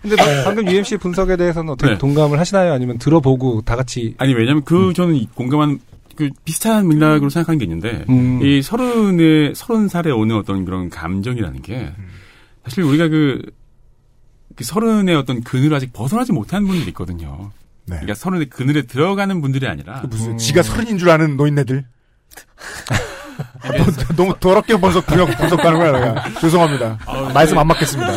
[0.03, 1.99] 근데 방- 방금 UMC의 분석에 대해서는 어떻게 네.
[1.99, 2.73] 동감을 하시나요?
[2.73, 5.79] 아니면 들어보고 다 같이 아니 왜냐면 그 저는 이 공감한
[6.19, 8.43] 그 비슷한 맥락으로 생각하는 게 있는데 음.
[8.43, 11.93] 이 서른에 서른 살에 오는 어떤 그런 감정이라는 게
[12.65, 13.41] 사실 우리가 그,
[14.57, 17.53] 그 서른의 어떤 그늘을 아직 벗어나지 못한 분들이 있거든요.
[17.87, 17.99] 네.
[17.99, 21.87] 그러니까 서른의 그늘에 들어가는 분들이 아니라 무슨 지가 서른인 줄 아는 노인네들.
[24.17, 26.41] 너무 더럽게 분석 분석 분석하는 거야 내가.
[26.41, 26.99] 죄송합니다.
[27.07, 27.61] 아, 말씀 네.
[27.61, 28.13] 안 맞겠습니다.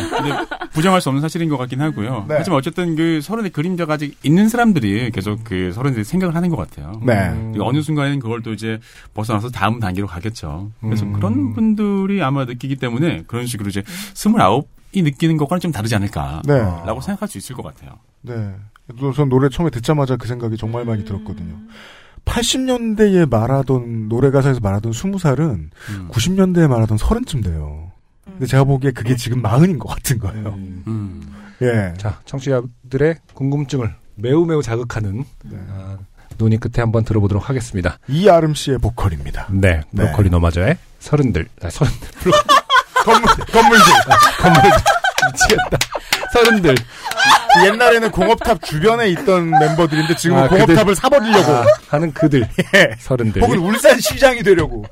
[0.72, 2.26] 부정할 수 없는 사실인 것 같긴 하고요.
[2.28, 2.36] 네.
[2.38, 7.00] 하지만 어쨌든 그 서른의 그림자가 아직 있는 사람들이 계속 그 대해 생각을 하는 것 같아요.
[7.04, 7.30] 네.
[7.52, 8.78] 그리고 어느 순간에는 그걸 또 이제
[9.14, 10.70] 벗어나서 다음 단계로 가겠죠.
[10.80, 11.12] 그래서 음.
[11.12, 13.82] 그런 분들이 아마 느끼기 때문에 그런 식으로 이제
[14.14, 17.00] 스물아홉 이 느끼는 것과는 좀 다르지 않을까라고 네.
[17.00, 17.92] 생각할 수 있을 것 같아요.
[18.20, 18.54] 네.
[19.14, 21.56] 전 노래 처음에 듣자마자 그 생각이 정말 많이 들었거든요.
[22.24, 25.40] 80년대에 말하던 노래 가사에서 말하던 20살은
[25.90, 26.08] 음.
[26.10, 27.90] 90년대에 말하던 서른쯤 돼요.
[28.24, 30.54] 근데 제가 보기에 그게 지금 마흔인 것 같은 거예요.
[30.86, 31.32] 음.
[31.60, 31.94] 예.
[31.98, 35.58] 자 청취자들의 궁금증을 매우 매우 자극하는 네.
[35.70, 35.98] 아,
[36.38, 37.98] 논의 끝에 한번 들어보도록 하겠습니다.
[38.08, 39.48] 이아름 씨의 보컬입니다.
[39.50, 40.04] 네, 네.
[40.04, 42.08] 브로콜리 너마저의 서른들, 아, 서른들,
[43.04, 43.92] 건물, 건물들.
[44.40, 44.62] 건물
[45.32, 45.78] 미치겠다.
[46.32, 46.74] 서른들.
[47.66, 51.52] 옛날에는 공업탑 주변에 있던 멤버들인데 지금은 아, 공업탑을 그들- 사버리려고.
[51.52, 52.94] 아, 하는 그들, 예.
[52.98, 53.42] 서른들.
[53.42, 54.84] 혹은 울산 시장이 되려고.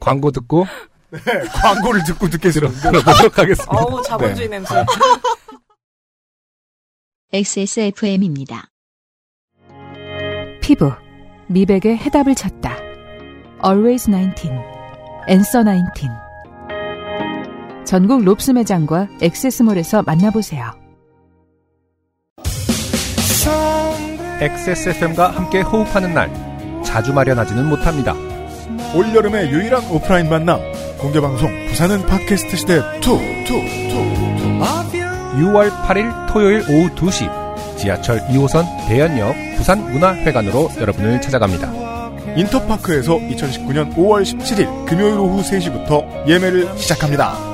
[0.00, 0.66] 광고 듣고
[1.10, 1.20] 네,
[1.52, 2.90] 광고를 듣고 듣겠습니다.
[2.90, 3.72] 들어보도록 하겠습니다.
[3.76, 4.56] 어우, 자본주의 네.
[4.58, 4.74] 냄새.
[7.32, 8.68] XSFM입니다.
[10.62, 10.92] 피부,
[11.48, 12.76] 미백의 해답을 찾다.
[13.64, 14.48] Always 19,
[15.28, 16.08] Answer 19.
[17.88, 20.72] 전국 롭스 매장과 엑세스몰에서 만나보세요.
[24.42, 26.30] XSFM과 함께 호흡하는 날
[26.84, 28.14] 자주 마련하지는 못합니다.
[28.94, 30.60] 올여름의 유일한 오프라인 만남
[30.98, 32.82] 공개방송 부산은 팟캐스트 시대 2
[35.40, 41.72] 6월 8일 토요일 오후 2시 지하철 2호선 대연역 부산문화회관으로 여러분을 찾아갑니다.
[42.36, 47.47] 인터파크에서 2019년 5월 17일 금요일 오후 3시부터 예매를 시작합니다.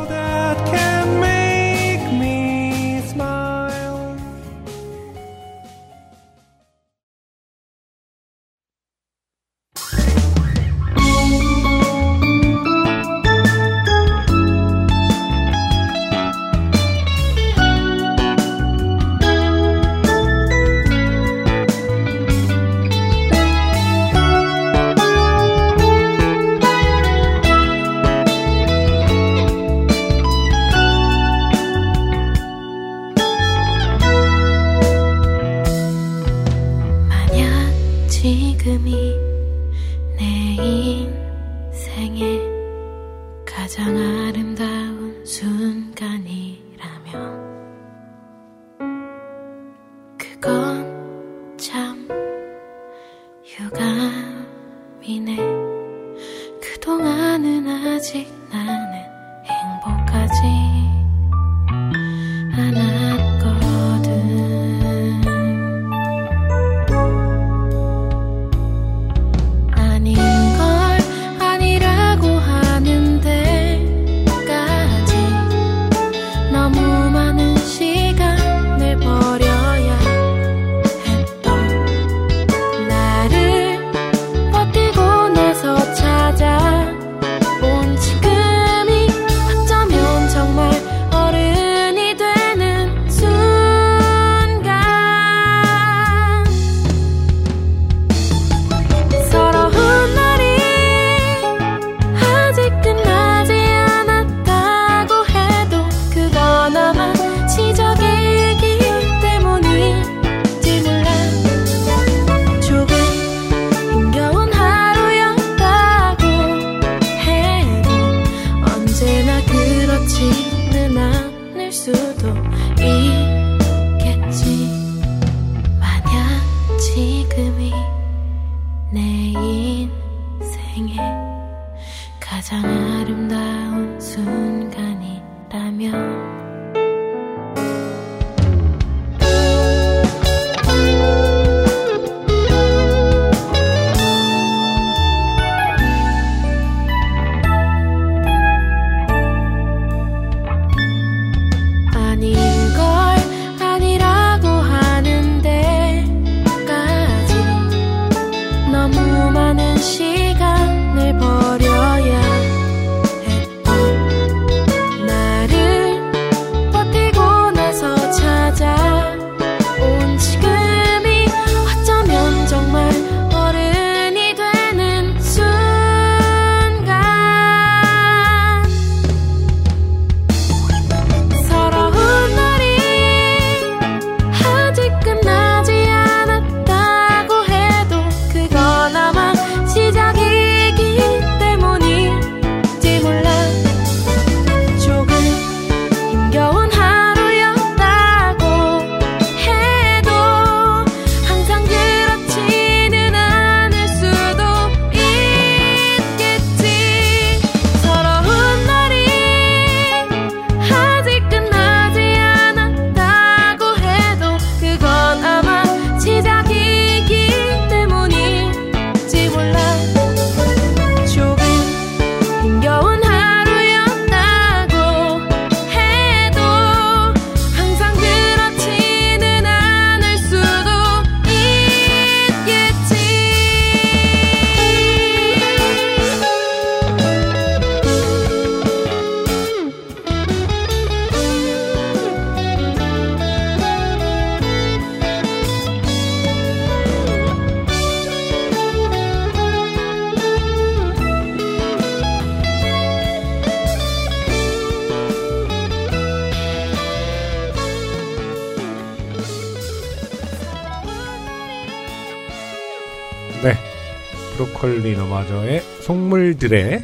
[266.39, 266.83] 서른들의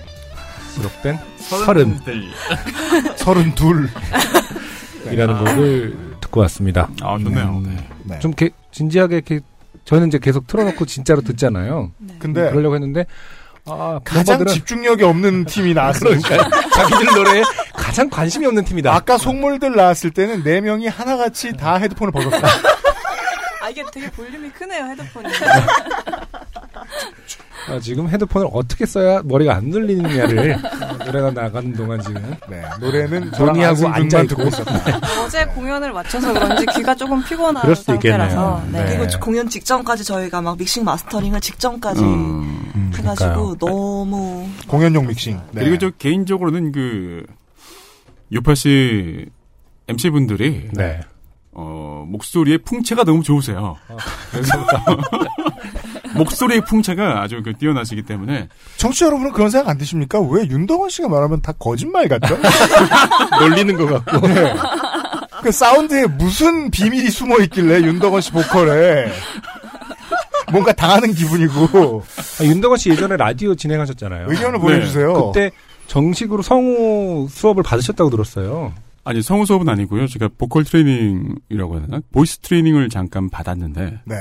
[0.74, 1.98] 수록된 서른
[3.16, 3.54] 서른
[5.04, 5.38] 둘이라는 아.
[5.38, 6.88] 곡을 듣고 왔습니다.
[7.02, 7.62] 아 좋네요.
[7.64, 8.14] 음, 네.
[8.14, 8.18] 네.
[8.20, 9.40] 좀 게, 진지하게 이렇게
[9.84, 11.90] 저는 이제 계속 틀어놓고 진짜로 듣잖아요.
[11.98, 12.14] 네.
[12.18, 13.06] 근데 음, 그러려고 했는데
[13.66, 17.42] 아, 가장 집중력이 없는 팀이 나왔으니까 자기들 노래에
[17.74, 18.94] 가장 관심이 없는 팀이다.
[18.94, 22.48] 아까 속물들 나왔을 때는 네 명이 하나같이 다 헤드폰을 벗었다.
[23.62, 25.28] 아 이게 되게 볼륨이 크네요 헤드폰이.
[27.68, 33.30] 아, 지금 헤드폰을 어떻게 써야 머리가 안 눌리느냐를 어, 노래가 나가는 동안 지금 네, 노래는
[33.38, 35.00] 논의하고 앉아 듣고 있었다.
[35.24, 38.68] 어제 공연을 마쳐서 그런지 귀가 조금 피곤한 그럴 수도 상태라서 있겠네요.
[38.72, 38.84] 네.
[38.90, 38.98] 네.
[38.98, 42.92] 그리고 공연 직전까지 저희가 막 믹싱 마스터링을 직전까지 음.
[42.96, 43.56] 해가지고 그러니까요.
[43.58, 45.40] 너무 공연용 믹싱.
[45.52, 45.62] 네.
[45.64, 47.24] 그리고 저 개인적으로는 그
[48.32, 49.26] 요파 씨
[49.88, 51.00] MC 분들이 네.
[51.52, 53.76] 어, 목소리의 풍채가 너무 좋으세요.
[54.30, 54.52] 그래서
[56.20, 60.20] 목소리의 풍채가 아주 그 뛰어나시기 때문에 청취자 여러분은 그런 생각 안 드십니까?
[60.20, 62.36] 왜 윤덕원 씨가 말하면 다 거짓말 같죠?
[63.40, 64.26] 놀리는 것 같고.
[64.26, 64.54] 네.
[65.42, 69.10] 그 사운드에 무슨 비밀이 숨어 있길래 윤덕원 씨 보컬에
[70.52, 72.02] 뭔가 당하는 기분이고
[72.40, 74.30] 아, 윤덕원 씨 예전에 라디오 진행하셨잖아요.
[74.30, 74.58] 의견을 네.
[74.58, 75.32] 보내주세요.
[75.32, 75.50] 그때
[75.86, 78.72] 정식으로 성우 수업을 받으셨다고 들었어요.
[79.04, 80.06] 아니 성우 수업은 아니고요.
[80.06, 82.00] 제가 보컬 트레이닝이라고 해야 되나?
[82.12, 84.14] voice 트레이닝을 잠깐 받았는데 네.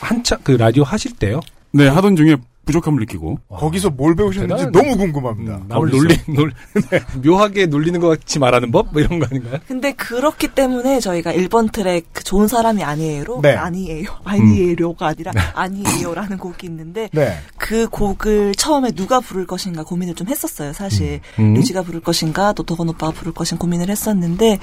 [0.00, 1.40] 한참 그 라디오 하실 때요.
[1.72, 4.88] 네 하던 중에 부족함을 느끼고 거기서 뭘 배우셨는지 대단하네.
[4.92, 5.56] 너무 궁금합니다.
[5.56, 5.90] 음, 남을.
[5.90, 6.52] 놀리, 놀,
[7.24, 8.88] 묘하게 놀리는 것 같이 말하는 법?
[8.92, 9.58] 뭐 이런 거 아닌가요?
[9.66, 13.54] 근데 그렇기 때문에 저희가 1번 트랙 그 좋은 사람이 아니에요로 네.
[13.54, 17.38] 아니에요 아니에요가 아니라 아니에요라는 곡이 있는데 네.
[17.56, 21.54] 그 곡을 처음에 누가 부를 것인가 고민을 좀 했었어요 사실 음.
[21.54, 24.58] 류지가 부를 것인가 또 덕원 오빠가 부를 것인 고민을 했었는데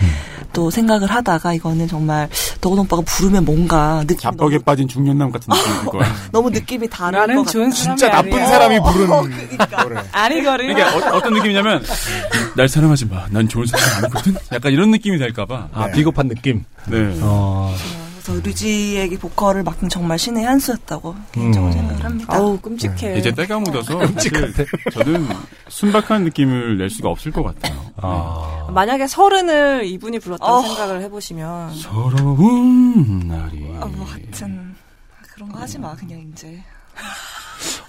[0.53, 2.29] 또 생각을 하다가 이거는 정말
[2.61, 6.13] 덕원 오빠가 부르면 뭔가 느낌이 자뻑에 너무, 빠진 중년남 같은 느낌일 거야.
[6.31, 7.63] 너무 느낌이 다른 것 같아요
[7.97, 8.47] 진짜 나쁜 아니야.
[8.47, 9.83] 사람이 부른 그러니까.
[9.83, 10.01] 노래.
[10.11, 10.69] 아니거든.
[10.71, 11.83] 이게 어, 떤 느낌이냐면
[12.55, 13.25] 날 사랑하지 마.
[13.29, 14.35] 난 좋은 사람 아니거든.
[14.51, 15.69] 약간 이런 느낌이 될까봐.
[15.73, 15.91] 아, 네.
[15.93, 16.63] 비겁한 느낌.
[16.87, 17.17] 네.
[17.21, 17.73] 어,
[18.23, 21.73] 그래서 류지에게 보컬을 맡긴 정말 신의 한 수였다고 개인적으로 음.
[21.73, 23.17] 생각을 합니다 아우 끔찍해.
[23.17, 24.31] 이제 때가 묻어서 사실
[24.91, 25.27] 저는
[25.69, 27.81] 순박한 느낌을 낼 수가 없을 것 같아요.
[27.97, 28.67] 아.
[28.69, 30.61] 만약에 서른을 이분이 불렀다고 어.
[30.61, 33.65] 생각을 해보시면 서러운 날이.
[33.81, 34.75] 아, 뭐 하여튼
[35.33, 36.61] 그런 거 하지 마 그냥 이제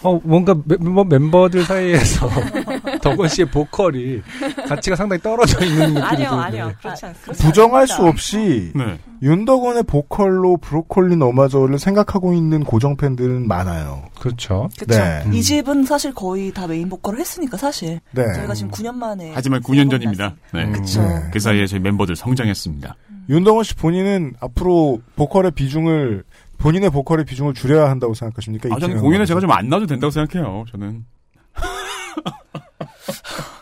[0.02, 2.28] 어, 뭔가 멤버, 멤버들 사이에서
[3.02, 4.20] 덕원 씨의 보컬이
[4.68, 6.44] 가치가 상당히 떨어져 있는 느낌이 아니요 드는데.
[6.44, 7.44] 아니요 그렇지 않습니다.
[7.44, 8.98] 부정할 수 없이 네.
[9.22, 14.04] 윤덕원의 보컬로 브로콜리 너마저를 생각하고 있는 고정 팬들은 많아요.
[14.18, 14.68] 그렇죠.
[14.78, 15.22] 그쵸 네.
[15.26, 15.32] 음.
[15.32, 18.24] 이 집은 사실 거의 다 메인 보컬을 했으니까 사실 네.
[18.34, 20.34] 저희가 지금 9년 만에 하지만 9년 전입니다.
[20.52, 20.64] 네.
[20.64, 20.72] 음.
[20.72, 21.30] 그쵸 네.
[21.32, 22.96] 그 사이에 저희 멤버들 성장했습니다.
[23.28, 26.24] 윤덕원 씨 본인은 앞으로 보컬의 비중을
[26.62, 28.68] 본인의 보컬의 비중을 줄여야 한다고 생각하십니까?
[28.72, 29.26] 아, 이 저는 공연에?
[29.26, 30.64] 제가 좀 안 나와도 된다고 생각해요.
[30.70, 31.04] 저는.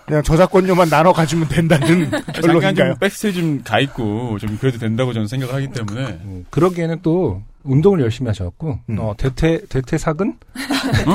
[0.06, 2.92] 그냥 저작권료만 나눠 가지면 된다는 결론인가요?
[2.92, 7.42] 좀 백스테이지 좀 가 있고 좀 그래도 된다고 저는 생각을 하기 때문에 음, 그러기에는 또
[7.62, 8.98] 운동을 열심히 하셔갖고 음.
[8.98, 10.36] 어, 대퇴 대퇴 사근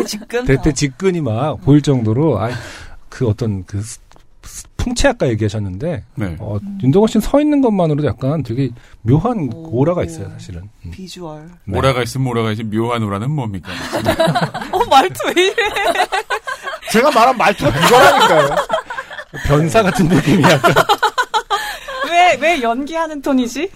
[0.08, 2.50] 지금 대퇴 직근이 막 보일 정도로 아,
[3.10, 3.82] 그 어떤 그
[4.86, 6.36] 풍채 아까 얘기하셨는데 네.
[6.40, 8.70] 어, 윤동건 씨는 서 있는 것만으로도 약간 되게
[9.02, 9.80] 묘한 오.
[9.80, 10.70] 오라가 있어요 사실은.
[10.86, 10.92] 음.
[10.92, 11.78] 비주얼 네.
[11.78, 13.72] 오라가 있으면 오라가 있지 묘한 오라는 뭡니까?
[14.72, 15.56] 어 말투 왜 이래
[16.92, 18.56] 제가 말한 말투가 이거라니까요.
[19.48, 20.72] 변사 같은 느낌이 약간
[22.08, 23.72] 왜, 왜 연기하는 톤이지?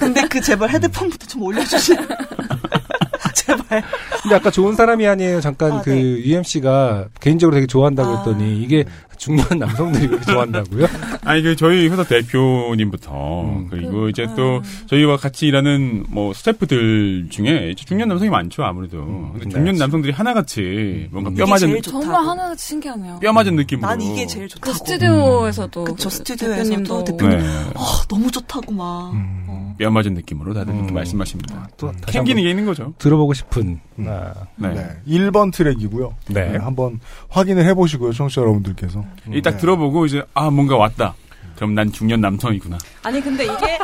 [0.00, 1.94] 근데 그 제발 헤드폰부터 좀 올려주시
[3.34, 3.64] 제발
[4.22, 5.40] 근데 아까 좋은 사람이 아니에요.
[5.40, 6.00] 잠깐 아, 그 네.
[6.00, 8.18] UMC가 개인적으로 되게 좋아한다고 아.
[8.18, 8.84] 했더니 이게
[9.18, 10.86] 중년 남성들이 그렇게 좋아한다고요?
[11.24, 13.66] 아니 그 저희 회사 대표님부터 음.
[13.68, 19.04] 그리고 이제 또 저희와 같이 일하는 뭐 스태프들 중에 중년 남성이 많죠 아무래도.
[19.32, 19.50] 근데 네.
[19.50, 23.18] 중년 남성들이 하나같이 뭔가 뼈 맞은 좋다고 정말 하나가 신기하네요.
[23.20, 23.88] 뼈 맞은 느낌으로.
[23.88, 27.38] 난 이게 제일 좋다고 그 스튜디오에서도 그쵸, 그 스튜디오에서도 대표님도 대표님.
[27.38, 27.46] 네.
[27.74, 29.74] 어, 너무 좋다고 막 음.
[29.78, 30.94] 뼈 맞은 느낌으로 다들 그렇게 음.
[30.94, 31.68] 말씀하십니다.
[31.76, 32.94] 또 다시 캥기는 게 있는 거죠.
[32.98, 33.80] 들어보고 싶은 음.
[34.06, 34.74] 아, 네.
[34.74, 34.88] 네.
[35.06, 36.14] 1번 트랙이고요.
[36.28, 36.52] 네.
[36.52, 39.04] 네, 한번 확인을 해보시고요, 청취자 여러분들께서.
[39.32, 39.60] 이딱 네.
[39.60, 41.14] 들어보고 이제 아 뭔가 왔다.
[41.58, 42.78] 그럼 난 중년 남성이구나.
[43.02, 43.78] 아니 근데 이게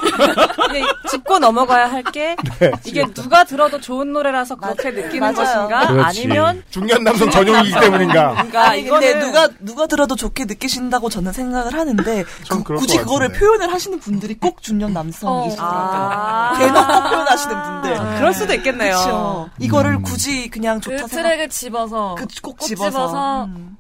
[1.10, 2.70] 짚고 넘어가야 할게 네.
[2.84, 5.34] 이게 누가 들어도 좋은 노래라서 그렇게 느끼는 맞아요.
[5.34, 6.20] 것인가 그렇지.
[6.20, 8.30] 아니면 중년 남성 전용이기 때문인가?
[8.34, 12.96] 그러니까 아니 근데 이거는 누가 누가 들어도 좋게 느끼신다고 저는 생각을 하는데 좀 그- 굳이
[12.98, 13.44] 것 그거를 같은데.
[13.46, 16.54] 표현을 하시는 분들이 꼭 중년 남성이시니까 아.
[16.58, 18.94] 대놓고 표현하시는 분들 아, 그럴 수도 있겠네요.
[18.96, 19.50] 그렇죠.
[19.58, 23.76] 이거를 굳이 그냥 그 좋다 생각 트랙을 집어서 그, 꼭, 꼭 집어서, 집어서 음.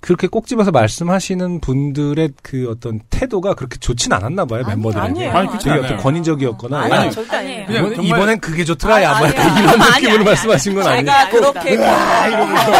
[0.00, 5.06] 그렇게 꼭 집어서 말씀하시는 분들의 그 어떤 태도가 그렇게 좋진 않았나 봐요 아니, 멤버들에게.
[5.08, 5.30] 아니에요.
[5.32, 5.82] 아니, 않아요.
[5.84, 7.66] 어떤 권위적이었거나 아니, 아니, 절대 아니에요.
[7.66, 9.58] 그냥 이번, 정말- 이번엔 그게 좋더라 야, 뭐 아, 아니야.
[9.58, 11.04] 이런 아니, 느낌으로 아니, 말씀하신 건 아니에요.
[11.04, 12.72] 제가 그렇게 아, 이러면서.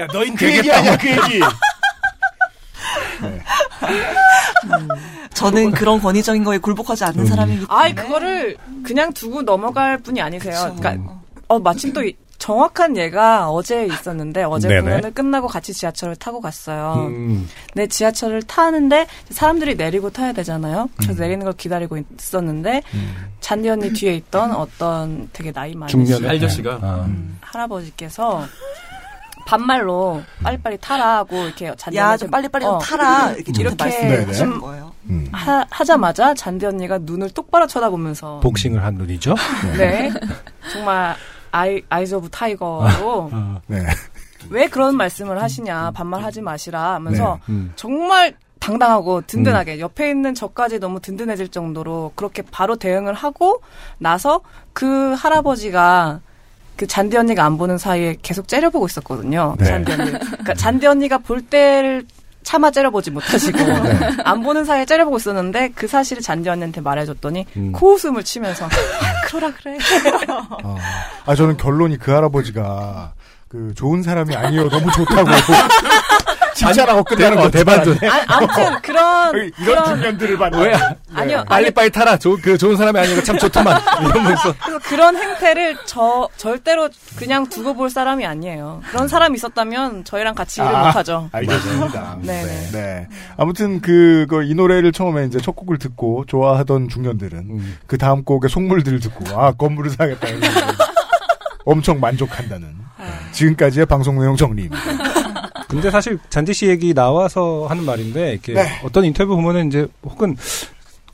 [0.00, 1.40] 야 너흰 그 얘기 아니야, 그 얘기.
[5.34, 10.54] 저는 그런 권위적인 거에 굴복하지 않는 사람이기 때문에 아이 그거를 그냥 두고 넘어갈 분이 아니세요.
[10.54, 10.76] 그쵸.
[10.76, 11.12] 그러니까
[11.48, 12.14] 어 마침 또 이-
[12.52, 14.80] 정확한 예가 어제 있었는데 어제 네네.
[14.80, 16.94] 공연을 끝나고 같이 지하철을 타고 갔어요.
[17.08, 20.88] 음, 네, 지하철을 타는데 사람들이 내리고 타야 되잖아요.
[20.96, 22.82] 그래서 내리는 걸 기다리고 있었는데
[23.40, 26.78] 잔디 언니 뒤에 있던 어떤 되게 나이 많으신 중년의 아저씨가.
[26.80, 27.06] 아,
[27.42, 28.46] 할아버지께서
[29.46, 33.32] 반말로 빨리빨리 타라고 이렇게 잔디 야, 언니한테- 좀 빨리빨리 좀 어, 타라.
[33.32, 34.92] 이렇게 좀 거예요.
[35.10, 35.28] 음.
[35.32, 39.34] 하, 하자마자 잔디 언니가 눈을 똑바로 쳐다보면서 복싱을 한 눈이죠.
[39.76, 40.10] 네
[40.72, 41.14] 정말
[41.50, 43.60] eye eyes of tiger로 어.
[43.66, 43.86] 네.
[44.50, 47.72] 왜 그런 말씀을 하시냐 반말하지 마시라 하면서 네, 음.
[47.76, 53.62] 정말 당당하고 든든하게 옆에 있는 저까지 너무 든든해질 정도로 그렇게 바로 대응을 하고
[53.98, 54.40] 나서
[54.72, 56.20] 그 할아버지가
[56.76, 59.56] 그 잔디 언니가 안 보는 사이에 계속 째려보고 있었거든요.
[59.58, 59.64] 네.
[59.64, 60.10] 잔디 언니.
[60.12, 62.06] 그러니까 잔디 언니가 볼 때를
[62.48, 63.58] 차마 째려보지 못하시고
[64.24, 67.72] 안 보는 사이에 째려보고 있었는데 그 사실을 잔디 언니한테 말해줬더니 음.
[67.72, 68.68] 코웃음을 치면서 아,
[69.26, 69.76] 그러라 그래.
[70.28, 70.76] 아,
[71.26, 73.12] 아, 저는 결론이 그 할아버지가
[73.48, 75.28] 그 좋은 사람이 아니요 너무 좋다고
[76.58, 77.98] 칭찬하고 끝나는 거 대반전.
[78.08, 80.72] 아, 아무튼 그런 이런 그런 중년들을 봤나 왜?
[81.14, 81.44] 아니요.
[81.48, 82.16] 빨리 빨리 타라.
[82.16, 83.80] 조, 그 좋은 사람이 아니고 참 좋더만.
[84.02, 84.54] 이러면서.
[84.60, 88.82] 그래서 그런 행태를 저 절대로 그냥 두고 볼 사람이 아니에요.
[88.90, 91.28] 그런 사람이 있었다면 저희랑 같이 일을 아, 못하죠.
[91.32, 92.18] 알겠습니다.
[92.22, 92.70] 네, 네.
[92.72, 93.08] 네.
[93.36, 97.78] 아무튼 그, 그, 이 노래를 처음에 이제 첫 곡을 듣고 좋아하던 중년들은 음.
[97.86, 100.26] 그 다음 곡의 속물들을 듣고 아, 건물을 사겠다.
[101.64, 103.06] 엄청 만족한다는 네.
[103.32, 105.17] 지금까지의 방송 내용 정리입니다.
[105.68, 108.80] 근데 사실 잔디 씨 얘기 나와서 하는 말인데 이렇게 네.
[108.84, 110.36] 어떤 인터뷰 보면은 이제 혹은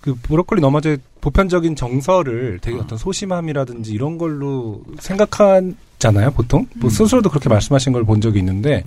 [0.01, 6.67] 그 브로콜리 너마저의 보편적인 정서를 되게 어떤 소심함이라든지 이런 걸로 생각하잖아요, 보통.
[6.77, 8.85] 뭐 스스로도 그렇게 말씀하신 걸 본 적이 있는데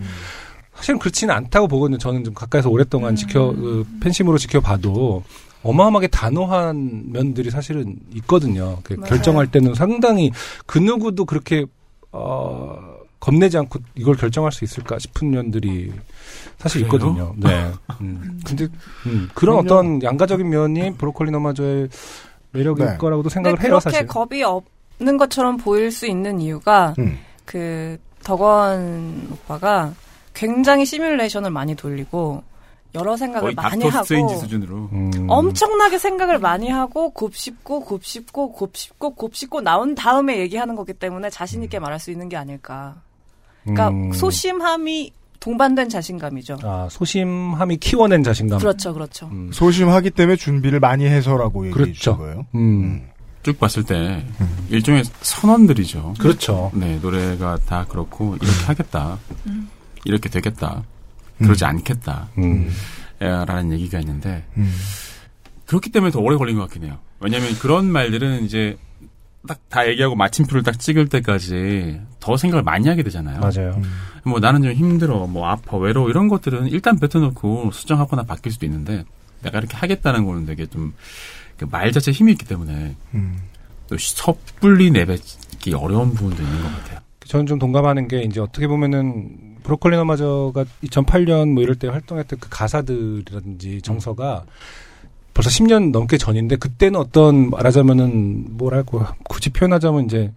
[0.76, 1.98] 사실은 그렇지는 않다고 보거든요.
[1.98, 5.24] 저는 좀 가까이서 오랫동안 지켜 그 팬심으로 지켜봐도
[5.64, 8.78] 어마어마하게 단호한 면들이 사실은 있거든요.
[8.84, 8.96] 그.
[8.98, 10.32] 결정할 때는 상당히
[10.68, 11.66] 그 누구도 그렇게
[12.12, 12.78] 어
[13.20, 15.92] 겁내지 않고 이걸 결정할 수 있을까 싶은 면들이
[16.58, 17.10] 사실 그래요?
[17.10, 17.34] 있거든요.
[17.38, 17.72] 네.
[18.02, 18.40] 음.
[18.46, 18.68] 근데
[19.06, 19.60] 음, 그런 그럼요.
[19.60, 21.90] 어떤 양가적인 면이 브로콜리 너마저의
[22.52, 22.98] 매력일 네.
[22.98, 24.08] 거라고도 생각을 해요, 그렇게 사실.
[24.08, 27.18] 겁이 없는 것처럼 보일 수 있는 이유가 음.
[27.46, 29.94] 그 덕원 오빠가
[30.34, 32.44] 굉장히 시뮬레이션을 많이 돌리고
[32.96, 34.06] 여러 생각을 거의 많이 하고.
[34.94, 35.12] 음.
[35.28, 41.80] 엄청나게 생각을 많이 하고 곱씹고 곱씹고 곱씹고 곱씹고 나온 다음에 얘기하는 거기 때문에 자신 있게
[41.80, 42.96] 말할 수 있는 게 아닐까.
[43.68, 44.12] 그러니까 음.
[44.12, 46.58] 소심함이 동반된 자신감이죠.
[46.64, 48.60] 아, 소심함이 키워낸 자신감.
[48.60, 49.28] 그렇죠, 그렇죠.
[49.32, 49.50] 음.
[49.54, 52.18] 소심하기 때문에 준비를 많이 해서라고 얘기해 그렇죠.
[52.18, 52.46] 거예요.
[52.56, 53.08] 음.
[53.44, 54.26] 쭉 봤을 때
[54.70, 56.16] 일종의 선언들이죠.
[56.20, 56.72] 그렇죠.
[56.74, 59.18] 네, 노래가 다 그렇고 이렇게 하겠다.
[60.04, 60.84] 이렇게 되겠다.
[61.38, 62.30] 그러지 않겠다.
[62.40, 62.70] 음.
[63.22, 64.74] 에, 라는 얘기가 있는데 음.
[65.66, 66.98] 그렇기 때문에 더 오래 걸린 것 같긴 해요.
[67.20, 68.78] 왜냐하면 그런 말들은 이제
[69.48, 73.40] 딱 다 얘기하고 마침표를 딱 찍을 때까지 더 생각을 많이 하게 되잖아요.
[73.40, 73.80] 맞아요.
[74.24, 79.06] 뭐 나는 좀 힘들어, 뭐 아파, 외로워 이런 것들은 일단 뱉어놓고 수정하거나 바뀔 수도 있는데
[79.44, 83.38] 내가 이렇게 하겠다는 거는 되게 좀그말 자체 에 힘이 있기 때문에 음.
[83.88, 87.00] 또 섣불리 내뱉기 어려운 부분도 있는 것 같아요.
[87.26, 92.50] 저는 좀 동감하는 게 이제 어떻게 보면은 브로콜리 너마저가 2008년 뭐 이럴 때 활동했던 그
[92.50, 94.46] 가사들이라든지 정서가
[95.38, 100.32] 벌써 10년 넘게 전인데 그때는 어떤 말하자면은 뭐랄고 굳이 표현하자면 이제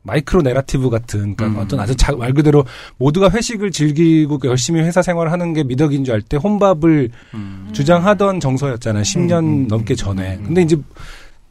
[0.00, 1.62] 마이크로 내러티브 같은 그러니까 음.
[1.62, 2.64] 어떤 아주 자, 말 그대로
[2.96, 7.68] 모두가 회식을 즐기고 열심히 회사 생활을 하는 게 미덕인 줄 알 때 혼밥을 음.
[7.72, 9.02] 주장하던 정서였잖아요.
[9.02, 10.36] 10년 음, 음, 넘게 음, 전에.
[10.36, 10.44] 음.
[10.44, 10.78] 근데 이제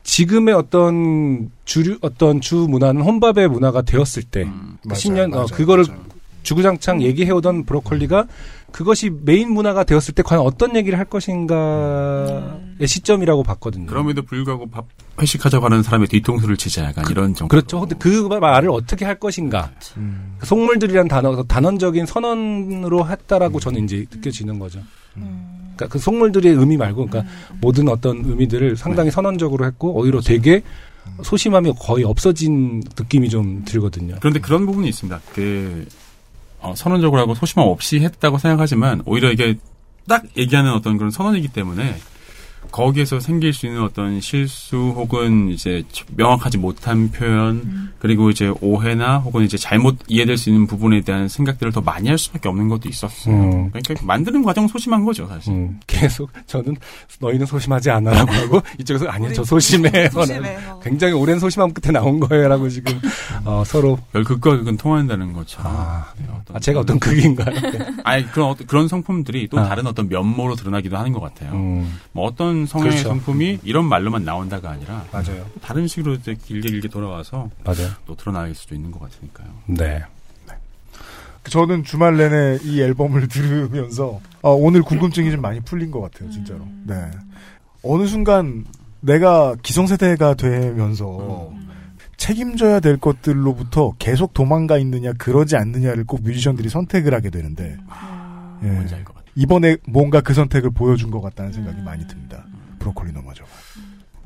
[0.02, 4.78] 지금의 어떤 주류 어떤 주 문화는 혼밥의 문화가 되었을 때 음.
[4.84, 6.02] 맞아요, 10년 어, 맞아요, 그거를 맞아요.
[6.42, 8.26] 주구장창 얘기해오던 브로콜리가
[8.76, 13.86] 그것이 메인 문화가 되었을 때 과연 어떤 얘기를 할 것인가의 시점이라고 봤거든요.
[13.86, 14.88] 그럼에도 불구하고 밥
[15.18, 17.48] 회식하자고 하는 사람의 뒤통수를 치자 약간 이런 정도.
[17.48, 17.80] 그렇죠.
[17.80, 19.72] 근데 그 말을 어떻게 할 것인가.
[19.96, 20.36] 음.
[20.40, 24.82] 그 속물들이란 단어, 단언적인 선언으로 했다라고 저는 이제 느껴지는 거죠.
[25.14, 27.32] 그러니까 그 속물들의 의미 말고, 그러니까
[27.62, 30.64] 모든 어떤 의미들을 상당히 선언적으로 했고, 오히려 되게
[31.24, 34.18] 소심함이 거의 없어진 느낌이 좀 들거든요.
[34.20, 35.22] 그런데 그런 부분이 있습니다.
[35.34, 35.88] 그
[36.66, 39.58] 어, 선언적으로 하고 소심함 없이 했다고 생각하지만 오히려 이게
[40.08, 41.96] 딱 얘기하는 어떤 그런 선언이기 때문에
[42.72, 45.84] 거기에서 생길 수 있는 어떤 실수 혹은 이제
[46.16, 51.72] 명확하지 못한 표현 그리고 이제 오해나 혹은 이제 잘못 이해될 수 있는 부분에 대한 생각들을
[51.72, 53.34] 더 많이 할 수밖에 없는 것도 있었어요.
[53.36, 53.70] 음.
[53.72, 55.54] 그러니까 만드는 과정 소심한 거죠 사실.
[55.54, 56.76] 음, 계속 저는
[57.20, 60.10] 너희는 소심하지 않아라고 하고 이쪽에서 아니야 저 소심해.
[60.10, 60.58] 소심해.
[60.68, 60.80] 어.
[60.84, 63.00] 굉장히 오랜 소심함 끝에 나온 거예요라고 지금
[63.46, 65.72] 어, 서로 별 극과 극은 통한다는 것처럼.
[65.76, 67.54] 아, 네, 어떤 아, 제가 어떤 극인가요?
[67.72, 67.80] 네.
[68.04, 69.68] 아니 그런 어떤- 그런 성품들이 또 아.
[69.68, 71.52] 다른 어떤 면모로 드러나기도 하는 것 같아요.
[71.54, 73.10] 음, 뭐 어떤 성향의 그렇죠.
[73.10, 75.46] 성품이 이런 말로만 나온다가 아니라 맞아요.
[75.54, 77.90] 또 다른 식으로 이제 길게 길게 돌아와서 맞아요.
[78.06, 79.48] 또 드러날 수도 있는 것 같으니까요.
[79.68, 80.04] 네.
[81.50, 86.66] 저는 주말 내내 이 앨범을 들으면서 어, 오늘 궁금증이 좀 많이 풀린 것 같아요, 진짜로.
[86.86, 86.96] 네.
[87.84, 88.66] 어느 순간
[89.02, 91.52] 내가 기성세대가 되면서
[92.18, 97.78] 책임져야 될 것들로부터 계속 도망가 있느냐 그러지 않느냐를 꼭 뮤지션들이 선택을 하게 되는데
[98.64, 98.68] 예.
[98.68, 99.15] 뭔지 알것 같아요.
[99.36, 102.46] 이번에 뭔가 그 선택을 보여준 것 같다는 생각이 많이 듭니다.
[102.80, 103.50] 브로콜리 너마저가.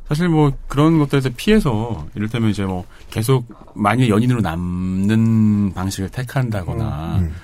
[0.07, 3.45] 사실 뭐 그런 것들에서 피해서 이를테면 이제 뭐 계속
[3.76, 7.36] 많이 연인으로 남는 방식을 택한다거나 음.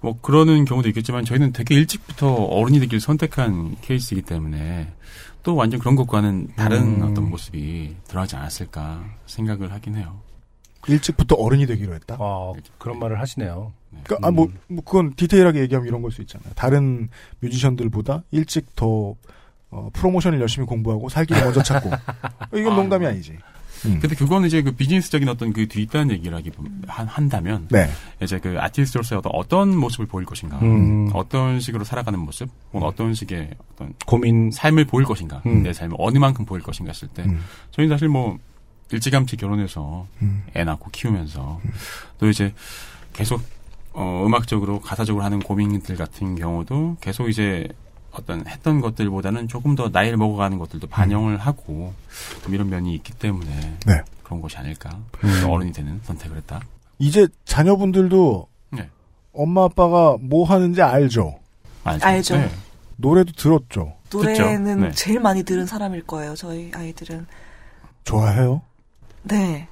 [0.00, 4.92] 뭐 그러는 경우도 있겠지만 저희는 되게 일찍부터 어른이 되기를 선택한 케이스이기 때문에
[5.42, 7.10] 또 완전 그런 것과는 다른 음.
[7.10, 10.20] 어떤 모습이 들어가지 않았을까 생각을 하긴 해요.
[10.88, 12.16] 일찍부터 어른이 되기로 했다.
[12.18, 13.72] 아, 그런 말을 하시네요.
[14.04, 16.52] 그러니까 아, 뭐, 뭐 그건 디테일하게 얘기하면 이런 걸 수 있잖아요.
[16.54, 17.08] 다른
[17.40, 19.14] 뮤지션들보다 일찍 더
[19.70, 21.90] 어, 프로모션을 열심히 공부하고 살기를 먼저 찾고
[22.54, 23.38] 이건 농담이 아니지.
[23.84, 23.98] 음.
[24.00, 26.52] 근데 그거는 이제 그 비즈니스적인 어떤 그 뒤있다는 얘기를 하기
[26.86, 27.88] 한, 한다면 네.
[28.22, 31.10] 이제 그 아티스트로서의 어떤, 어떤 모습을 보일 것인가, 음.
[31.14, 35.62] 어떤 식으로 살아가는 모습, 혹은 어떤 식의 어떤 고민 삶을 보일 것인가, 음.
[35.64, 37.40] 내 삶을 어느 만큼 보일 것인가 했을 때, 음.
[37.72, 38.38] 저희는 사실 뭐
[38.90, 40.44] 일찌감치 결혼해서 음.
[40.54, 41.60] 애 낳고 키우면서
[42.18, 42.52] 또 이제
[43.12, 43.42] 계속
[43.94, 47.68] 어, 음악적으로 가사적으로 하는 고민들 같은 경우도 계속 이제
[48.10, 51.94] 어떤 했던 것들보다는 조금 더 나이를 먹어가는 것들도 반영을 하고
[52.42, 54.02] 좀 이런 면이 있기 때문에 네.
[54.22, 54.98] 그런 것이 아닐까.
[55.24, 55.44] 음.
[55.48, 56.60] 어른이 되는 선택을 했다.
[56.98, 58.88] 이제 자녀분들도 네.
[59.32, 61.38] 엄마 아빠가 뭐 하는지 알죠.
[61.84, 62.06] 알죠.
[62.06, 62.36] 알죠.
[62.36, 62.50] 네.
[62.96, 63.94] 노래도 들었죠.
[64.12, 64.90] 노래는 네.
[64.92, 66.34] 제일 많이 들은 사람일 거예요.
[66.34, 67.26] 저희 아이들은.
[68.04, 68.60] 좋아해요.
[69.24, 69.68] 네.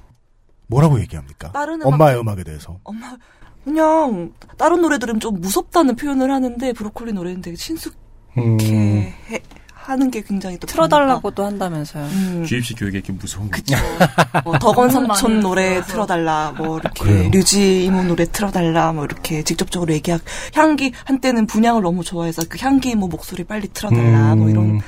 [0.67, 1.51] 뭐라고 얘기합니까?
[1.51, 2.77] 다른 음악- 엄마의 음악에 대해서.
[2.83, 3.15] 엄마
[3.63, 7.95] 그냥 다른 노래 들으면 좀 무섭다는 표현을 하는데 브로콜리 노래는 되게 친숙해
[8.37, 9.41] 음, 해-
[9.73, 12.05] 하는 게 굉장히 또 틀어달라고도 한다면서요.
[12.05, 12.45] 음.
[12.47, 13.57] 주입식 교육에 이렇게 무서운 거.
[13.57, 13.75] 그쵸.
[14.45, 15.81] 뭐 덕원 삼촌 노래.
[15.81, 17.29] 틀어달라, 뭐 이렇게 그래요?
[17.31, 20.19] 류지 이모 노래 틀어달라, 뭐 이렇게 직접적으로 얘기하.
[20.53, 24.73] 향기 한때는 분양을 너무 좋아해서 그 향기 이모 목소리 빨리 틀어달라, 뭐 이런 음.
[24.75, 24.81] 뭐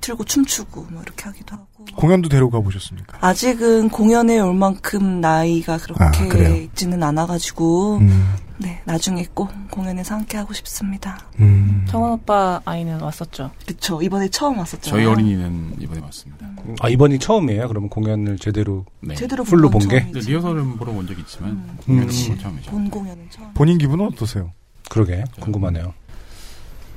[0.00, 1.66] 틀고 춤추고 뭐 이렇게 하기도 하고.
[1.96, 3.18] 공연도 데리고 가보셨습니까?
[3.26, 6.54] 아직은 공연에 올 만큼 나이가 아, 그렇게 그래요?
[6.56, 11.18] 있지는 않아가지고 음, 네 나중에 꼭 공연에서 함께 하고 싶습니다.
[11.40, 11.86] 음.
[11.88, 13.50] 정원 오빠 아이는 왔었죠.
[13.66, 14.90] 그쵸 이번에 처음 왔었잖아요.
[15.02, 16.46] 저희 어린이는 이번에 왔습니다.
[16.80, 17.66] 아 이번이 처음이에요.
[17.68, 19.14] 그러면 공연을 제대로 네.
[19.14, 20.04] 제대로 풀로 본본건 게?
[20.12, 20.30] 처음이지.
[20.30, 21.78] 리허설은 보러 온 적이 있지만 음.
[21.86, 22.06] 공연은.
[22.08, 22.70] 본 처음이죠.
[22.70, 23.48] 본 공연은 처음.
[23.54, 24.50] 본인 기분은 어떠세요?
[24.90, 25.94] 그러게 궁금하네요.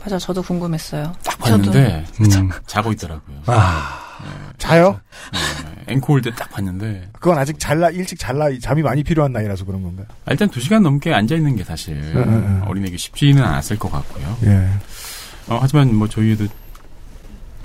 [0.04, 1.14] 맞아, 저도 궁금했어요.
[1.24, 2.50] 딱 봤는데 음.
[2.68, 3.38] 자고 있더라고요.
[3.46, 5.00] 아 자요?
[5.88, 9.82] 네, 앵콜 때 딱 봤는데 그건 아직 잘라 일찍 잘라 잠이 많이 필요한 나이라서 그런
[9.84, 10.08] 건가요?
[10.26, 12.62] 아, 일단 두 시간 넘게 앉아 있는 게 사실 음, 음.
[12.68, 14.38] 어린애기 쉽지는 않았을 것 같고요.
[14.46, 14.70] 예.
[15.48, 16.48] 어, 하지만 뭐 저희도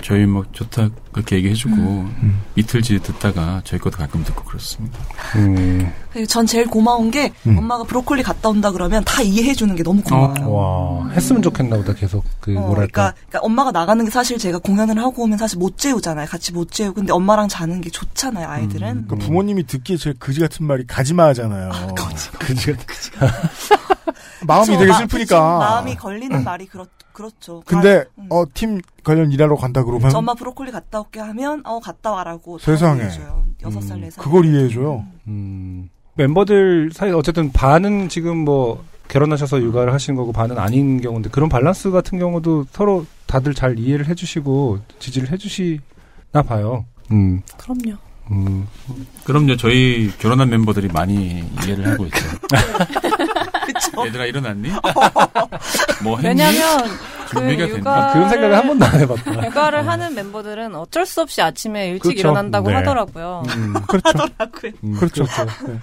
[0.01, 2.41] 저희 뭐 좋다 그렇게 얘기해주고 음.
[2.55, 4.97] 이틀째 듣다가 저희 것도 가끔 듣고 그렇습니다.
[5.35, 5.91] 음.
[6.13, 7.57] 그리고 전 제일 고마운 게 음.
[7.57, 10.51] 엄마가 브로콜리 갔다 온다 그러면 다 이해해 주는 게 너무 고마워요.
[10.51, 14.59] 와 했으면 좋겠나 보다 계속 그 어, 뭐랄까 그러니까, 그러니까 엄마가 나가는 게 사실 제가
[14.59, 16.27] 공연을 하고 오면 사실 못 재우잖아요.
[16.27, 18.47] 같이 못 재우고 근데 엄마랑 자는 게 좋잖아요.
[18.47, 19.07] 아이들은.
[19.07, 21.71] 그 부모님이 듣기에 제일 그지 같은 말이 가지마 하잖아요.
[22.39, 22.73] 그지
[24.47, 25.25] 마음이 그쵸, 되게 마- 슬프니까.
[25.25, 26.85] 그쵸, 마음이 걸리는 말이 그렇
[27.19, 27.61] 그렇죠.
[27.65, 28.27] 근데 음.
[28.29, 32.63] 어 팀 관련 일하러 간다 그러면 엄마 브로콜리 갔다 올게 하면 어 갔다 와라고 다
[32.63, 33.03] 세상에.
[33.61, 34.23] 여섯 살네 살.
[34.23, 35.03] 그걸 이해해줘요.
[35.27, 41.49] 음, 멤버들 사이 어쨌든 반은 지금 뭐 결혼하셔서 육아를 하신 거고 반은 아닌 경우인데 그런
[41.49, 46.85] 밸런스 같은 경우도 서로 다들 잘 이해를 해주시고 지지를 해주시나 봐요.
[47.11, 47.97] 음, 그럼요.
[48.31, 48.65] 음,
[49.25, 49.57] 그럼요.
[49.57, 52.05] 저희 결혼한 멤버들이 많이 이해를 하고.
[52.05, 52.15] 그쵸.
[54.07, 54.69] 얘들아 일어났니?
[56.03, 56.29] 뭐 했니?
[56.41, 56.87] 왜냐면
[57.29, 57.69] 그?
[57.69, 59.45] 육아 그런 생각을 한 번도 안 해봤다.
[59.45, 62.19] 육아를 하는 멤버들은 어쩔 수 없이 아침에 일찍 그렇죠.
[62.19, 62.75] 일어난다고 네.
[62.75, 63.43] 하더라고요.
[63.55, 64.25] 음, 그렇죠.
[64.83, 65.25] 음, 그렇죠.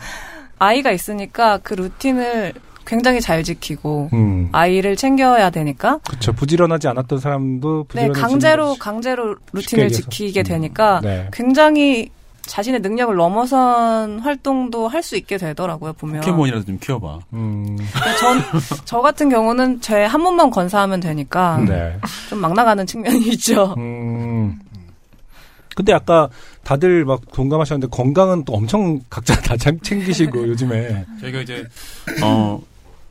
[0.59, 2.55] 아이가 있으니까 그 루틴을
[2.87, 6.33] 굉장히 잘 지키고 음, 아이를 챙겨야 되니까 그렇죠.
[6.33, 8.79] 부지런하지 않았던 사람도 네, 부지런해지는 강제로 거지.
[8.81, 9.91] 강제로 루틴을.
[9.91, 10.45] 지키게 음.
[10.45, 11.29] 되니까 네.
[11.33, 12.11] 굉장히
[12.47, 16.21] 자신의 능력을 넘어선 활동도 할 수 있게 되더라고요 보면.
[16.23, 17.19] 포켓몬이라도 좀 키워봐.
[17.35, 17.77] 음,
[18.19, 18.41] 전,
[18.85, 21.97] 저 같은 경우는 제한 번만 건사하면 되니까 네.
[22.31, 23.75] 좀막 나가는 측면이 있죠.
[23.79, 24.59] 음.
[25.77, 26.29] 근데 아까
[26.65, 31.65] 다들 막 동감하셨는데 건강은 또 엄청 각자 다 참- 챙기시고 요즘에 저희가 이제
[32.25, 32.61] 어,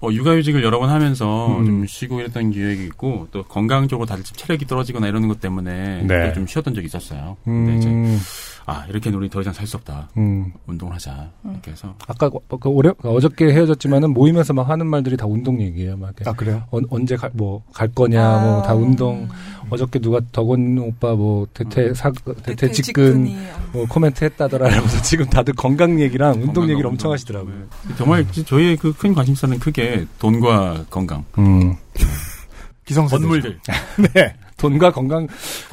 [0.02, 1.66] 어, 육아휴직을 여러 번 하면서 음.
[1.66, 6.02] 좀 쉬고 이랬던 기획이 있고 또 건강 적으로 다들 좀 체력이 떨어지거나 이러는 것 때문에
[6.07, 6.30] 네.
[6.30, 7.38] 또좀 쉬었던 적이 있었어요.
[7.45, 8.20] 근데 이제 음,
[8.68, 10.10] 아 이렇게는 우리 더 이상 살 수 없다.
[10.18, 10.52] 음.
[10.66, 15.26] 운동을 하자 이렇게 해서 아까 그- 그 올해 어저께 헤어졌지만은 모임에서 막 하는 말들이 다
[15.28, 15.98] 운동 얘기예요.
[15.98, 16.64] 막 이렇게 아 그래요?
[16.72, 18.42] 언, 언제 갈 뭐 갈 거냐 아.
[18.44, 19.28] 뭐다 운동
[19.70, 22.12] 어저께 누가 덕원 오빠 뭐 대퇴 사
[22.44, 27.10] 대퇴 직근 아, 뭐 코멘트 했다더라 이러면서 지금 다들 건강 얘기랑 운동 건강과 얘기를 엄청
[27.10, 27.14] 운동.
[27.14, 27.56] 하시더라고요.
[27.88, 27.96] 네.
[27.98, 31.76] 정말 저희의 그 큰 관심사는 크게 돈과 건강, 음.
[32.86, 33.22] 기성세대.
[33.22, 33.60] 건물들,
[34.14, 34.36] 네.
[34.57, 35.27] 돈과 건강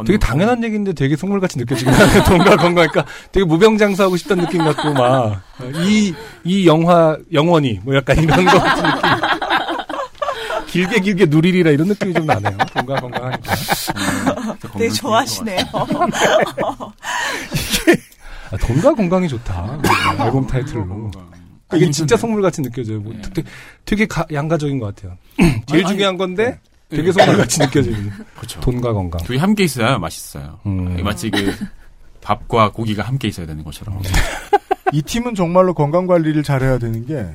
[0.05, 2.25] 되게 당연한 얘기인데 되게 속물같이 느껴지긴 하네요.
[2.25, 5.41] 돈과 건강 그러니까 되게 무병장수하고 싶던 느낌 같고 막
[5.85, 6.13] 이
[6.45, 9.11] 이 영화 영원히 뭐 약간 이런 거 같은 느낌.
[10.67, 12.57] 길게 길게 누리리라 이런 느낌이 좀 나네요.
[12.75, 13.55] 돈과 건강하니까.
[14.73, 15.59] 되게 좋아하시네요.
[18.51, 19.79] 아, 돈과 건강이 좋다.
[20.25, 21.11] 앨범 타이틀로.
[21.75, 23.01] 이게 진짜 속물같이 느껴져요.
[23.01, 23.49] 뭐 되게,
[23.85, 25.17] 되게 가- 양가적인 것 같아요.
[25.67, 26.59] 제일 아니, 중요한 건데 네.
[26.97, 28.11] 되게 속물같이 느껴지는.
[28.37, 28.61] 그렇죠.
[28.61, 29.23] 돈과 건강.
[29.23, 30.59] 둘이 함께 있어야 맛있어요.
[30.67, 30.99] 음.
[31.03, 31.53] 마치 그
[32.21, 34.01] 밥과 고기가 함께 있어야 되는 것처럼.
[34.93, 37.27] 이 팀은 정말로 건강 관리를 잘해야 되는 게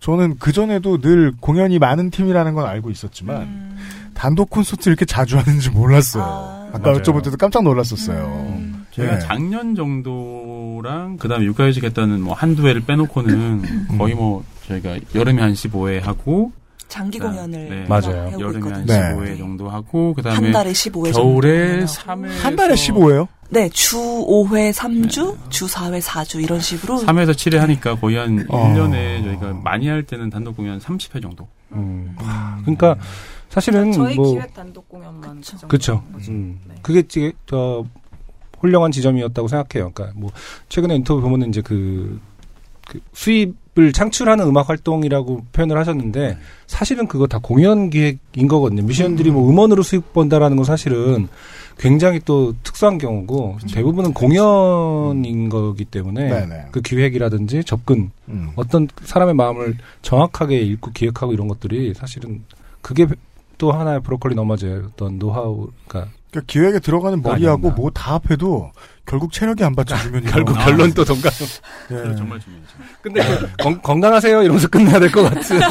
[0.00, 3.76] 저는 그 전에도 늘 공연이 많은 팀이라는 건 알고 있었지만 음.
[4.14, 6.22] 단독 콘서트 이렇게 자주 하는지 몰랐어요.
[6.22, 6.98] 아, 까 맞아요.
[6.98, 8.76] 여쭤볼 때도 깜짝 놀랐었어요.
[8.92, 9.18] 저희가 예.
[9.20, 16.00] 작년 정도랑 그다음에 육가휴직 했다는 뭐 한두 회를 빼놓고는 거의 뭐 저희가 여름에 한 15회
[16.02, 16.52] 하고
[16.88, 17.84] 장기 그다음- 공연을 네.
[17.88, 18.26] 맞아요.
[18.30, 19.20] 하고 여름에 한 있거든요.
[19.24, 23.28] 15회 정도 하고 그다음에 한 달에 15회 겨울에 정도 3회 한 달에 15회요?
[23.48, 28.66] 네, 주 5회 3주, 주 4회 4주 이런 식으로 3회에서 7회 하니까 거의 한 어.
[28.74, 31.46] 1년에 저희가 많이 할 때는 단독 공연 30회 정도.
[31.72, 32.16] 음.
[32.62, 32.96] 그러니까
[33.48, 35.66] 사실은 저희 뭐 기획 단독 공연만 그.
[35.68, 36.02] 그렇죠.
[36.28, 36.58] 음.
[36.82, 37.84] 그게 되게 더
[38.58, 39.90] 훌륭한 지점이었다고 생각해요.
[39.92, 40.30] 그러니까 뭐
[40.68, 42.20] 최근에 인터뷰 보면은 이제 그,
[42.88, 48.82] 그 수입 을 창출하는 음악 활동이라고 표현을 하셨는데 사실은 그거 다 공연 기획인 거거든요.
[48.82, 51.28] 뮤지션들이 뭐 음원으로 수익 번다라는 건 사실은
[51.78, 56.68] 굉장히 또 특수한 경우고 대부분은 공연인 거기 때문에 네네.
[56.70, 58.52] 그 기획이라든지 접근 음.
[58.56, 62.42] 어떤 사람의 마음을 정확하게 읽고 기획하고 이런 것들이 사실은
[62.80, 63.06] 그게
[63.58, 67.76] 또 하나의 브로콜리 너머즈의 어떤 노하우, 그러니까 그러니까 기획에 들어가는 머리하고 아니었나.
[67.76, 68.70] 뭐다 합해도
[69.06, 71.32] 결국 체력이 안 받쳐주면 결국 아, 결론 또 동감.
[71.90, 71.94] 예.
[71.94, 72.76] 그래, 정말 중요하죠.
[73.02, 75.58] 근데 그 건, 건강하세요 이러면서 끝내야 될 것 같은.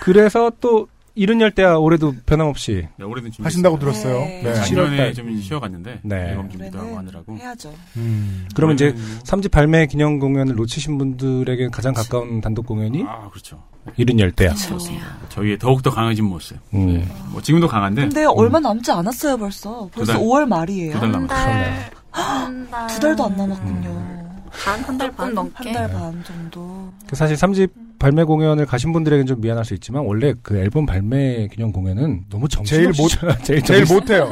[0.00, 0.86] 그래서 또
[1.16, 4.18] 이른 열대야 올해도 변함없이 네, 올해는 하신다고 들었어요.
[4.20, 4.42] 네.
[4.44, 4.54] 네.
[4.54, 5.14] 작년에 7월달.
[5.16, 6.16] 좀 쉬어갔는데 네.
[6.30, 7.36] 앨범 준비도 하고 하느라고.
[7.38, 7.74] 해야죠.
[7.96, 8.46] 음.
[8.54, 13.28] 그러면 이제 올해는 뭐- 3집 발매 기념 공연을 놓치신 분들에게 가장 가까운 단독 공연이 아
[13.30, 13.62] 그렇죠.
[13.96, 14.50] 이른 열대야.
[14.54, 15.06] 그렇습니다.
[15.30, 16.58] 저희의 더욱더 강해진 모습.
[16.74, 16.86] 음.
[16.86, 17.08] 네.
[17.32, 19.88] 뭐 지금도 강한데 근데 얼마 남지 않았어요, 벌써.
[19.94, 20.20] 벌써 달.
[20.20, 20.92] 5월 말이에요.
[20.92, 21.74] 두 달 남았어요.
[22.10, 22.86] 한 달.
[22.92, 24.26] 두 달도 안 남았군요.
[24.50, 25.72] 한달 반한 넘게.
[25.72, 26.92] 달반 정도.
[27.06, 31.48] 그 사실 3집 발매 공연을 가신 분들에게는 좀 미안할 수 있지만 원래 그 앨범 발매
[31.52, 34.30] 기념 공연은 너무 제일 정신없이 못- 제일 제일 정신- 못해요.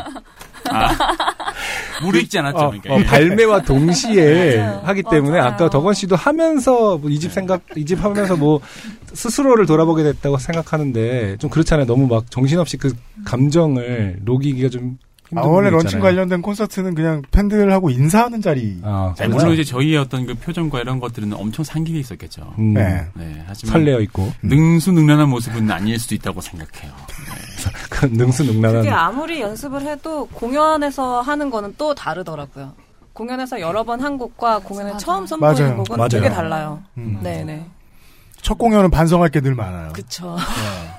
[0.71, 0.91] 아,
[2.03, 2.57] 무리 있지 않았죠.
[2.59, 2.95] 어, 그러니까.
[2.95, 4.81] 어, 발매와 동시에 맞아요.
[4.85, 5.53] 하기 때문에 맞아요.
[5.53, 8.61] 아까 덕원 씨도 하면서 이집 생각 이집 하면서 뭐
[9.13, 11.87] 스스로를 돌아보게 됐다고 생각하는데 좀 그렇잖아요.
[11.87, 12.93] 너무 막 정신없이 그
[13.25, 14.99] 감정을 녹이기가 좀
[15.37, 16.01] 아, 원래 런칭.
[16.01, 18.79] 관련된 콘서트는 그냥 팬들하고 인사하는 자리.
[18.83, 22.55] 아, 네, 물론 이제 저희의 어떤 그 표정과 이런 것들은 엄청 상기돼 있었겠죠.
[22.59, 23.07] 음, 네.
[23.15, 26.93] 네, 하지만 설레어 있고 능수능란한 모습은 아닐 수도 있다고 생각해요.
[27.91, 32.73] 그 능수능란한 그게 아무리 연습을 해도 공연에서 하는 거는 또 다르더라고요.
[33.13, 34.97] 공연에서 여러 번 한 곡과 공연에.
[34.99, 35.77] 처음 선보이는 맞아요.
[35.85, 36.09] 곡은 맞아요.
[36.09, 36.83] 되게 달라요.
[36.99, 37.21] 음.
[37.23, 37.65] 네 네.
[38.45, 39.93] 첫 공연은 반성할 게 늘 많아요.
[39.95, 40.37] 그쵸.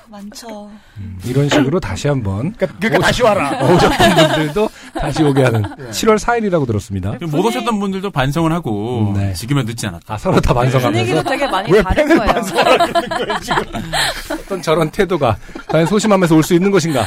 [0.08, 0.68] 많죠.
[0.98, 3.50] 음, 이런 식으로 다시 한번 그러니까, 그러니까 다시 와라.
[3.64, 4.68] 오셨던 분들도
[5.00, 7.14] 다시 오게 하는 7월 4일이라고 들었습니다.
[7.22, 9.32] 못 오셨던 분들도 반성을 하고 음, 네.
[9.32, 10.14] 지금은 늦지 않았다.
[10.14, 12.32] 아 서로 다 반성하면서 분위기도 되게 많이 왜 다를 팬을 거예요.
[12.32, 13.62] 반성하라 그러는 거예요, 지금.
[14.40, 15.36] 어떤 저런 태도가
[15.68, 17.04] 과연 소심하면서 올 수 있는 것인가?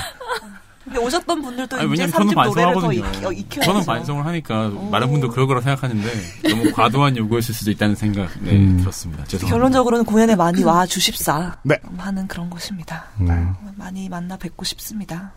[0.89, 3.19] 근데 오셨던 분들도 아니, 이제 왜냐면 저는 3집 노래를 더 반성하거든요.
[3.19, 3.71] 익, 어, 익혀야죠.
[3.71, 6.09] 저는 반성을 하니까 많은 분들 그럴 거라 생각하는데
[6.49, 8.77] 너무 과도한 요구였을 수도 있다는 생각 네, 음.
[8.77, 9.23] 들었습니다.
[9.25, 9.55] 죄송합니다.
[9.55, 11.77] 결론적으로는 공연에 많이 와 주십사 네.
[11.95, 13.05] 하는 그런 것입니다.
[13.19, 13.53] 음.
[13.75, 15.31] 많이 만나 뵙고 싶습니다.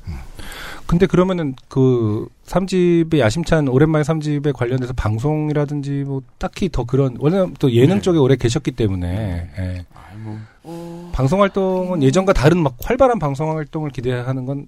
[0.87, 7.71] 근데 그러면은 그 3집의 야심찬 오랜만에 3집에 관련돼서 방송이라든지 뭐 딱히 더 그런 원래 또
[7.73, 8.01] 예능 네.
[8.01, 9.85] 쪽에 오래 계셨기 때문에 예.
[9.95, 14.67] 아이, 뭐, 방송 활동은 예전과 다른 막 활발한 방송 활동을 기대하는 건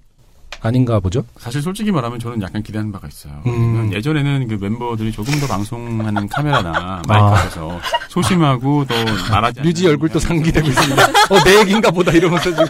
[0.61, 1.25] 아닌가 보죠.
[1.39, 3.43] 사실 솔직히 말하면 저는 약간 기대하는 바가 있어요.
[3.47, 3.91] 음.
[3.93, 8.95] 예전에는 그 멤버들이 조금 더 방송하는 카메라나 마이크 앞에서 소심하고 더
[9.31, 9.63] 말하지 아.
[9.63, 11.03] 류지 얼굴도 상기되고 있습니다.
[11.05, 12.65] 어, 내 얘기인가 보다 이러면서 지금.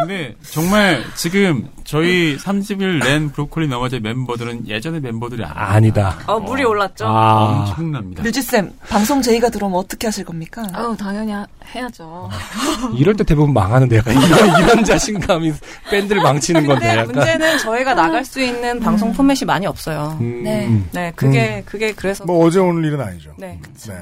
[0.00, 5.42] 근데 정말 지금 저희 3집을 낸 브로콜리 너마저 멤버들은 예전의 멤버들이.
[5.44, 6.16] 아니다.
[6.26, 7.04] 어, 물이 올랐죠?
[7.06, 7.66] 아.
[7.66, 8.22] 엄청납니다.
[8.22, 10.62] 류지쌤, 방송 제의가 들어오면 어떻게 하실 겁니까?
[10.72, 12.30] 아우 당연히 하- 해야죠.
[12.94, 15.52] 이럴 때 대부분 망하는데 약간 이런, 이런 자신감이
[15.90, 17.14] 밴드를 망치는 건데 근데 약간.
[17.14, 20.16] 문제는 저희가 나갈 수 있는 방송 포맷이 많이 없어요.
[20.20, 20.68] 음, 네.
[20.92, 22.24] 네, 그게, 그게 그래서.
[22.24, 23.32] 뭐 어제 오늘 일은 아니죠.
[23.36, 23.60] 네.
[23.88, 23.94] 네.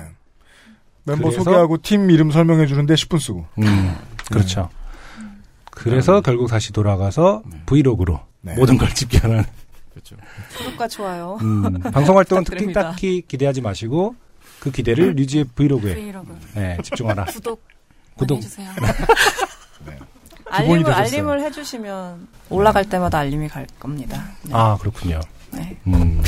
[1.04, 1.42] 멤버 그래서?
[1.44, 3.46] 소개하고 팀 이름 설명해 주는데 10분 쓰고.
[3.62, 3.94] 음,
[4.30, 4.68] 그렇죠.
[5.76, 8.54] 그래서 결국 다시 돌아가서 브이로그로 네.
[8.54, 9.44] 모든 걸 집계하는
[9.90, 10.16] 그렇죠.
[10.56, 11.38] 구독과 좋아요.
[11.42, 12.72] 음, 방송 활동은 특히.
[12.72, 14.14] 딱히 기대하지 마시고
[14.58, 17.26] 그 기대를 류지의 브이로그에 브이로그 네, 집중하라.
[17.26, 17.62] 구독
[18.16, 18.38] 구독.
[18.38, 18.70] 해주세요.
[20.48, 21.02] 알림을 되셨어요.
[21.04, 24.24] 알림을 해주시면 올라갈 때마다 알림이 갈 겁니다.
[24.44, 24.52] 네.
[24.54, 25.20] 아 그렇군요.
[25.52, 25.76] 네.
[25.86, 26.22] 음.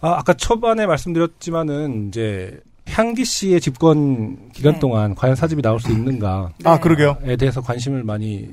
[0.00, 4.78] 아, 아까 초반에 말씀드렸지만은 이제 향기 씨의 집권 기간 네.
[4.80, 7.18] 동안 과연 사집이 나올 수 있는가에 아, 그러게요.
[7.38, 8.48] 대해서 관심을 많이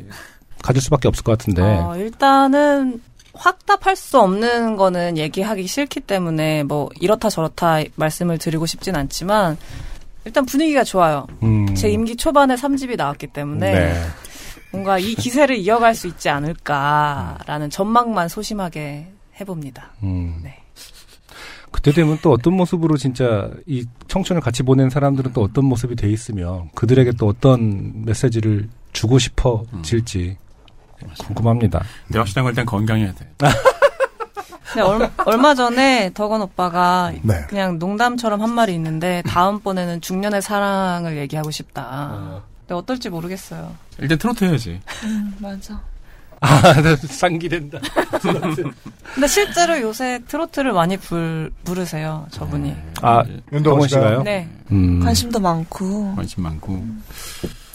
[0.61, 1.61] 가질 수밖에 없을 것 같은데.
[1.61, 3.01] 어, 일단은
[3.33, 9.57] 확답할 수 없는 거는 얘기하기 싫기 때문에 뭐 이렇다 저렇다 말씀을 드리고 싶진 않지만
[10.25, 11.27] 일단 분위기가 좋아요.
[11.43, 11.73] 음.
[11.75, 13.93] 제 임기 초반에 3집이 나왔기 때문에 네.
[14.71, 19.07] 뭔가 이 기세를 이어갈 수 있지 않을까라는 전망만 소심하게
[19.39, 19.91] 해봅니다.
[20.03, 20.41] 음.
[20.43, 20.58] 네.
[21.71, 26.09] 그때 되면 또 어떤 모습으로 진짜 이 청춘을 같이 보낸 사람들은 또 어떤 모습이 돼
[26.09, 30.37] 있으며 그들에게 또 어떤 메시지를 주고 싶어질지
[31.19, 31.83] 궁금합니다.
[32.07, 33.27] 근데 확실한 건 일단 건강해야 돼.
[33.37, 37.45] 근데 얼, 얼마 전에 덕원 오빠가 네.
[37.47, 42.43] 그냥 농담처럼 한 말이 있는데 다음번에는 중년의 사랑을 얘기하고 싶다.
[42.61, 43.75] 근데 어떨지 모르겠어요.
[43.99, 44.79] 일단 트로트 해야지.
[45.05, 45.81] 음, 맞아.
[46.41, 47.79] 아, 상기된다.
[49.13, 52.75] 근데 실제로 요새 트로트를 많이 불, 부르세요, 저분이.
[53.01, 54.23] 아, 윤동원 동원 씨가요?
[54.23, 54.47] 네.
[54.71, 54.99] 음.
[55.01, 56.15] 관심도 많고.
[56.15, 56.83] 관심 많고.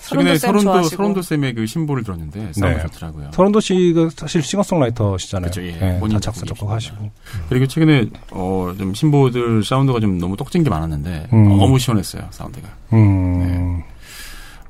[0.01, 0.97] 설운도 최근에 설운도 좋아하시고.
[0.97, 2.83] 설운도 쌤의 그 신보를 들었는데 사운드 네.
[2.83, 3.31] 좋더라고요.
[3.33, 5.51] 설운도 씨가 사실 싱어송라이터시잖아요.
[5.51, 5.73] 그쵸, 예.
[5.73, 7.11] 네, 본인 다 작사 작곡하시고.
[7.49, 11.59] 그리고 최근에 어 좀 신보들 사운드가 좀 너무 떡진 게 많았는데 음.
[11.59, 12.69] 너무 시원했어요 사운드가.
[12.93, 13.83] 음.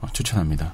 [0.01, 0.73] 어, 추천합니다.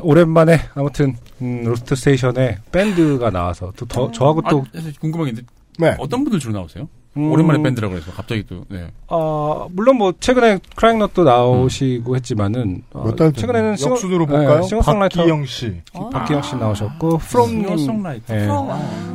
[0.00, 5.30] 오랜만에 아무튼 음, 로스트 스테이션에 밴드가 나와서 또 더, 저하고 또 아, 사실 궁금한 게
[5.30, 5.48] 있는데
[5.78, 5.96] 네.
[5.98, 6.88] 어떤 분들 주로 나오세요?
[7.18, 8.86] 음, 오랜만에 밴드라고 해서 갑자기 또 네.
[9.08, 14.62] 어, 물론 뭐 최근에 크라잉넛도 나오시고 했지만은 어, 최근에는 싱어- 역순으로 네, 볼까요?
[14.62, 15.82] 싱어송라이터 박기영 씨.
[16.10, 18.34] 박기영 씨 나오셨고 프롬님 싱어송라이터.
[18.34, 18.68] 네, 프롬.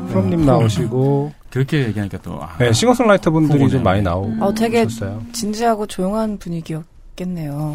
[0.09, 3.67] 프롬님 나오시고 그렇게 얘기하니까 또 아, 네, 싱어송라이터 분들이.
[3.67, 4.43] 좀 많이 나오셨어요.
[4.43, 4.85] 어, 되게
[5.31, 7.73] 진지하고 조용한 분위기였겠네요.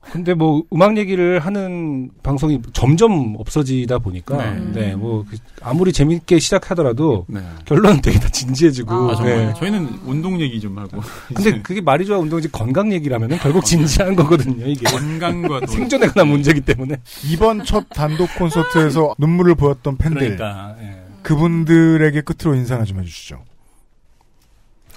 [0.00, 4.60] 근데 뭐 음악 얘기를 하는 방송이 점점 없어지다 보니까 네.
[4.72, 7.40] 네, 뭐 그- 아무리 재밌게 시작하더라도 네.
[7.66, 9.54] 결론은 되게 다 진지해지고 아, 정말 네.
[9.58, 11.00] 저희는 운동 얘기 좀 하고
[11.34, 15.68] 근데 그게 말이 좋아 운동이지 건강 얘기라면은 결국 진지한 거거든요 이게 건강과 돈.
[15.68, 16.96] 생존에 관한 문제이기 때문에
[17.30, 20.36] 이번 첫 단독 콘서트에서 눈물을 보였던 팬들.
[20.36, 21.04] 그러니까 예.
[21.22, 23.42] 그분들에게 끝으로 인사나 좀 해주시죠.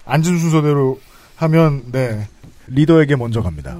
[0.05, 0.99] 앉은 순서대로
[1.35, 2.27] 하면 네
[2.67, 3.75] 리더에게 먼저 갑니다.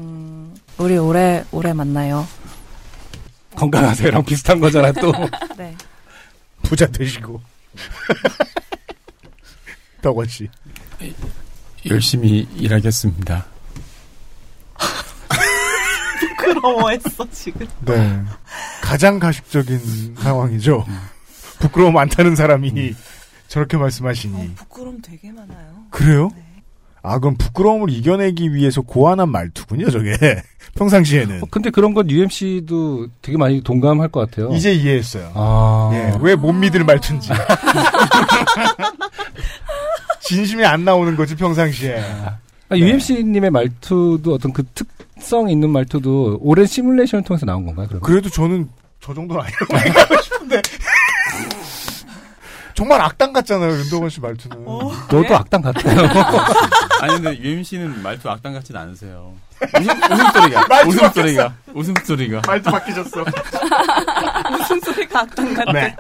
[0.78, 2.28] 우리 올해, 올해 만나요.
[3.56, 5.12] 건강하세요랑 비슷한 거잖아 또
[5.58, 5.76] 네.
[6.64, 7.40] 부자 되시고
[10.02, 10.50] 덕원 씨.
[11.86, 13.46] 열심히 일하겠습니다.
[16.20, 17.68] 부끄러워했어, 지금.
[17.82, 18.22] 네
[18.82, 20.86] 가장 가식적인 상황이죠.
[21.60, 22.96] 부끄러움 안 타는 사람이
[23.48, 25.86] 저렇게 말씀하시니 부끄러움 되게 많아요.
[25.92, 26.30] 그래요?
[27.06, 30.16] 아 그럼 부끄러움을 이겨내기 위해서 고안한 말투군요 저게
[30.76, 35.32] 평상시에는 어, 근데 그런 건 UMC도 되게 많이 동감할 것 같아요 이제 이해했어요.
[35.36, 37.30] 아 예, 왜 못 믿을 말투인지.
[40.22, 42.02] 진심이 안 나오는 거지 평상시에.
[42.70, 47.88] 아, UMC님의 말투도 어떤 그 특성 있는 말투도 오랜 시뮬레이션을 통해서 나온 건가요?
[47.88, 48.02] 그러면?
[48.02, 48.70] 그래도 저는
[49.02, 50.62] 저 정도는 아니라고 생각하고 싶은데.
[52.76, 54.64] 정말 악당 같잖아요, 윤동원 씨 말투는.
[54.66, 56.02] 너도 악당 같아요.
[57.04, 59.36] 아니 근데 UMC는 말투 악당 같진 않으세요.
[59.78, 63.26] 웃음, 웃음소리가 말투 웃음소리가 웃음소리가 말투 바뀌셨어.
[64.58, 65.72] 무슨 소리가 악당 같아.
[65.74, 65.96] 네.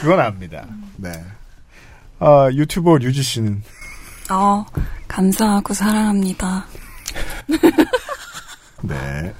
[0.00, 0.64] 그건 압니다.
[0.96, 1.10] 네.
[2.20, 3.62] 아, 유튜버 류지 씨는.
[4.30, 4.64] 어,
[5.08, 6.64] 감사하고 사랑합니다.
[8.82, 9.34] 네.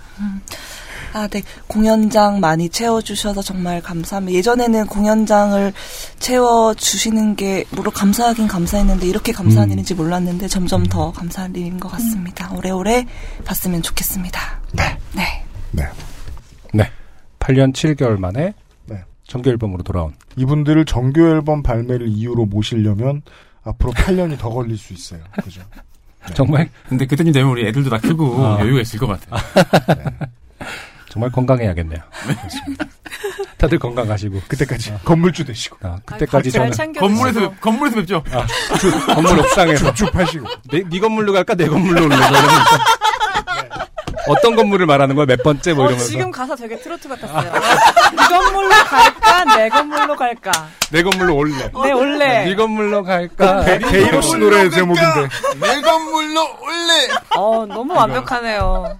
[1.17, 1.43] 아, 네.
[1.67, 4.37] 공연장 많이 채워주셔서 정말 감사합니다.
[4.37, 5.73] 예전에는 공연장을
[6.19, 9.73] 채워주시는 게, 물론 감사하긴 감사했는데, 이렇게 감사한 음.
[9.73, 12.53] 일인지 몰랐는데, 점점 더 감사한 일인 것 같습니다.
[12.53, 13.07] 오래오래
[13.47, 14.61] 봤으면 좋겠습니다.
[14.75, 14.99] 네.
[15.15, 15.45] 네.
[15.71, 15.85] 네.
[16.75, 16.91] 네.
[17.39, 18.53] 8년 7개월 만에
[18.85, 19.03] 네.
[19.27, 23.23] 정규 앨범으로 돌아온 이분들을 정규 앨범 발매를 이유로 모시려면
[23.65, 25.21] 앞으로 8년이 더 걸릴 수 있어요.
[25.43, 25.63] 그죠?
[26.35, 28.61] 정말 근데 그때쯤 되면 우리 애들도 다 크고 아.
[28.61, 29.37] 여유가 있을 것 같아.
[31.17, 31.99] 정말 건강해야겠네요.
[33.57, 35.79] 다들 건강하시고 그때까지 건물주 되시고.
[35.83, 38.23] 아, 그때까지 잘 저는 건물에서 건물에서 뵙죠.
[38.33, 40.47] 아, 건물 옥상에서 쭉하시고.
[40.71, 42.61] 내, 네 건물로 갈까 내 건물로 올래 뭐 이러면서
[44.29, 47.51] 어떤 건물을 말하는 거야 몇 번째 뭐 어, 이러면서 지금 가사 되게 트로트 같았어요.
[48.13, 49.57] 이 건물로 갈까?
[49.57, 50.69] 내 건물로 갈까?
[50.91, 52.45] 내 건물로 올래 내 원래.
[52.45, 55.29] 네 건물로 갈까 배, 배이로 씨 노래 제목인데.
[55.61, 57.09] 내 건물로 올래.
[57.37, 58.99] 어, 너무 완벽하네요.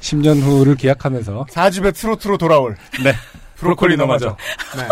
[0.00, 2.76] 10년 후를 기약하면서 4집의 트로트로 돌아올.
[3.02, 3.14] 네
[3.56, 4.36] 브로콜리 너마저.
[4.76, 4.82] 네.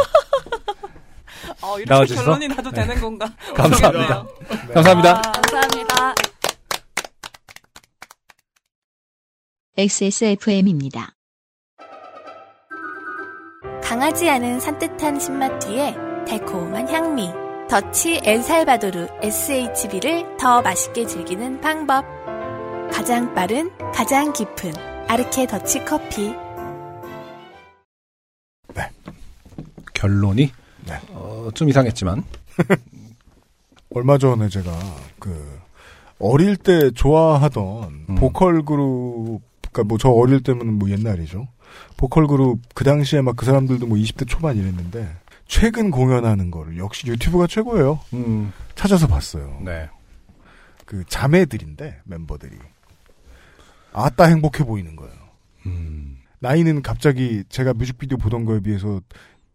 [1.60, 2.24] 어, 이렇게 나와주셔서?
[2.24, 3.26] 결론이 나도 되는 건가?
[3.54, 4.72] 감사합니다 모르겠네요.
[4.74, 6.14] 감사합니다 아, 감사합니다.
[9.76, 11.14] XSFM입니다.
[13.82, 15.94] 강하지 않은 산뜻한 신맛 뒤에
[16.28, 17.30] 달콤한 향미.
[17.68, 22.04] 더치 엘살바도르 SHB를 더 맛있게 즐기는 방법.
[22.94, 24.72] 가장 빠른, 가장 깊은
[25.08, 26.32] 아르케 더치 커피.
[29.94, 30.52] 결론이
[30.86, 31.00] 네.
[31.12, 32.22] 어, 좀 이상했지만
[33.94, 34.70] 얼마 전에 제가
[35.18, 35.58] 그
[36.18, 38.14] 어릴 때 좋아하던 음.
[38.16, 39.40] 보컬 그룹
[39.72, 41.48] 그러니까 뭐 저 어릴 때면 뭐 옛날이죠.
[41.96, 45.08] 보컬 그룹 그 당시에 막 그 사람들도 뭐 20대 초반 이랬는데
[45.48, 47.98] 최근 공연하는 거를 역시 유튜브가 최고예요.
[48.12, 49.58] 음, 찾아서 봤어요.
[49.64, 49.88] 네.
[50.84, 52.58] 그 자매들인데 멤버들이
[53.94, 55.14] 아따 행복해 보이는 거예요.
[55.66, 59.00] 음, 나이는 갑자기 제가 뮤직비디오 보던 거에 비해서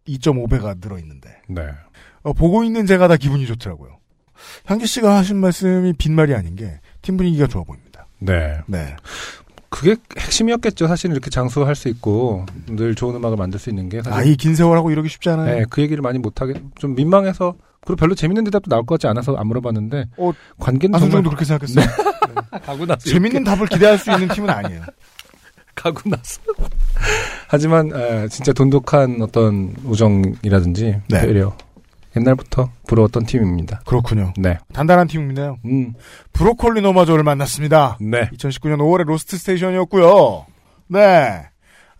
[0.07, 1.61] 2.5배가 늘어 있는데 네.
[2.23, 3.97] 어, 보고 있는 제가 다 기분이 좋더라고요.
[4.65, 8.07] 향기 씨가 하신 말씀이 빈말이 아닌 게 팀 분위기가 좋아 보입니다.
[8.19, 8.59] 네.
[8.67, 8.95] 네.
[9.69, 10.87] 그게 핵심이었겠죠.
[10.87, 14.55] 사실 이렇게 장수할 수 있고 늘 좋은 음악을 만들 수 있는 게 사실 아이 긴
[14.55, 15.59] 세월하고 이러기 쉽지 않아요.
[15.59, 17.55] 네, 그 얘기를 많이 못 하게 좀 민망해서
[17.89, 21.43] 그리고 별로 재밌는 대답도 나올 것 같지 않아서 안 물어봤는데 어, 관계는 안승준도 정말 그렇게
[21.43, 21.85] 생각했어요.
[22.63, 24.83] 가고 나서 재밌는 답을 기대할 수 있는 팀은 아니에요.
[25.73, 26.39] 가고 나서
[27.47, 31.21] 하지만 에, 진짜 돈독한 어떤 우정이라든지 네.
[31.21, 31.57] 배려
[32.15, 33.81] 옛날부터 부러웠던 팀입니다.
[33.87, 34.33] 그렇군요.
[34.37, 35.57] 네, 단단한 팀입니다요.
[35.65, 35.95] 음,
[36.33, 37.97] 브로콜리너마저를 만났습니다.
[37.99, 40.45] 네, 2019년 5월에 로스트 스테이션이었고요.
[40.89, 41.47] 네.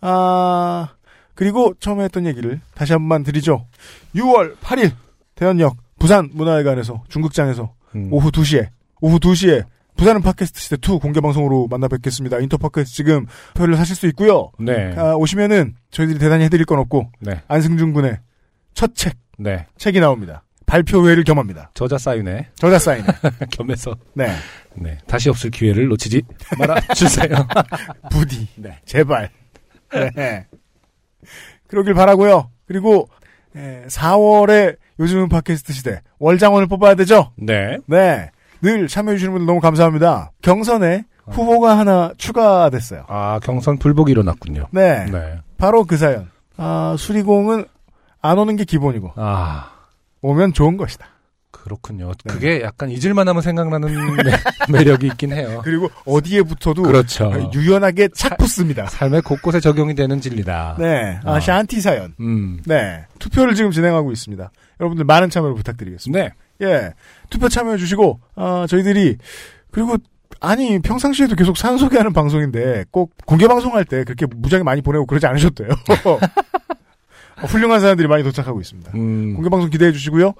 [0.02, 0.90] 아,
[1.34, 3.66] 그리고 처음에 했던 얘기를 다시 한 번만 드리죠.
[4.14, 4.92] 6월 8일
[5.40, 8.68] 대연역 부산 문화회관에서 중극장에서 음, 오후 2시에
[9.00, 9.64] 오후 2시에
[9.96, 12.38] 부산은 팟캐스트 시대 2 공개 방송으로 만나 뵙겠습니다.
[12.40, 14.52] 인터파크에서 지금 표를 사실 수 있고요.
[14.58, 18.18] 네, 아, 오시면은 저희들이 대단히 해드릴 건 없고 네, 안승준 군의
[18.74, 19.66] 첫 책, 네.
[19.78, 20.42] 책이 나옵니다.
[20.66, 21.70] 발표회를 겸합니다.
[21.72, 23.02] 저자 사인회 저자 사인.
[23.50, 24.28] 겸해서 네.
[24.74, 26.22] 네 다시 없을 기회를 놓치지
[26.58, 27.28] 말아 주세요.
[28.10, 28.46] 부디.
[28.56, 28.78] 네.
[28.84, 29.30] 제발.
[30.14, 30.46] 네.
[31.66, 32.50] 그러길 바라고요.
[32.66, 33.08] 그리고
[33.56, 37.32] 에, 4월에 요즘은 팟캐스트 시대 월장원을 뽑아야 되죠.
[37.36, 38.30] 네, 네.
[38.62, 40.32] 늘 참여해주시는 분들 너무 감사합니다.
[40.42, 43.04] 경선에 후보가 하나 추가됐어요.
[43.08, 44.68] 아 경선 불복이 일어났군요.
[44.72, 45.06] 네.
[45.06, 46.28] 네, 바로 그 사연.
[46.58, 47.64] 아, 수리공은
[48.20, 49.70] 안 오는 게 기본이고 아
[50.20, 51.06] 오면 좋은 것이다.
[51.62, 52.12] 그렇군요.
[52.24, 52.32] 네.
[52.34, 53.88] 그게 약간 잊을만하면 생각나는
[54.70, 55.60] 매- 매력이 있긴 해요.
[55.64, 57.32] 그리고 어디에 붙어도 그렇죠.
[57.32, 58.86] 아, 유연하게 착 붙습니다.
[58.86, 60.76] 삶의 곳곳에 적용이 되는 진리다.
[60.78, 61.18] 네.
[61.24, 61.40] 아, 아.
[61.40, 62.14] 샨티 사연.
[62.20, 63.04] 음, 네.
[63.18, 64.50] 투표를 지금 진행하고 있습니다.
[64.80, 66.24] 여러분들 많은 참여를 부탁드리겠습니다.
[66.24, 66.30] 네,
[66.62, 66.94] 예.
[67.28, 69.16] 투표 참여해 주시고, 어, 저희들이,
[69.70, 69.96] 그리고,
[70.40, 75.26] 아니, 평상시에도 계속 사연 소개하는 방송인데, 꼭 공개 방송할 때 그렇게 무지하게 많이 보내고 그러지
[75.26, 75.70] 않으셔도 돼요.
[77.42, 78.92] 어, 훌륭한 사연들이 많이 도착하고 있습니다.
[78.94, 80.34] 음, 공개 방송 기대해 주시고요.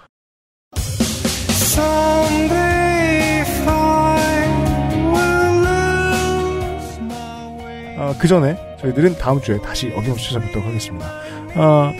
[7.96, 11.06] 어, 그 전에 저희들은 다음 주에 다시 어김없이 찾아뵙도록 하겠습니다.
[11.54, 11.92] 어,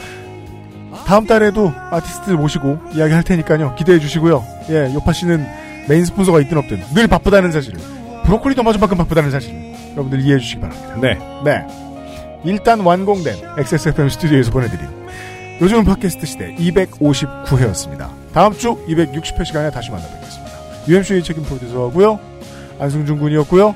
[1.06, 3.74] 다음 달에도 아티스트를 모시고 이야기 할 테니까요.
[3.76, 4.44] 기대해 주시고요.
[4.70, 5.46] 예, 요파 씨는
[5.88, 7.80] 메인 스폰서가 있든 없든 늘 바쁘다는 사실을,
[8.24, 10.96] 브로콜리너마저만큼 바쁘다는 사실을 여러분들 이해해 주시기 바랍니다.
[11.00, 11.66] 네, 네.
[12.44, 14.88] 일단 완공된 XSFM 스튜디오에서 보내드린
[15.60, 18.19] 요즘 팟캐스트 시대 259회였습니다.
[18.32, 20.52] 다음 주 260회 시간에 다시 만나뵙겠습니다.
[20.88, 22.18] UMC의 책임 프로듀서하고요.
[22.78, 23.74] 안승준 군이었고요.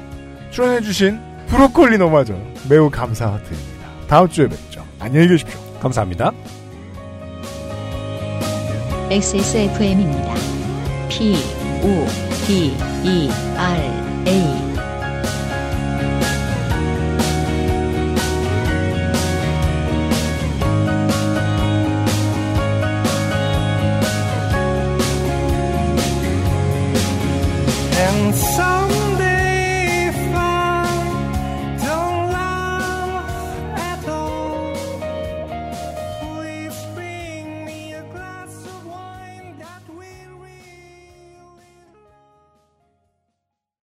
[0.50, 2.34] 출연해주신 브로콜리 노마저
[2.68, 3.88] 매우 감사드립니다.
[4.08, 4.84] 다음 주에 뵙죠.
[4.98, 5.58] 안녕히 계십시오.
[5.80, 6.32] 감사합니다.
[9.10, 10.34] XSFM입니다.
[11.10, 11.34] P,
[11.82, 12.06] O,
[12.46, 12.74] D,
[13.04, 13.80] E, R,
[14.26, 14.73] A.